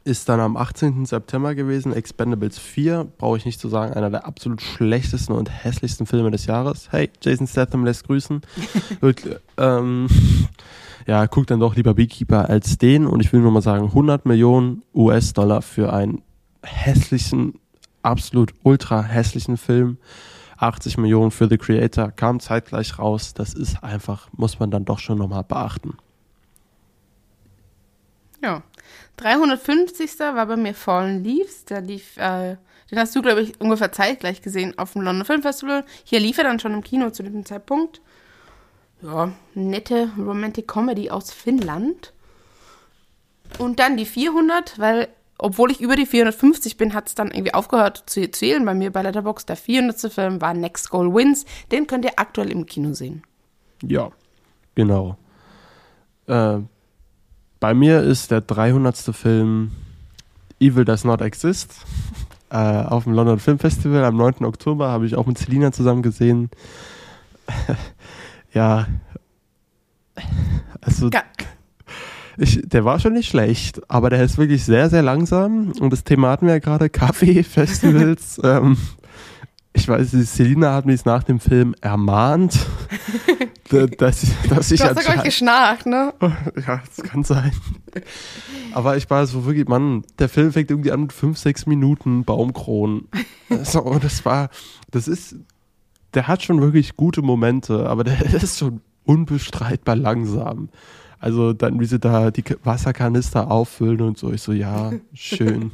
[0.05, 1.07] ist dann am 18.
[1.07, 1.93] September gewesen.
[1.93, 6.47] Expendables 4, brauche ich nicht zu sagen, einer der absolut schlechtesten und hässlichsten Filme des
[6.47, 6.91] Jahres.
[6.91, 8.41] Hey, Jason Statham lässt grüßen.
[9.01, 10.09] Wirklich, ähm,
[11.07, 13.07] ja, guck dann doch lieber Beekeeper als den.
[13.07, 16.23] Und ich will nur mal sagen, 100 Millionen US-Dollar für einen
[16.63, 17.55] hässlichen,
[18.03, 19.99] absolut ultra hässlichen Film.
[20.59, 23.35] 80 Millionen für The Creator, kam zeitgleich raus.
[23.35, 25.97] Das ist einfach, muss man dann doch schon nochmal beachten.
[28.43, 28.63] Ja.
[29.17, 30.19] 350.
[30.21, 31.65] war bei mir Fallen Leaves.
[31.65, 32.57] Der lief, äh,
[32.91, 35.85] den hast du, glaube ich, ungefähr zeitgleich gesehen auf dem London Film Festival.
[36.05, 38.01] Hier lief er dann schon im Kino zu dem Zeitpunkt.
[39.03, 42.13] Ja, nette Romantic Comedy aus Finnland.
[43.59, 45.09] Und dann die 400, weil,
[45.39, 48.93] obwohl ich über die 450 bin, hat es dann irgendwie aufgehört zu zählen bei mir
[48.93, 49.49] bei Letterboxd.
[49.49, 50.13] Der 400.
[50.13, 51.45] Film war Next Goal Wins.
[51.71, 53.23] Den könnt ihr aktuell im Kino sehen.
[53.83, 54.11] Ja,
[54.75, 55.17] genau.
[56.27, 56.61] Äh,
[57.63, 58.97] bei mir ist der 300.
[59.15, 59.71] Film
[60.59, 61.73] Evil Does Not Exist.
[62.51, 64.45] Äh, auf dem London Film Festival am 9.
[64.45, 66.51] Oktober habe ich auch mit Selina zusammen gesehen.
[68.53, 68.89] ja.
[70.81, 71.09] Also,
[72.37, 75.71] ich, der war schon nicht schlecht, aber der ist wirklich sehr, sehr langsam.
[75.79, 78.41] Und das Thema hatten wir ja gerade, Kaffee, Festivals.
[78.45, 78.77] ähm,
[79.73, 82.59] ich weiß, Selina hat mich nach dem Film ermahnt,
[83.73, 86.13] dass, dass ich du hast anscheinend- geschnarcht, ne?
[86.67, 87.53] ja, das kann sein.
[88.73, 92.25] Aber ich war so wirklich, Mann, der Film fängt irgendwie an mit fünf, sechs Minuten
[92.25, 93.09] Baumkronen.
[93.65, 94.49] So, und das war,
[94.91, 95.37] das ist,
[96.15, 100.71] der hat schon wirklich gute Momente, aber der ist schon unbestreitbar langsam.
[101.19, 104.33] Also dann, wie sie da die Wasserkanister auffüllen und so.
[104.33, 105.71] Ich so, ja, schön.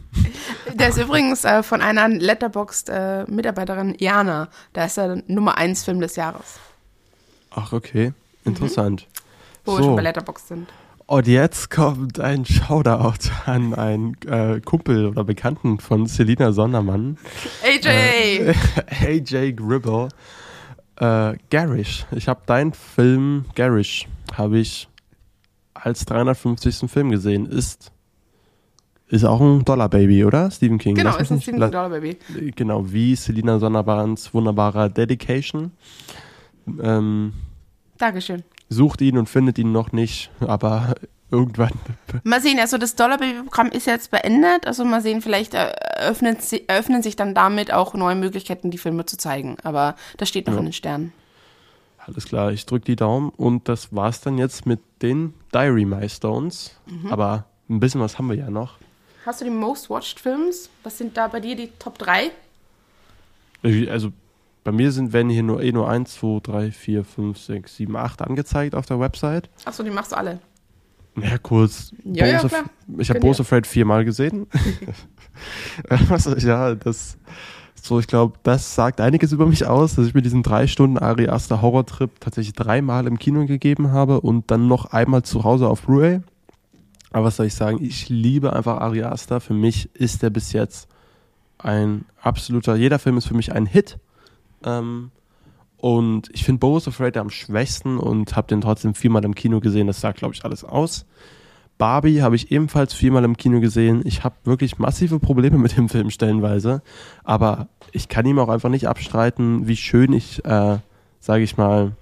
[0.75, 4.49] Der ist übrigens äh, von einer Letterboxd-Mitarbeiterin, Jana.
[4.73, 6.59] Da ist er Nummer 1 Film des Jahres,
[7.51, 8.13] Ach, okay.
[8.45, 9.07] Interessant.
[9.65, 9.85] wo wir So.
[9.85, 10.69] schon bei Letterboxd sind.
[11.07, 17.17] Und jetzt kommt ein Shoutout an einen äh, Kumpel oder Bekannten von Selina Sondermann.
[17.65, 17.89] AJ!
[18.51, 18.55] Äh,
[19.21, 20.09] AJ Gribble.
[20.97, 22.05] Äh, Garish.
[22.11, 24.07] Ich habe deinen Film Garish
[24.37, 24.89] habe ich
[25.73, 26.91] als 350.
[26.91, 27.47] Film gesehen.
[27.47, 27.91] Ist
[29.11, 30.51] ist auch ein Dollar Baby, oder?
[30.51, 30.95] Stephen King.
[30.95, 32.19] Genau, ist ein Stephen King Dollar Baby.
[32.55, 35.73] Genau, wie Selina Sondermanns wunderbarer Dedication.
[36.83, 37.33] Ähm,
[37.99, 38.45] Dankeschön.
[38.69, 40.95] sucht ihn und findet ihn noch nicht, aber
[41.31, 41.73] irgendwann.
[42.25, 44.67] Mal sehen, also das Dollar Baby Programm ist jetzt beendet.
[44.67, 49.05] Also mal sehen, vielleicht eröffnen, si- eröffnen sich dann damit auch neue Möglichkeiten, die Filme
[49.07, 49.57] zu zeigen.
[49.63, 50.61] Aber das steht noch Ja.
[50.61, 51.13] in den Sternen.
[51.99, 56.75] Alles klar, ich drücke die Daumen und das war's dann jetzt mit den Diary Milestones.
[57.11, 58.79] Aber ein bisschen was haben wir ja noch.
[59.27, 60.71] Hast du die Most Watched Films?
[60.85, 62.31] Was sind da bei dir die Top 3?
[63.91, 64.13] Also
[64.69, 67.97] bei mir sind, werden hier nur eh nur 1, 2, 3, 4, 5, 6, 7,
[67.97, 69.49] 8 angezeigt auf der Website.
[69.65, 70.41] Achso, die machst du alle.
[71.17, 71.93] Ja, kurz.
[72.05, 72.65] Ja, ja, klar.
[72.99, 73.31] ich habe dir.
[73.31, 74.47] Afraid viermal gesehen.
[75.89, 77.17] Was, ja, das.
[77.81, 80.99] So, ich glaube, das sagt einiges über mich aus, dass ich mir diesen drei Stunden
[80.99, 85.69] Ari Aster Horror-Trip tatsächlich dreimal im Kino gegeben habe und dann noch einmal zu Hause
[85.69, 86.21] auf Blu-ray.
[87.11, 87.83] Aber was soll ich sagen?
[87.83, 89.41] Ich liebe einfach Ari Aster.
[89.41, 90.89] Für mich ist der bis jetzt
[91.57, 93.99] ein absoluter, jeder Film ist für mich ein Hit.
[94.65, 95.11] Ähm,
[95.77, 99.87] und ich finde Boris Afraid am schwächsten und habe den trotzdem viermal im Kino gesehen.
[99.87, 101.07] Das sagt, glaube ich, alles aus.
[101.79, 104.03] Barbie habe ich ebenfalls viermal im Kino gesehen.
[104.05, 106.83] Ich habe wirklich massive Probleme mit dem Film stellenweise.
[107.23, 110.79] Aber ich kann ihm auch einfach nicht abstreiten, wie schön ich, äh,
[111.21, 111.93] sage ich mal,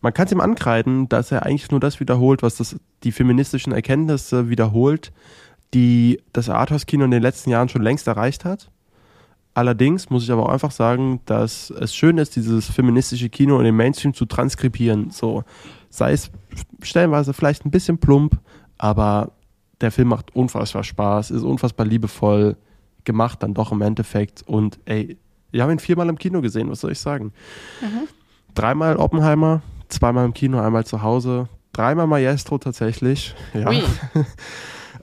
[0.00, 3.72] man kann es ihm ankreiden, dass er eigentlich nur das wiederholt, was das, die feministischen
[3.72, 5.12] Erkenntnisse wiederholt,
[5.74, 8.70] die das Arthouse-Kino in den letzten Jahren schon längst erreicht hat.
[9.58, 13.64] Allerdings muss ich aber auch einfach sagen, dass es schön ist, dieses feministische Kino in
[13.64, 15.10] den Mainstream zu transkribieren.
[15.10, 15.42] So,
[15.90, 16.30] sei es
[16.80, 18.38] stellenweise vielleicht ein bisschen plump,
[18.78, 19.32] aber
[19.80, 22.56] der Film macht unfassbar Spaß, ist unfassbar liebevoll
[23.02, 24.44] gemacht dann doch im Endeffekt.
[24.46, 25.18] Und ey,
[25.50, 27.32] wir haben ihn viermal im Kino gesehen, was soll ich sagen?
[28.54, 33.34] Dreimal Oppenheimer, zweimal im Kino, einmal zu Hause, dreimal Maestro tatsächlich.
[33.54, 33.72] Ja.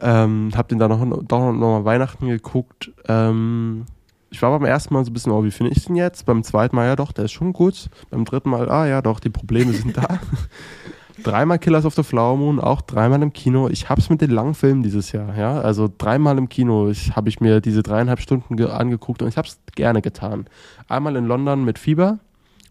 [0.02, 2.92] Ähm, hab den dann noch, doch noch mal Weihnachten geguckt.
[3.08, 3.86] Ähm,
[4.36, 6.26] ich war beim ersten Mal so ein bisschen, oh, wie finde ich den jetzt?
[6.26, 7.90] Beim zweiten Mal, ja doch, der ist schon gut.
[8.10, 10.20] Beim dritten Mal, ah ja doch, die Probleme sind da.
[11.24, 13.70] dreimal Killers of the Flower Moon, auch dreimal im Kino.
[13.70, 15.62] Ich hab's mit den langen Filmen dieses Jahr, ja.
[15.62, 19.38] Also dreimal im Kino ich, habe ich mir diese dreieinhalb Stunden ge- angeguckt und ich
[19.38, 20.48] hab's gerne getan.
[20.90, 22.20] Einmal in London mit Fieber,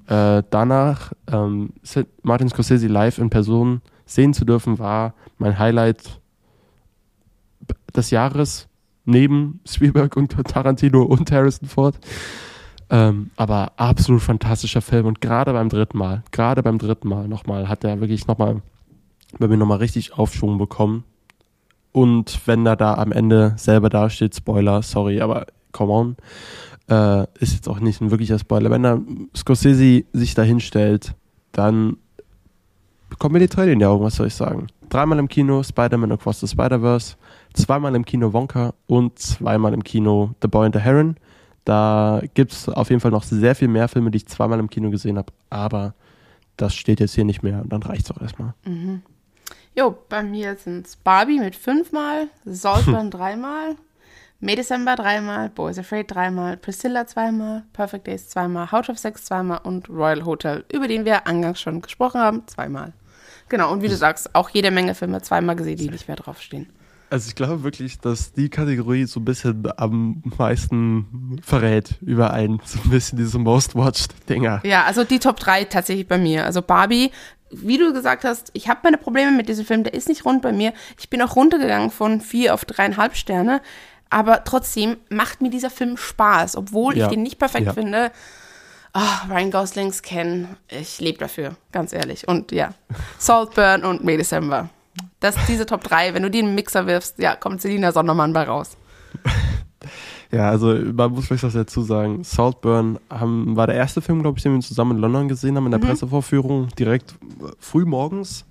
[0.07, 1.71] äh, danach ähm,
[2.23, 6.21] Martin Scorsese live in Person sehen zu dürfen, war mein Highlight
[7.97, 8.69] des Jahres
[9.05, 11.97] neben Spielberg und Tarantino und Harrison Ford.
[12.91, 17.69] Ähm, aber absolut fantastischer Film und gerade beim dritten Mal, gerade beim dritten Mal nochmal,
[17.69, 18.61] hat er wirklich nochmal
[19.39, 21.05] bei mir nochmal richtig Aufschwung bekommen.
[21.93, 26.17] Und wenn er da am Ende selber dasteht, Spoiler, sorry, aber come on,
[26.89, 28.71] äh, ist jetzt auch nicht ein wirklicher Spoiler.
[28.71, 29.01] Wenn da
[29.35, 31.15] Scorsese sich da hinstellt,
[31.53, 31.97] dann
[33.09, 34.67] bekommen wir die Tränen in die Augen, was soll ich sagen.
[34.89, 37.17] Dreimal im Kino Spider-Man Across the Spider-Verse,
[37.55, 41.17] zweimal im Kino Wonka und zweimal im Kino The Boy and the Heron.
[41.65, 44.69] Da gibt es auf jeden Fall noch sehr viel mehr Filme, die ich zweimal im
[44.69, 45.95] Kino gesehen habe, aber
[46.57, 48.55] das steht jetzt hier nicht mehr und dann reicht's auch erstmal.
[49.75, 53.77] Jo, bei mir sind es Barbie mit fünfmal, Saltburn dreimal,
[54.41, 59.61] May December dreimal, Boys Afraid dreimal, Priscilla zweimal, Perfect Days zweimal, House of Sex zweimal
[59.65, 62.93] und Royal Hotel, über den wir angangs schon gesprochen haben, zweimal.
[63.49, 66.69] Genau, und wie du sagst, auch jede Menge Filme zweimal gesehen, die nicht mehr draufstehen.
[67.15, 72.61] Also ich glaube wirklich, dass die Kategorie so ein bisschen am meisten verrät über einen,
[72.65, 74.61] so ein bisschen diese Most Watched Dinger.
[74.65, 76.45] Ja, also die Top 3 tatsächlich bei mir.
[76.45, 77.13] Also Barbie,
[77.53, 80.43] wie du gesagt hast, ich habe meine Probleme mit diesem Film, der ist nicht rund
[80.43, 80.73] bei mir.
[80.99, 83.63] Ich bin auch runtergegangen von vier auf dreieinhalb Sterne.
[84.11, 87.05] Aber trotzdem macht mir dieser Film Spaß, obwohl Ja.
[87.07, 87.73] ich den nicht perfekt Ja.
[87.75, 88.11] finde.
[88.93, 92.27] Ah, Ryan Goslings Ken, ich lebe dafür, ganz ehrlich.
[92.27, 92.75] Und ja,
[93.19, 94.69] Saltburn und May December.
[95.21, 98.33] Das diese Top 3, wenn du die in den Mixer wirfst, ja, kommt Selina Sondermann
[98.33, 98.77] bei raus.
[100.35, 102.25] Ja, also man muss vielleicht was dazu sagen.
[102.25, 105.67] Saltburn haben, war der erste Film, glaube ich, den wir zusammen in London gesehen haben,
[105.67, 108.45] in der Pressevorführung, direkt äh, früh morgens.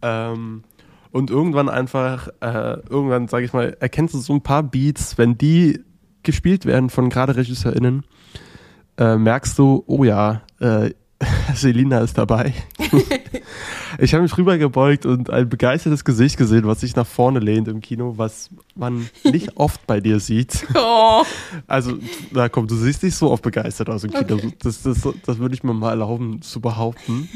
[0.00, 0.62] Ähm,
[1.10, 5.36] und irgendwann einfach, äh, irgendwann, sage ich mal, erkennst du so ein paar Beats, wenn
[5.36, 5.80] die
[6.22, 8.04] gespielt werden von gerade RegisseurInnen,
[8.98, 10.90] äh, merkst du, oh ja, äh,
[11.54, 12.54] Selina ist dabei.
[13.98, 17.80] ich habe mich rübergebeugt und ein begeistertes Gesicht gesehen, was sich nach vorne lehnt im
[17.80, 20.66] Kino, was man nicht oft bei dir sieht.
[20.74, 21.24] Oh.
[21.66, 21.98] Also,
[22.30, 24.38] na komm, du siehst nicht so oft begeistert aus im Kino.
[24.60, 27.28] Das, das, das würde ich mir mal erlauben zu behaupten.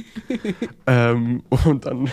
[0.87, 2.09] ähm, und dann,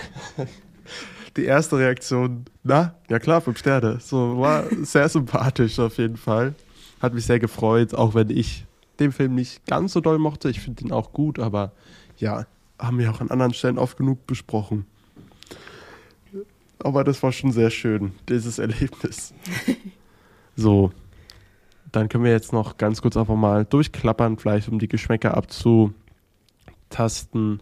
[1.37, 3.99] die erste Reaktion, na, ja klar, fünf Sterne.
[4.01, 6.55] So, war sehr sympathisch auf jeden Fall.
[6.99, 8.65] Hat mich sehr gefreut, auch wenn ich
[8.99, 10.49] den Film nicht ganz so doll mochte.
[10.49, 11.71] Ich finde ihn auch gut, aber
[12.17, 12.45] ja,
[12.77, 14.85] haben wir auch an anderen Stellen oft genug besprochen.
[16.81, 19.33] Aber das war schon sehr schön, dieses Erlebnis.
[20.55, 20.91] so,
[21.91, 27.61] dann können wir jetzt noch ganz kurz einfach mal durchklappern, vielleicht um die Geschmäcker abzutasten.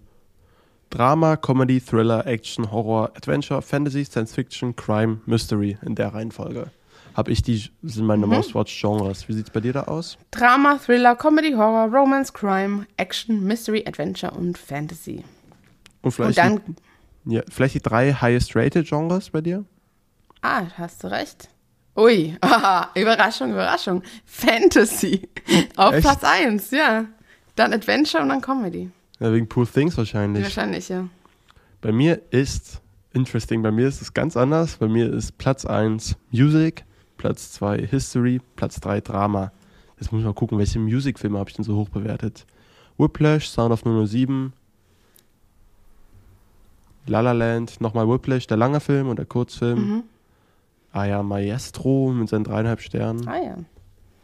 [0.89, 6.71] Drama, Comedy, Thriller, Action, Horror, Adventure, Fantasy, Science Fiction, Crime, Mystery in der Reihenfolge.
[7.17, 8.33] Habe ich die, sind meine mhm.
[8.33, 9.27] Most-Watched-Genres.
[9.27, 10.19] Wie sieht es bei dir da aus?
[10.29, 15.23] Drama, Thriller, Comedy, Horror, Romance, Crime, Action, Mystery, Adventure und Fantasy.
[16.03, 16.75] Und vielleicht, und dann,
[17.25, 19.65] die, ja, vielleicht die drei highest-rated-Genres bei dir?
[20.43, 21.49] Ah, hast du recht.
[21.95, 24.03] Ui, ah, Überraschung, Überraschung.
[24.23, 25.27] Fantasy.
[25.75, 26.03] Auf Echt?
[26.03, 27.05] Platz 1, ja.
[27.55, 28.91] Dann Adventure und dann Comedy.
[29.19, 30.43] Ja, wegen Poor Things wahrscheinlich.
[30.43, 31.07] Wahrscheinlich, ja.
[31.81, 32.79] Bei mir ist,
[33.11, 34.77] interesting, bei mir ist es ganz anders.
[34.77, 36.85] Bei mir ist Platz 1 Music,
[37.17, 39.51] Platz 2 History, Platz 3 Drama.
[39.99, 42.45] Jetzt muss ich mal gucken, welche Musikfilme habe ich denn so hoch bewertet.
[42.97, 44.53] Whiplash, Sound of 007,
[47.07, 49.79] La La Land, nochmal Whiplash, der lange Film und der Kurzfilm.
[49.79, 50.03] Mhm.
[50.91, 53.27] Ah ja, Maestro mit seinen dreieinhalb Sternen.
[53.27, 53.55] Ah ja.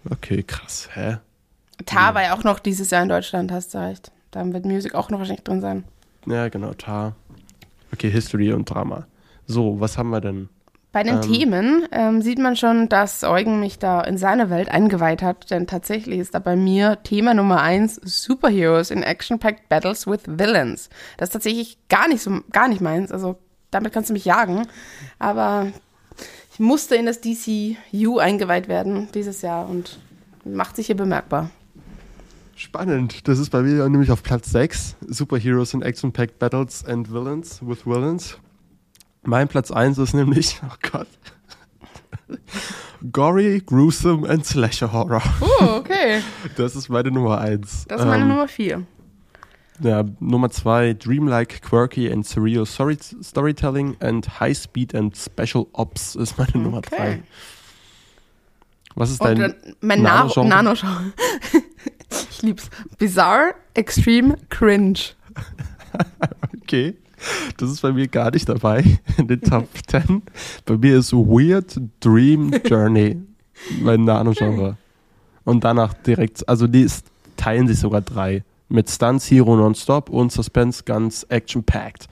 [0.09, 0.89] Okay, krass.
[0.93, 1.17] Hä?
[1.85, 2.15] Tar ja.
[2.15, 4.11] war ja auch noch dieses Jahr in Deutschland, hast du recht.
[4.31, 5.83] Da wird Musik auch noch wahrscheinlich drin sein.
[6.25, 7.15] Ja, genau, Tar.
[7.93, 9.05] Okay, History und Drama.
[9.45, 10.49] So, was haben wir denn?
[10.93, 14.69] Bei den ähm, Themen ähm, sieht man schon, dass Eugen mich da in seine Welt
[14.69, 20.05] eingeweiht hat, denn tatsächlich ist da bei mir Thema Nummer eins Superheroes in Action-Packed Battles
[20.05, 20.89] with Villains.
[21.17, 23.11] Das ist tatsächlich gar nicht so, gar nicht meins.
[23.11, 23.39] Also
[23.71, 24.67] damit kannst du mich jagen.
[25.17, 25.67] Aber
[26.53, 29.97] ich musste in das DCU eingeweiht werden dieses Jahr und
[30.45, 31.49] macht sich hier bemerkbar.
[32.55, 33.27] Spannend.
[33.27, 34.97] Das ist bei mir nämlich auf Platz 6.
[35.07, 38.37] Superheroes in Action-Packed Battles and Villains with Villains.
[39.23, 41.07] Mein Platz 1 ist nämlich, oh Gott.
[43.11, 45.21] Gory, Gruesome and Slasher Horror.
[45.41, 46.21] Oh, okay.
[46.57, 47.85] Das ist meine Nummer 1.
[47.87, 48.85] Das ist meine ähm, Nummer 4.
[49.81, 56.15] Ja, Nummer 2, Dreamlike, Quirky and Surreal Story Storytelling and High Speed and Special Ops
[56.15, 56.59] ist meine okay.
[56.59, 57.23] Nummer 3.
[58.95, 60.47] Was ist dein mein Nano-Genre?
[60.47, 60.73] Nano
[62.29, 62.69] ich lieb's.
[62.99, 64.99] Bizarre, Extreme, Cringe.
[66.61, 66.95] okay.
[67.57, 68.83] Das ist bei mir gar nicht dabei
[69.17, 70.23] in den Top 10.
[70.65, 73.21] Bei mir ist Weird Dream Journey
[73.81, 74.77] mein Nano-Genre.
[75.43, 77.05] Und danach direkt, also die ist,
[77.37, 78.43] teilen sich sogar drei.
[78.69, 82.07] Mit Stunts, Hero Nonstop und Suspense ganz action-packed.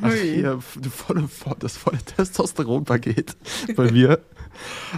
[0.00, 1.28] Also hier volle,
[1.58, 3.36] das volle Testosteron-Paket
[3.76, 4.20] bei mir.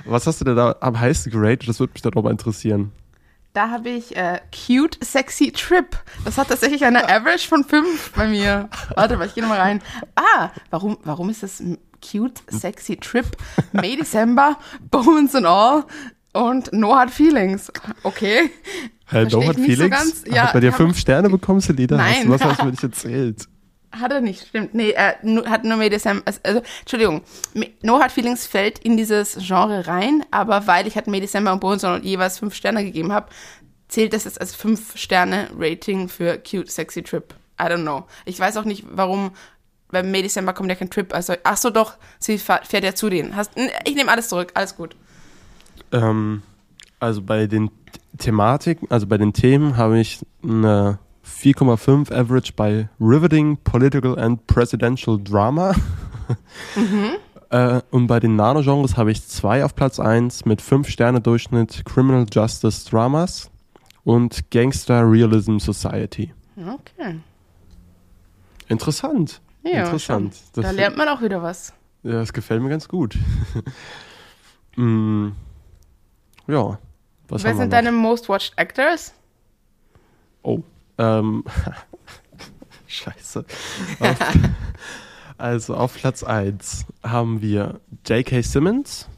[0.04, 1.68] Was hast du denn da am heißen geratet?
[1.68, 2.92] Das würde mich dann auch mal interessieren.
[3.52, 5.98] Da habe ich äh, Cute Sexy Trip.
[6.24, 8.70] Das hat tatsächlich eine Average von 5 bei mir.
[8.94, 9.82] Warte mal, ich gehe nochmal rein.
[10.16, 11.62] Ah, warum, warum ist das
[12.00, 13.26] Cute Sexy Trip?
[13.72, 14.56] May December,
[14.90, 15.84] Bones and All
[16.32, 17.70] und No Hard Feelings.
[18.02, 18.50] Okay.
[19.04, 19.78] Hey, No Hard Feelings?
[19.78, 21.98] So ganz, ja, hat bei dir fünf Sterne bekommen, Selina?
[21.98, 22.30] Nein.
[22.30, 23.48] Was hast du mir nicht erzählt?
[23.92, 24.74] Hat er nicht, stimmt.
[24.74, 27.22] Nee, er hat nur Medicam, also, Entschuldigung,
[27.82, 31.84] No Hard Feelings fällt in dieses Genre rein, aber weil ich halt Medicember und Bones
[32.02, 33.28] jeweils fünf Sterne gegeben habe,
[33.88, 37.34] zählt das jetzt als fünf Sterne Rating für Cute Sexy Trip.
[37.60, 38.04] I don't know.
[38.24, 39.32] Ich weiß auch nicht, warum
[39.90, 41.14] bei May December kommt ja kein Trip.
[41.14, 43.36] Also, ach so, doch, sie fährt ja zu denen.
[43.36, 43.52] Hast,
[43.84, 44.96] ich nehme alles zurück, alles gut.
[45.92, 46.42] Ähm,
[46.98, 47.70] also bei den
[48.16, 55.18] Thematiken, also bei den Themen habe ich eine 4,5 Average bei Riveting Political and Presidential
[55.22, 55.74] Drama.
[56.76, 57.16] Mhm.
[57.50, 61.84] äh, und bei den Nano-Genres habe ich zwei auf Platz 1 mit 5 Sterne Durchschnitt
[61.84, 63.50] Criminal Justice Dramas
[64.04, 66.32] und Gangster Realism Society.
[66.56, 67.20] Okay.
[68.68, 69.42] Interessant.
[69.64, 70.34] Ja, Interessant.
[70.54, 71.74] da lernt man auch wieder was.
[72.02, 73.16] Ja, das gefällt mir ganz gut.
[74.76, 75.28] mm,
[76.46, 76.78] ja.
[77.28, 79.14] Was Wer sind deine Most Watched Actors?
[80.42, 80.62] Oh.
[80.98, 81.44] Ähm,
[82.86, 83.44] Scheiße.
[84.00, 84.18] Auf,
[85.38, 88.42] also auf Platz 1 haben wir J.K.
[88.42, 89.08] Simmons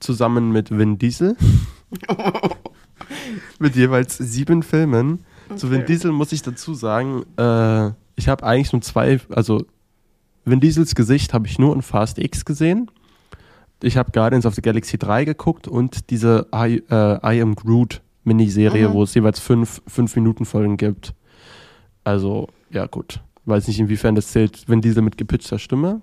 [0.00, 1.36] zusammen mit Vin Diesel.
[3.58, 5.24] mit jeweils sieben Filmen.
[5.46, 5.56] Okay.
[5.58, 9.64] Zu Vin Diesel muss ich dazu sagen, äh, ich habe eigentlich nur zwei, also
[10.44, 12.90] Vin Diesels Gesicht habe ich nur in Fast X gesehen.
[13.82, 18.02] Ich habe Guardians of the Galaxy 3 geguckt und diese I, äh, I Am Groot
[18.28, 18.92] Miniserie, mhm.
[18.92, 21.14] wo es jeweils fünf, fünf Minuten Folgen gibt.
[22.04, 23.20] Also, ja, gut.
[23.44, 26.02] Weiß nicht, inwiefern das zählt, wenn diese mit gepitchter Stimme.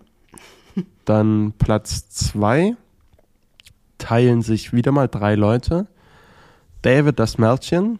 [1.05, 2.75] Dann Platz zwei
[3.97, 5.87] teilen sich wieder mal drei Leute.
[6.81, 7.99] David das Märchen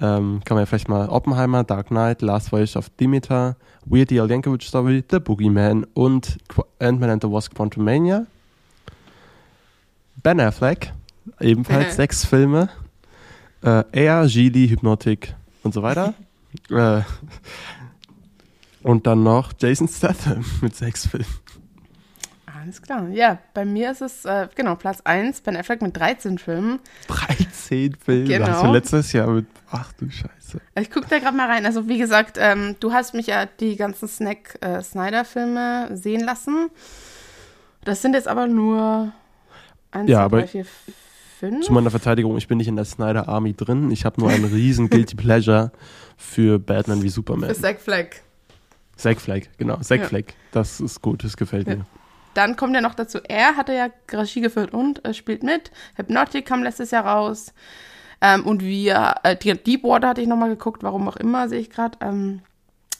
[0.00, 4.28] Ähm, kann man ja vielleicht mal Oppenheimer, Dark Knight, Last Voyage of Demeter, Weird Al
[4.28, 6.38] Yankovic Story, The Boogeyman und
[6.80, 8.26] Ant-Man and the Wasp Quantumania.
[10.22, 10.92] Ben Affleck,
[11.38, 12.70] ebenfalls sechs Filme.
[13.64, 16.12] Äh, Air, Gili, Hypnotic und so weiter.
[16.70, 17.00] äh,
[18.82, 21.26] und dann noch Jason Statham mit sechs Filmen.
[22.64, 23.08] Alles klar.
[23.08, 26.78] Ja, bei mir ist es, äh, genau, Platz 1, Ben Affleck mit 13 Filmen.
[27.08, 28.24] 13 Filme.
[28.24, 28.62] Genau.
[28.66, 29.46] Du letztes Jahr mit.
[29.70, 30.60] Ach du Scheiße.
[30.78, 31.66] Ich gucke da gerade mal rein.
[31.66, 36.70] Also, wie gesagt, ähm, du hast mich ja die ganzen Snack äh, sehen lassen.
[37.84, 39.12] Das sind jetzt aber nur
[39.90, 40.66] 1, Ja, 2, aber 3, 4,
[41.50, 41.66] 5.
[41.66, 43.90] Zu meiner Verteidigung, ich bin nicht in der Snyder Army drin.
[43.90, 45.72] Ich habe nur einen riesen Guilty Pleasure
[46.16, 47.50] für Batman wie Superman.
[47.50, 48.22] Ist Zack Fleck.
[48.96, 49.76] Zack Fleck, genau.
[49.78, 50.06] Zack Ja.
[50.06, 50.34] Fleck.
[50.52, 51.76] Das ist gut, das gefällt Ja.
[51.76, 51.86] mir.
[52.34, 55.70] Dann kommt ja noch dazu, er hatte ja Regie geführt und äh, spielt mit.
[55.96, 57.52] Hypnotic kam letztes Jahr raus.
[58.20, 61.98] Ähm, und wir, äh, Deepwater hatte ich nochmal geguckt, warum auch immer, sehe ich gerade.
[62.00, 62.40] Ähm,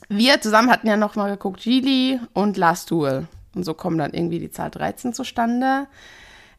[0.08, 3.26] wir zusammen hatten ja nochmal geguckt, Geely und Last Duel.
[3.54, 5.86] Und so kommt dann irgendwie die Zahl 13 zustande.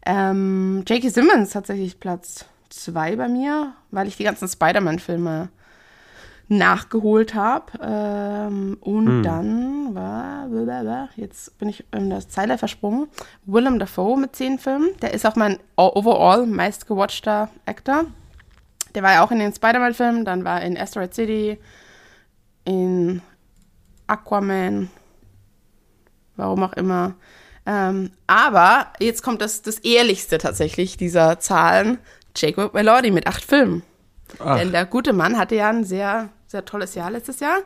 [0.06, 1.10] Ähm, J.K.
[1.10, 5.50] Simmons tatsächlich Platz 2 bei mir, weil ich die ganzen Spider-Man-Filme
[6.48, 7.72] nachgeholt habe.
[7.82, 13.08] Ähm, und dann war, blablabla, jetzt bin ich in der Zeile versprungen,
[13.46, 14.90] Willem Dafoe mit zehn Filmen.
[15.02, 18.06] Der ist auch mein overall meistgewatchter Actor.
[18.94, 21.58] Der war ja auch in den Spider-Man-Filmen, dann war er in Asteroid City,
[22.64, 23.22] in
[24.08, 24.90] Aquaman,
[26.36, 27.16] warum auch immer.
[27.66, 31.98] Ähm, aber jetzt kommt das, das ehrlichste tatsächlich dieser Zahlen.
[32.36, 33.84] Jacob Elordi mit acht Filmen.
[34.40, 37.60] Ach, Denn der gute Mann hatte ja ein sehr, sehr tolles Jahr letztes Jahr.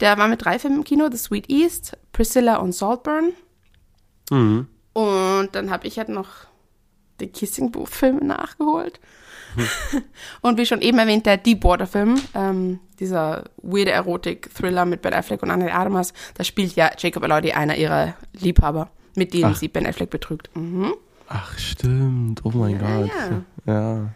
[0.00, 3.32] Der war mit drei Filmen im Kino, The Sweet East, Priscilla und Saltburn.
[4.30, 4.68] mhm.
[4.92, 6.28] Und dann habe ich halt noch
[7.20, 8.98] die Kissing Booth Filme nachgeholt.
[10.42, 15.50] und wie schon eben erwähnt, der Deepwater-Film, ähm, dieser weirde Erotik-Thriller mit Ben Affleck und
[15.50, 19.56] Anne Armas, da spielt ja Jacob Elordi einer ihrer Liebhaber, mit dem Ach.
[19.56, 20.50] sie Ben Affleck betrügt.
[20.56, 20.92] Mhm.
[21.28, 22.44] Ach, stimmt.
[22.44, 23.10] Oh mein Ja, Gott.
[23.66, 23.72] ja.
[23.72, 24.08] Ja.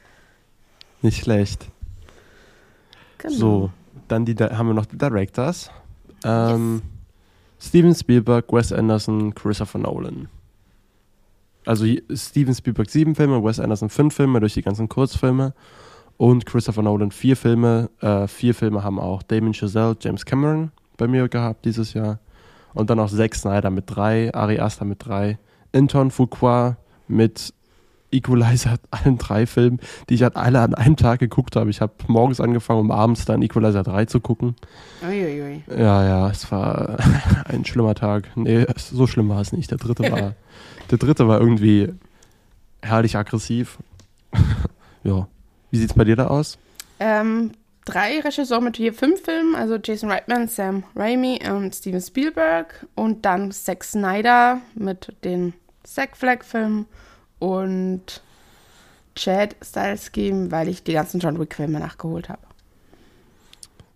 [1.02, 1.66] Nicht schlecht.
[3.18, 3.34] Genau.
[3.34, 3.70] So,
[4.08, 5.70] dann die, haben wir noch die Directors.
[6.24, 6.82] Ähm,
[7.60, 10.28] Steven Spielberg, Wes Anderson, Christopher Nolan.
[11.66, 15.54] Also Steven Spielberg sieben Filme, Wes Anderson fünf Filme durch die ganzen Kurzfilme
[16.18, 17.90] und Christopher Nolan vier Filme.
[18.00, 22.18] Äh, vier Filme haben auch Damon Chazelle, James Cameron bei mir gehabt dieses Jahr.
[22.74, 25.38] Und dann auch Zack Snyder mit drei, Ari Aster mit drei,
[25.74, 26.76] Anton Fuqua
[27.08, 27.54] mit
[28.10, 31.70] Equalizer, allen drei Filmen, die ich halt alle an einem Tag geguckt habe.
[31.70, 34.54] Ich habe morgens angefangen, um abends dann Equalizer 3 zu gucken.
[35.02, 35.62] Uiuiui.
[35.68, 36.96] Ja, ja, es war
[37.46, 38.28] ein schlimmer Tag.
[38.36, 39.70] Nee, es- so schlimm war es nicht.
[39.70, 40.34] Der dritte war,
[40.90, 41.92] der dritte war irgendwie
[42.82, 43.78] herrlich aggressiv.
[45.02, 45.26] ja.
[45.70, 46.56] Wie sieht's bei dir da aus?
[47.00, 47.50] Ähm,
[47.84, 52.86] drei Regisseure mit je fünf Filmen, also Jason Reitman, Sam Raimi und Steven Spielberg.
[52.94, 56.86] Und dann Zack Snyder mit den Zack Flag-Filmen
[57.38, 58.22] und
[59.14, 62.42] Chad Stahelski, weil ich die ganzen John Wick-Filme nachgeholt habe.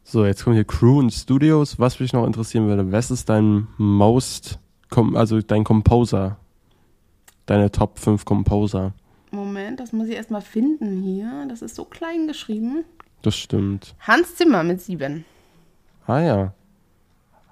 [0.05, 1.79] So, jetzt kommen hier Crew und Studios.
[1.79, 4.59] Was mich noch interessieren würde, was ist dein most,
[5.15, 6.39] also dein Composer?
[7.47, 8.93] Deine Top 5 Composer.
[9.31, 11.47] Moment, das muss ich erstmal finden hier.
[11.49, 12.85] Das ist so klein geschrieben.
[13.23, 13.95] Das stimmt.
[14.01, 15.25] Hans Zimmer mit sieben.
[16.07, 16.53] Ah ja.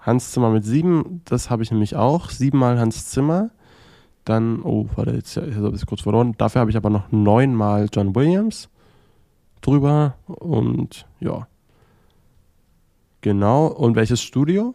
[0.01, 2.31] Hans Zimmer mit sieben, das habe ich nämlich auch.
[2.31, 3.51] Siebenmal Hans Zimmer.
[4.25, 6.35] Dann, oh, warte, jetzt, jetzt habe ich kurz verloren.
[6.39, 8.69] Dafür habe ich aber noch neunmal John Williams
[9.61, 10.15] drüber.
[10.27, 11.47] Und ja.
[13.21, 13.67] Genau.
[13.67, 14.75] Und welches Studio?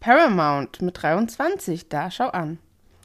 [0.00, 2.58] Paramount mit 23, da schau an.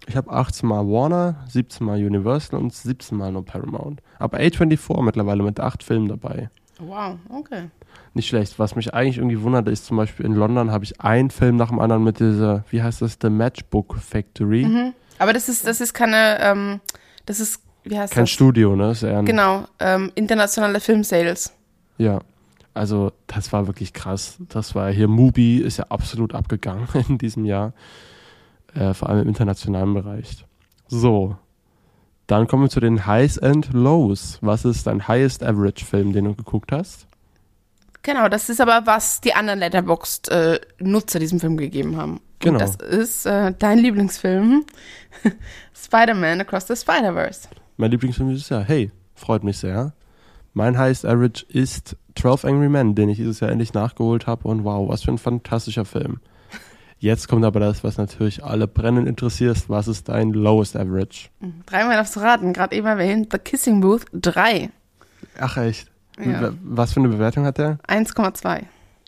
[0.07, 4.01] Ich habe 18 Mal Warner, 17 Mal Universal und 17 Mal nur Paramount.
[4.19, 6.49] Aber A24 mittlerweile mit acht Filmen dabei.
[6.79, 7.69] Wow, okay.
[8.13, 8.59] Nicht schlecht.
[8.59, 11.69] Was mich eigentlich irgendwie wundert, ist zum Beispiel in London habe ich einen Film nach
[11.69, 14.65] dem anderen mit dieser, wie heißt das, The Matchbook Factory.
[14.65, 14.93] Mhm.
[15.17, 16.81] Aber das ist, das ist keine, ähm,
[17.25, 18.31] das ist, wie heißt Kein das?
[18.31, 18.93] Studio, ne?
[19.25, 21.53] Genau, ähm, internationale Filmsales.
[21.97, 22.19] Ja.
[22.73, 24.37] Also, das war wirklich krass.
[24.49, 27.73] Das war hier, Mubi ist ja absolut abgegangen in diesem Jahr.
[28.73, 30.45] Äh, vor allem im internationalen Bereich.
[30.87, 31.37] So.
[32.27, 34.39] Dann kommen wir zu den Highs and Lows.
[34.41, 37.07] Was ist dein Highest Average Film, den du geguckt hast?
[38.01, 42.21] Genau, das ist aber, was die anderen Letterboxd-Nutzer diesem Film gegeben haben.
[42.39, 42.53] Genau.
[42.53, 44.65] Und das ist äh, dein Lieblingsfilm,
[45.75, 47.47] Spider-Man Across the Spider-Verse.
[47.77, 48.63] Mein Lieblingsfilm dieses Jahr.
[48.63, 49.93] Hey, freut mich sehr.
[50.53, 54.47] Mein Highest Average ist 12 Angry Men, den ich dieses Jahr endlich nachgeholt habe.
[54.47, 56.19] Und wow, was für ein fantastischer Film.
[56.97, 59.69] Jetzt kommt aber das, was natürlich alle brennend interessiert.
[59.69, 61.29] Was ist dein Lowest Average?
[61.65, 64.69] Dreimal aufs Raten, gerade eben erwähnt, The Kissing Booth 3.
[65.39, 65.91] Ach echt?
[66.23, 66.53] Ja.
[66.63, 67.77] Was für eine Bewertung hat der?
[67.87, 68.63] 1,2.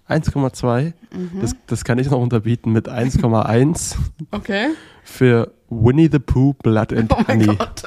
[0.10, 0.94] 1,2.
[1.12, 1.42] Mhm.
[1.42, 3.96] Das, das kann ich noch unterbieten mit 1,1
[4.32, 4.68] Okay.
[5.04, 7.46] für Winnie the Pooh Blood and Oh mein.
[7.58, 7.84] Gott.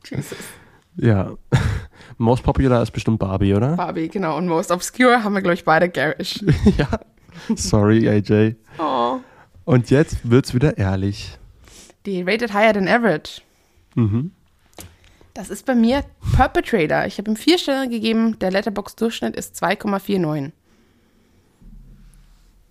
[0.10, 0.38] Jesus.
[0.96, 1.32] Ja.
[2.18, 3.76] Most popular ist bestimmt Barbie, oder?
[3.76, 4.36] Barbie, genau.
[4.38, 6.42] Und Most Obscure haben wir, glaube ich, beide Garish.
[6.78, 6.88] ja.
[7.56, 8.54] Sorry, AJ.
[8.78, 9.18] Oh.
[9.64, 11.38] Und jetzt wird's wieder ehrlich.
[12.06, 13.40] Die Rated Higher Than Average.
[13.94, 14.32] Mhm.
[15.32, 16.04] Das ist bei mir
[16.36, 17.06] Perpetrator.
[17.06, 18.38] Ich habe ihm vier Sterne gegeben.
[18.38, 20.52] Der Letterbox-Durchschnitt ist 2,49.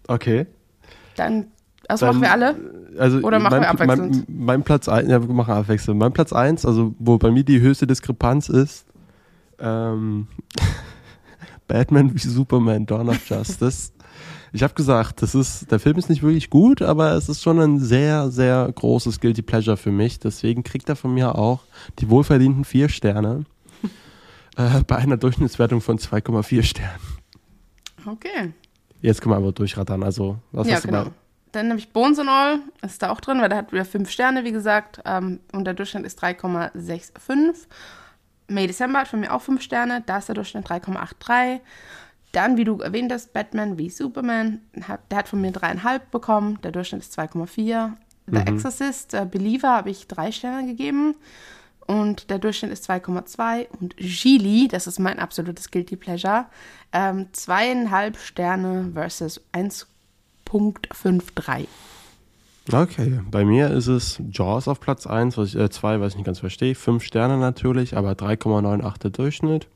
[0.07, 0.45] Okay.
[1.15, 1.47] Dann,
[1.87, 2.55] also Dann- machen wir alle?
[2.99, 4.29] Also Oder machen mein, wir abwechselnd?
[4.29, 5.99] Mein, mein Platz 1, ja, wir machen abwechselnd.
[5.99, 8.85] Mein Platz 1, also wo bei mir die höchste Diskrepanz ist,
[9.59, 10.27] ähm,
[11.67, 13.91] Batman wie Superman, Dawn of Justice.
[14.55, 17.59] Ich habe gesagt, das ist, der Film ist nicht wirklich gut, aber es ist schon
[17.59, 20.19] ein sehr, sehr großes Guilty Pleasure für mich.
[20.19, 21.61] Deswegen kriegt er von mir auch
[21.97, 23.45] die wohlverdienten vier Sterne
[24.55, 27.01] äh, bei einer Durchschnittswertung von 2,4 Sternen.
[28.05, 28.53] Okay.
[29.01, 30.03] Jetzt können wir aber durchrattern.
[30.03, 31.07] Also, was ja, hast du genau.
[31.51, 34.11] Dann habe ich Bones and All, ist da auch drin, weil der hat wieder fünf
[34.11, 37.67] Sterne, wie gesagt, ähm, und der Durchschnitt ist 3,65.
[38.47, 41.59] May December hat von mir auch fünf Sterne, da ist der Durchschnitt 3,83.
[42.33, 44.59] Dann, wie du erwähnt hast, Batman wie Superman,
[45.09, 47.93] der hat von mir dreieinhalb bekommen, der Durchschnitt ist 2,4.
[48.25, 51.15] The Exorcist, äh, Believer, habe ich drei Sterne gegeben
[51.85, 53.67] und der Durchschnitt ist 2,2.
[53.79, 56.45] Und Gili, das ist mein absolutes Guilty Pleasure,
[56.91, 61.67] ähm, zweieinhalb Sterne versus 1,53.
[62.71, 66.17] Okay, bei mir ist es Jaws auf Platz 1, was ich, äh, 2, was ich
[66.17, 66.75] nicht ganz verstehe.
[66.75, 69.67] 5 Sterne natürlich, aber 3,98 der Durchschnitt.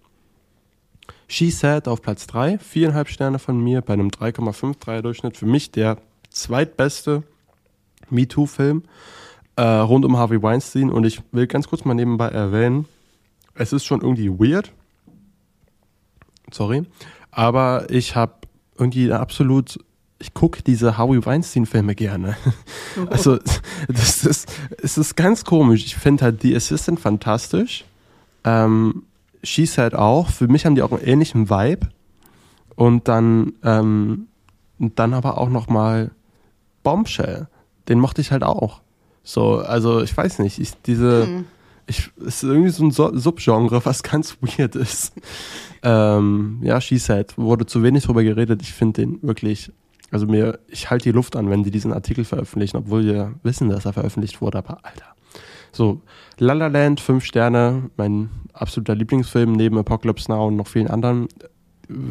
[1.28, 5.38] She Said auf Platz 3, 4,5 Sterne von mir, bei einem 3,53er Durchschnitt.
[5.38, 5.98] Für mich der
[6.30, 7.24] zweitbeste
[8.10, 8.84] MeToo-Film
[9.58, 10.90] äh, rund um Harvey Weinstein.
[10.90, 12.86] Und ich will ganz kurz mal nebenbei erwähnen,
[13.56, 14.72] es ist schon irgendwie weird.
[16.52, 16.86] Sorry.
[17.32, 18.34] Aber ich habe
[18.78, 19.80] irgendwie absolut
[20.20, 22.38] ich gucke diese Harvey Weinstein-Filme gerne.
[23.12, 23.38] Also,
[23.88, 24.50] das ist,
[24.82, 25.86] es ist ganz komisch.
[25.86, 27.86] Ich finde halt die Assistant fantastisch.
[28.44, 29.04] Ähm,
[29.44, 30.30] She Said auch.
[30.30, 31.90] Für mich haben die auch einen ähnlichen Vibe.
[32.76, 34.28] Und dann, ähm,
[34.78, 36.12] dann aber auch nochmal
[36.84, 37.48] Bombshell.
[37.90, 38.82] Den mochte ich halt auch.
[39.24, 41.44] So, also ich weiß nicht, ich, diese,
[41.88, 45.14] ich, es ist irgendwie so ein so Subgenre, was ganz weird ist.
[45.84, 48.62] Ähm, ja, She Said, wurde zu wenig drüber geredet.
[48.62, 49.72] Ich finde den wirklich,
[50.12, 53.70] also mir, ich halte die Luft an, wenn die diesen Artikel veröffentlichen, obwohl wir wissen,
[53.70, 55.16] dass er veröffentlicht wurde, aber Alter.
[55.72, 56.02] So,
[56.38, 61.28] La La Land, fünf Sterne, mein absoluter Lieblingsfilm neben Apocalypse Now und noch vielen anderen,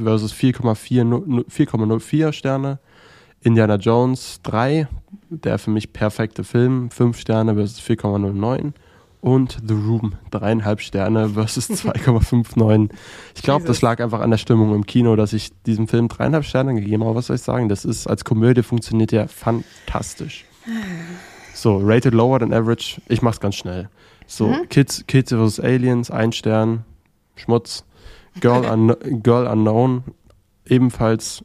[0.03, 2.79] versus 4,4 4,04 Sterne.
[3.43, 4.89] Indiana Jones 3,
[5.29, 8.73] der für mich perfekte Film, 5 Sterne versus 4,09.
[9.21, 12.91] Und The Room, dreieinhalb Sterne versus 2,59.
[13.35, 16.45] Ich glaube, das lag einfach an der Stimmung im Kino, dass ich diesem Film dreieinhalb
[16.45, 17.15] Sterne gegeben habe.
[17.15, 17.69] Was soll ich sagen?
[17.69, 20.45] Das ist als Komödie funktioniert der fantastisch.
[21.57, 23.01] So, rated lower than average.
[23.09, 23.89] Ich mach's ganz schnell.
[24.27, 25.59] So, Kids, Kids vs.
[25.59, 26.85] Aliens, ein Stern,
[27.35, 27.85] Schmutz.
[28.41, 30.05] Girl, Un Girl Unknown,
[30.67, 31.43] ebenfalls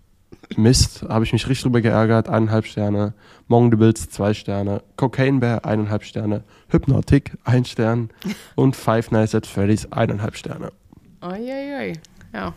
[0.58, 3.14] Mist, habe ich mich richtig drüber geärgert, eineinhalb Sterne.
[3.48, 4.84] Mong the Bills, zwei Sterne.
[4.98, 6.44] Cocaine Bear, eineinhalb Sterne.
[6.68, 8.10] Hypnotic, ein Stern.
[8.56, 10.74] Und Five Nights at Freddy's, eineinhalb Sterne.
[11.24, 11.94] Uiuiui.
[12.34, 12.54] Ja.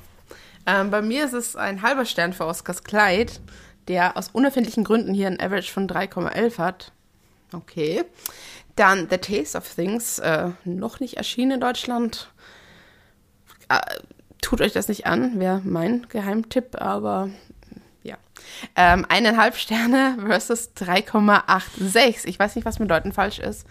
[0.67, 3.41] Ähm, bei mir ist es ein halber Stern für Oscars Kleid,
[3.87, 6.93] der aus unerfindlichen Gründen hier ein Average von 3,11 hat.
[7.55, 8.05] Okay.
[8.77, 12.29] Dann The Taste of Things, äh, noch nicht erschienen in Deutschland.
[13.69, 13.81] Äh,
[14.43, 17.31] tut euch das nicht an, wäre mein Geheimtipp, aber
[18.03, 18.17] ja.
[18.75, 22.27] Ähm, eineinhalb Sterne versus 3,86.
[22.27, 23.67] Ich weiß nicht, was mit Leuten falsch ist.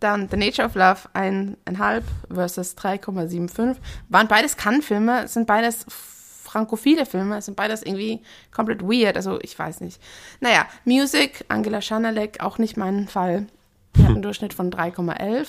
[0.00, 3.76] Dann The Nature of Love, eineinhalb versus 3,75.
[4.08, 5.84] Waren beides Cannes-Filme, sind beides
[6.50, 8.20] frankophile Filme, sind beides irgendwie
[8.52, 10.00] komplett weird, also ich weiß nicht.
[10.40, 13.46] Naja, Music, Angela Schanalek, auch nicht mein Fall.
[13.96, 15.48] Die hat einen Durchschnitt von 3,11.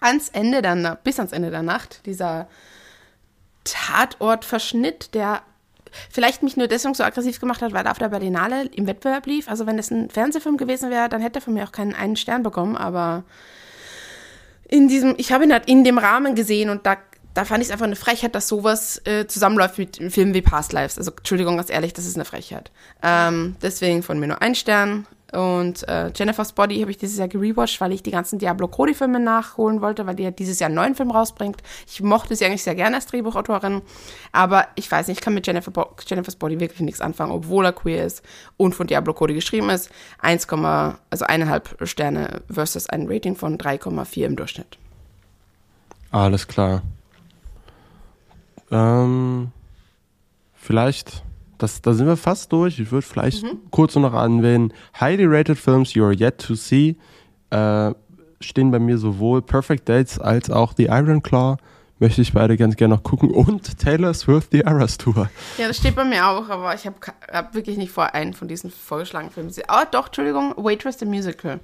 [0.00, 2.48] Ans Ende dann, bis ans Ende der Nacht, dieser
[3.64, 5.42] Tatortverschnitt, der
[6.10, 9.26] vielleicht mich nur deswegen so aggressiv gemacht hat, weil er auf der Berlinale im Wettbewerb
[9.26, 9.48] lief.
[9.48, 12.16] Also wenn es ein Fernsehfilm gewesen wäre, dann hätte er von mir auch keinen einen
[12.16, 13.24] Stern bekommen, aber
[14.68, 16.96] in diesem, ich habe ihn halt in dem Rahmen gesehen und da,
[17.34, 20.72] da fand ich es einfach eine Frechheit, dass sowas äh, zusammenläuft mit Filmen wie Past
[20.72, 20.98] Lives.
[20.98, 22.70] Also Entschuldigung, ganz ehrlich, das ist eine Frechheit.
[23.02, 25.06] Ähm, deswegen von mir nur ein Stern.
[25.32, 29.20] Und äh, Jennifer's Body habe ich dieses Jahr gerewatcht, weil ich die ganzen Diablo Cody-Filme
[29.20, 31.62] nachholen wollte, weil die ja dieses Jahr einen neuen Film rausbringt.
[31.86, 33.82] Ich mochte sie eigentlich sehr gerne als Drehbuchautorin,
[34.32, 37.64] aber ich weiß nicht, ich kann mit Jennifer Bo Jennifer's Body wirklich nichts anfangen, obwohl
[37.64, 38.24] er queer ist
[38.56, 39.90] und von Diablo Cody geschrieben ist.
[40.18, 44.78] 1, also eineinhalb Sterne versus ein Rating von 3,4 im Durchschnitt.
[46.10, 46.82] Alles klar.
[48.70, 49.52] Ähm,
[50.54, 51.24] vielleicht,
[51.58, 52.78] das, da sind wir fast durch.
[52.78, 54.72] Ich würde vielleicht kurz noch anwählen.
[54.98, 56.96] Highly rated films you're yet to see
[57.50, 57.92] äh,
[58.40, 61.56] stehen bei mir sowohl Perfect Dates als auch The Iron Claw.
[61.98, 63.30] Möchte ich beide ganz gerne noch gucken.
[63.30, 65.28] Und Taylor Swift The Eras Tour.
[65.58, 66.96] Ja, das steht bei mir auch, aber ich habe
[67.30, 69.66] hab wirklich nicht vor, einen von diesen vorgeschlagenen Filmen zu sehen.
[69.70, 71.60] Oh, doch, Entschuldigung, Waitress the Musical.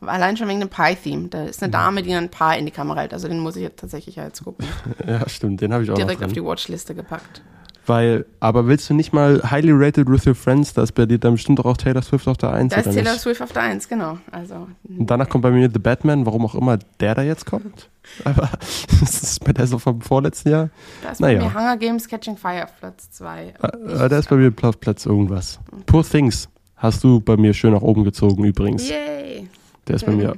[0.00, 1.28] Allein schon wegen dem Pie-Theme.
[1.28, 3.12] Da ist eine Dame, die ein Paar in die Kamera hält.
[3.12, 4.66] Also den muss ich jetzt tatsächlich jetzt gucken.
[5.06, 7.42] Ja, stimmt, den habe ich auch Direkt auf die Watchliste gepackt.
[7.86, 10.74] Weil, aber willst du nicht mal Highly Rated with Your Friends?
[10.74, 12.84] Da ist bei dir dann bestimmt doch auch Taylor Swift auf der 1, Da ist
[12.92, 13.22] Taylor nicht?
[13.22, 14.18] Swift auf der 1, genau.
[14.30, 17.88] Also, Und danach kommt bei mir The Batman, warum auch immer der da jetzt kommt.
[18.24, 18.50] Aber
[19.00, 20.68] das ist bei der so vom vorletzten Jahr.
[21.02, 21.38] da ist Naja.
[21.38, 23.54] bei mir Hunger Games Catching Fire auf Platz 2.
[23.62, 25.58] Äh, der ist bei mir Platz, Platz irgendwas.
[25.86, 26.46] Poor Things
[26.76, 28.86] hast du bei mir schön nach oben gezogen übrigens.
[28.88, 29.47] Yay.
[29.88, 30.36] Der ist bei mir.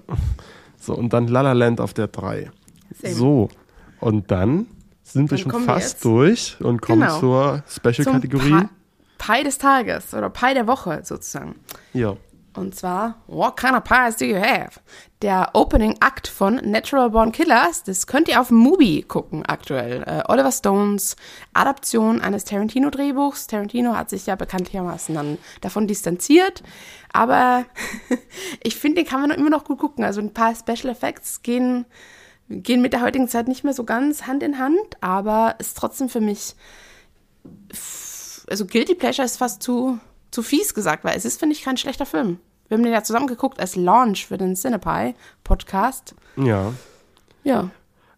[0.79, 2.51] So, und dann La La Land auf der 3.
[3.03, 3.15] Same.
[3.15, 3.49] So,
[4.01, 4.67] und dann
[5.03, 7.19] sind wir Dann schon wir fast jetzt- durch und kommen Genau.
[7.21, 8.67] zur Special-Kategorie.
[9.19, 11.57] Pi- des Tages oder Pie der Woche sozusagen.
[11.93, 12.17] Ja.
[12.61, 14.81] Und zwar, What kind of pies do you have?
[15.23, 20.03] Der Opening Act von Natural Born Killers, das könnt ihr auf Mubi gucken aktuell.
[20.03, 21.17] Äh, Oliver Stones
[21.53, 23.47] Adaption eines Tarantino-Drehbuchs.
[23.47, 26.63] Tarantino hat sich ja bekanntlichermaßen dann davon distanziert,
[27.13, 27.65] aber
[28.63, 30.05] ich finde, den kann man immer noch gut gucken.
[30.05, 31.87] Also ein paar Special Effects gehen,
[32.49, 36.09] gehen mit der heutigen Zeit nicht mehr so ganz Hand in Hand, aber ist trotzdem
[36.09, 36.55] für mich
[38.51, 39.99] also Guilty Pleasure ist fast zu,
[40.31, 42.41] zu fies gesagt, weil es ist, finde ich, kein schlechter Film.
[42.71, 46.15] Wir haben den ja zusammen geguckt als Launch für den Cinepie-Podcast.
[46.37, 46.73] Ja.
[47.43, 47.69] Ja.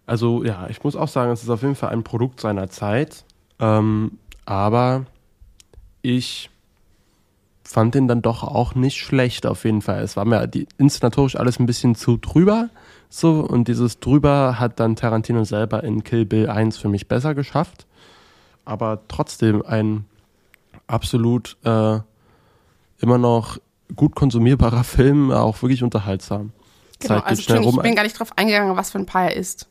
[0.05, 3.25] Also ja, ich muss auch sagen, es ist auf jeden Fall ein Produkt seiner Zeit.
[3.59, 5.07] Ähm, aber
[6.03, 6.51] ich
[7.65, 10.03] fand den dann doch auch nicht schlecht auf jeden Fall.
[10.03, 12.69] Es war mir die, inszenatorisch alles ein bisschen zu drüber.
[13.09, 17.35] So, und dieses drüber hat dann Tarantino selber in Kill Bill 1 für mich besser
[17.35, 17.87] geschafft.
[18.67, 20.05] Aber trotzdem ein
[20.89, 22.01] absolut äh,
[22.99, 23.59] immer noch
[23.97, 26.51] gut konsumierbarer Film, auch wirklich unterhaltsam.
[27.01, 27.75] Genau, Zeit also rum.
[27.77, 29.69] ich bin gar nicht drauf eingegangen, was für ein Pie er ist.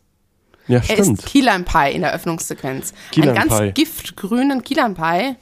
[0.68, 1.20] ja, Er stimmt.
[1.20, 2.94] ist Key Lime Pie in der Öffnungssequenz.
[3.12, 3.72] Key Einen ganz Pie.
[3.72, 5.36] giftgrünen Key Lime Pie.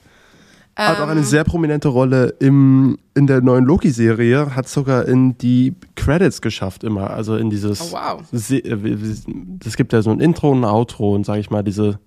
[0.76, 1.10] Hat auch Ähm.
[1.10, 6.84] eine sehr prominente Rolle im, in der neuen Loki-Serie, hat sogar in die Credits geschafft
[6.86, 8.22] immer, also in dieses, Oh, wow.
[8.50, 8.98] Äh,
[9.66, 12.00] es gibt ja so ein Intro und ein Outro und sage ich mal diese,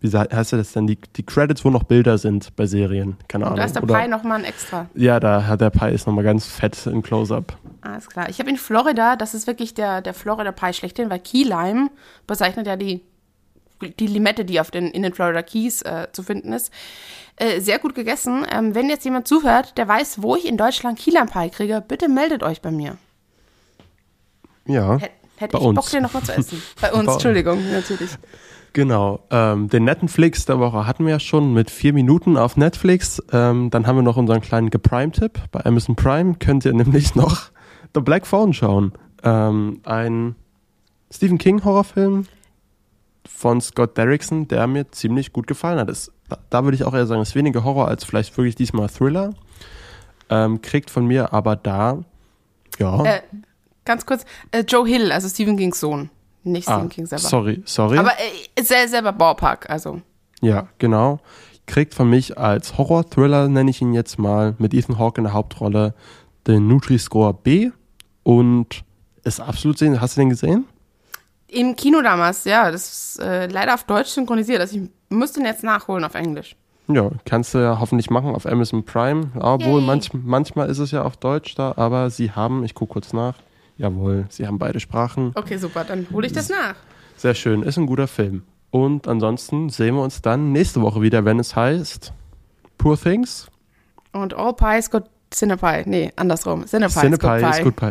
[0.00, 3.58] wie heißt das denn, die, die Credits, wo noch Bilder sind bei Serien, keine Ahnung.
[3.58, 4.88] da ist der Oder- Pie nochmal ein extra.
[4.94, 7.56] ja, da hat der Pie ist nochmal ganz fett in Close-Up.
[7.80, 8.28] Alles klar.
[8.28, 11.88] Ich habe in Florida, das ist wirklich der, der Florida Pie schlechthin, weil Key Lime
[12.26, 13.02] bezeichnet ja die,
[14.00, 16.72] die Limette, die auf den, in den Florida Keys äh, zu finden ist.
[17.36, 18.44] Äh, sehr gut gegessen.
[18.50, 21.82] Ähm, wenn jetzt jemand zuhört, der weiß, wo ich in Deutschland Key Lime Pie kriege,
[21.86, 22.96] bitte meldet euch bei mir.
[24.66, 25.76] Ja, Hätte hätt Bei ich uns.
[25.76, 26.62] Bock, den nochmal zu essen.
[26.80, 28.10] Bei uns, Bei- Entschuldigung, natürlich.
[28.76, 29.20] Genau.
[29.30, 33.22] Ähm, den Netflix der Woche hatten wir ja schon mit vier Minuten auf Netflix.
[33.32, 35.40] Ähm, dann haben wir noch unseren kleinen Geprime-Tipp.
[35.50, 37.50] Bei Amazon Prime könnt ihr nämlich noch
[37.94, 38.92] The Black Phone schauen.
[39.24, 40.36] Ähm, ein
[41.10, 42.26] Stephen King Horrorfilm
[43.26, 45.88] von Scott Derrickson, der mir ziemlich gut gefallen hat.
[45.88, 48.90] Ist, da, da würde ich auch eher sagen, ist weniger Horror als vielleicht wirklich diesmal
[48.90, 49.32] Thriller.
[50.28, 52.04] Ähm, kriegt von mir aber da,
[52.78, 53.04] ja.
[53.04, 53.22] Äh,
[53.86, 56.10] ganz kurz, äh, Joe Hill, also Stephen Kings Sohn.
[56.46, 57.28] Nicht Stephen ah, King selber.
[57.28, 57.98] sorry, sorry.
[57.98, 60.00] Aber äh, ist er selber Ballpark, also.
[60.40, 61.18] Ja, genau.
[61.66, 65.32] Kriegt von mich als Horror-Thriller, nenne ich ihn jetzt mal, mit Ethan Hawke in der
[65.32, 65.94] Hauptrolle,
[66.46, 67.70] den Nutri-Score B
[68.22, 68.84] und
[69.24, 70.00] ist absolut sehen.
[70.00, 70.66] Hast du den gesehen?
[71.48, 74.60] Im Kino damals, ja, das ist äh, leider auf Deutsch synchronisiert.
[74.60, 76.54] Also ich müsste ihn jetzt nachholen auf Englisch.
[76.86, 79.32] Ja, kannst du ja hoffentlich machen auf Amazon Prime.
[79.40, 83.12] Obwohl, manch, manchmal ist es ja auf Deutsch da, aber sie haben, ich gucke kurz
[83.12, 83.34] nach,
[83.76, 85.32] jawohl, sie haben beide Sprachen.
[85.34, 86.76] Okay, super, dann hole ich das nach.
[87.16, 88.42] Sehr schön, ist ein guter Film.
[88.70, 92.12] Und ansonsten sehen wir uns dann nächste Woche wieder, wenn es heißt
[92.78, 93.48] Poor Things.
[94.12, 95.84] Und All Pies got Cinepie.
[95.86, 96.66] Nee, andersrum.
[96.66, 97.62] Cinepie, Cinepie is good ist pie.
[97.64, 97.90] gut Pie.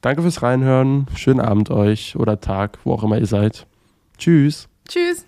[0.00, 1.06] Danke fürs Reinhören.
[1.14, 3.66] Schönen Abend euch oder Tag, wo auch immer ihr seid.
[4.18, 4.68] Tschüss.
[4.88, 5.26] Tschüss.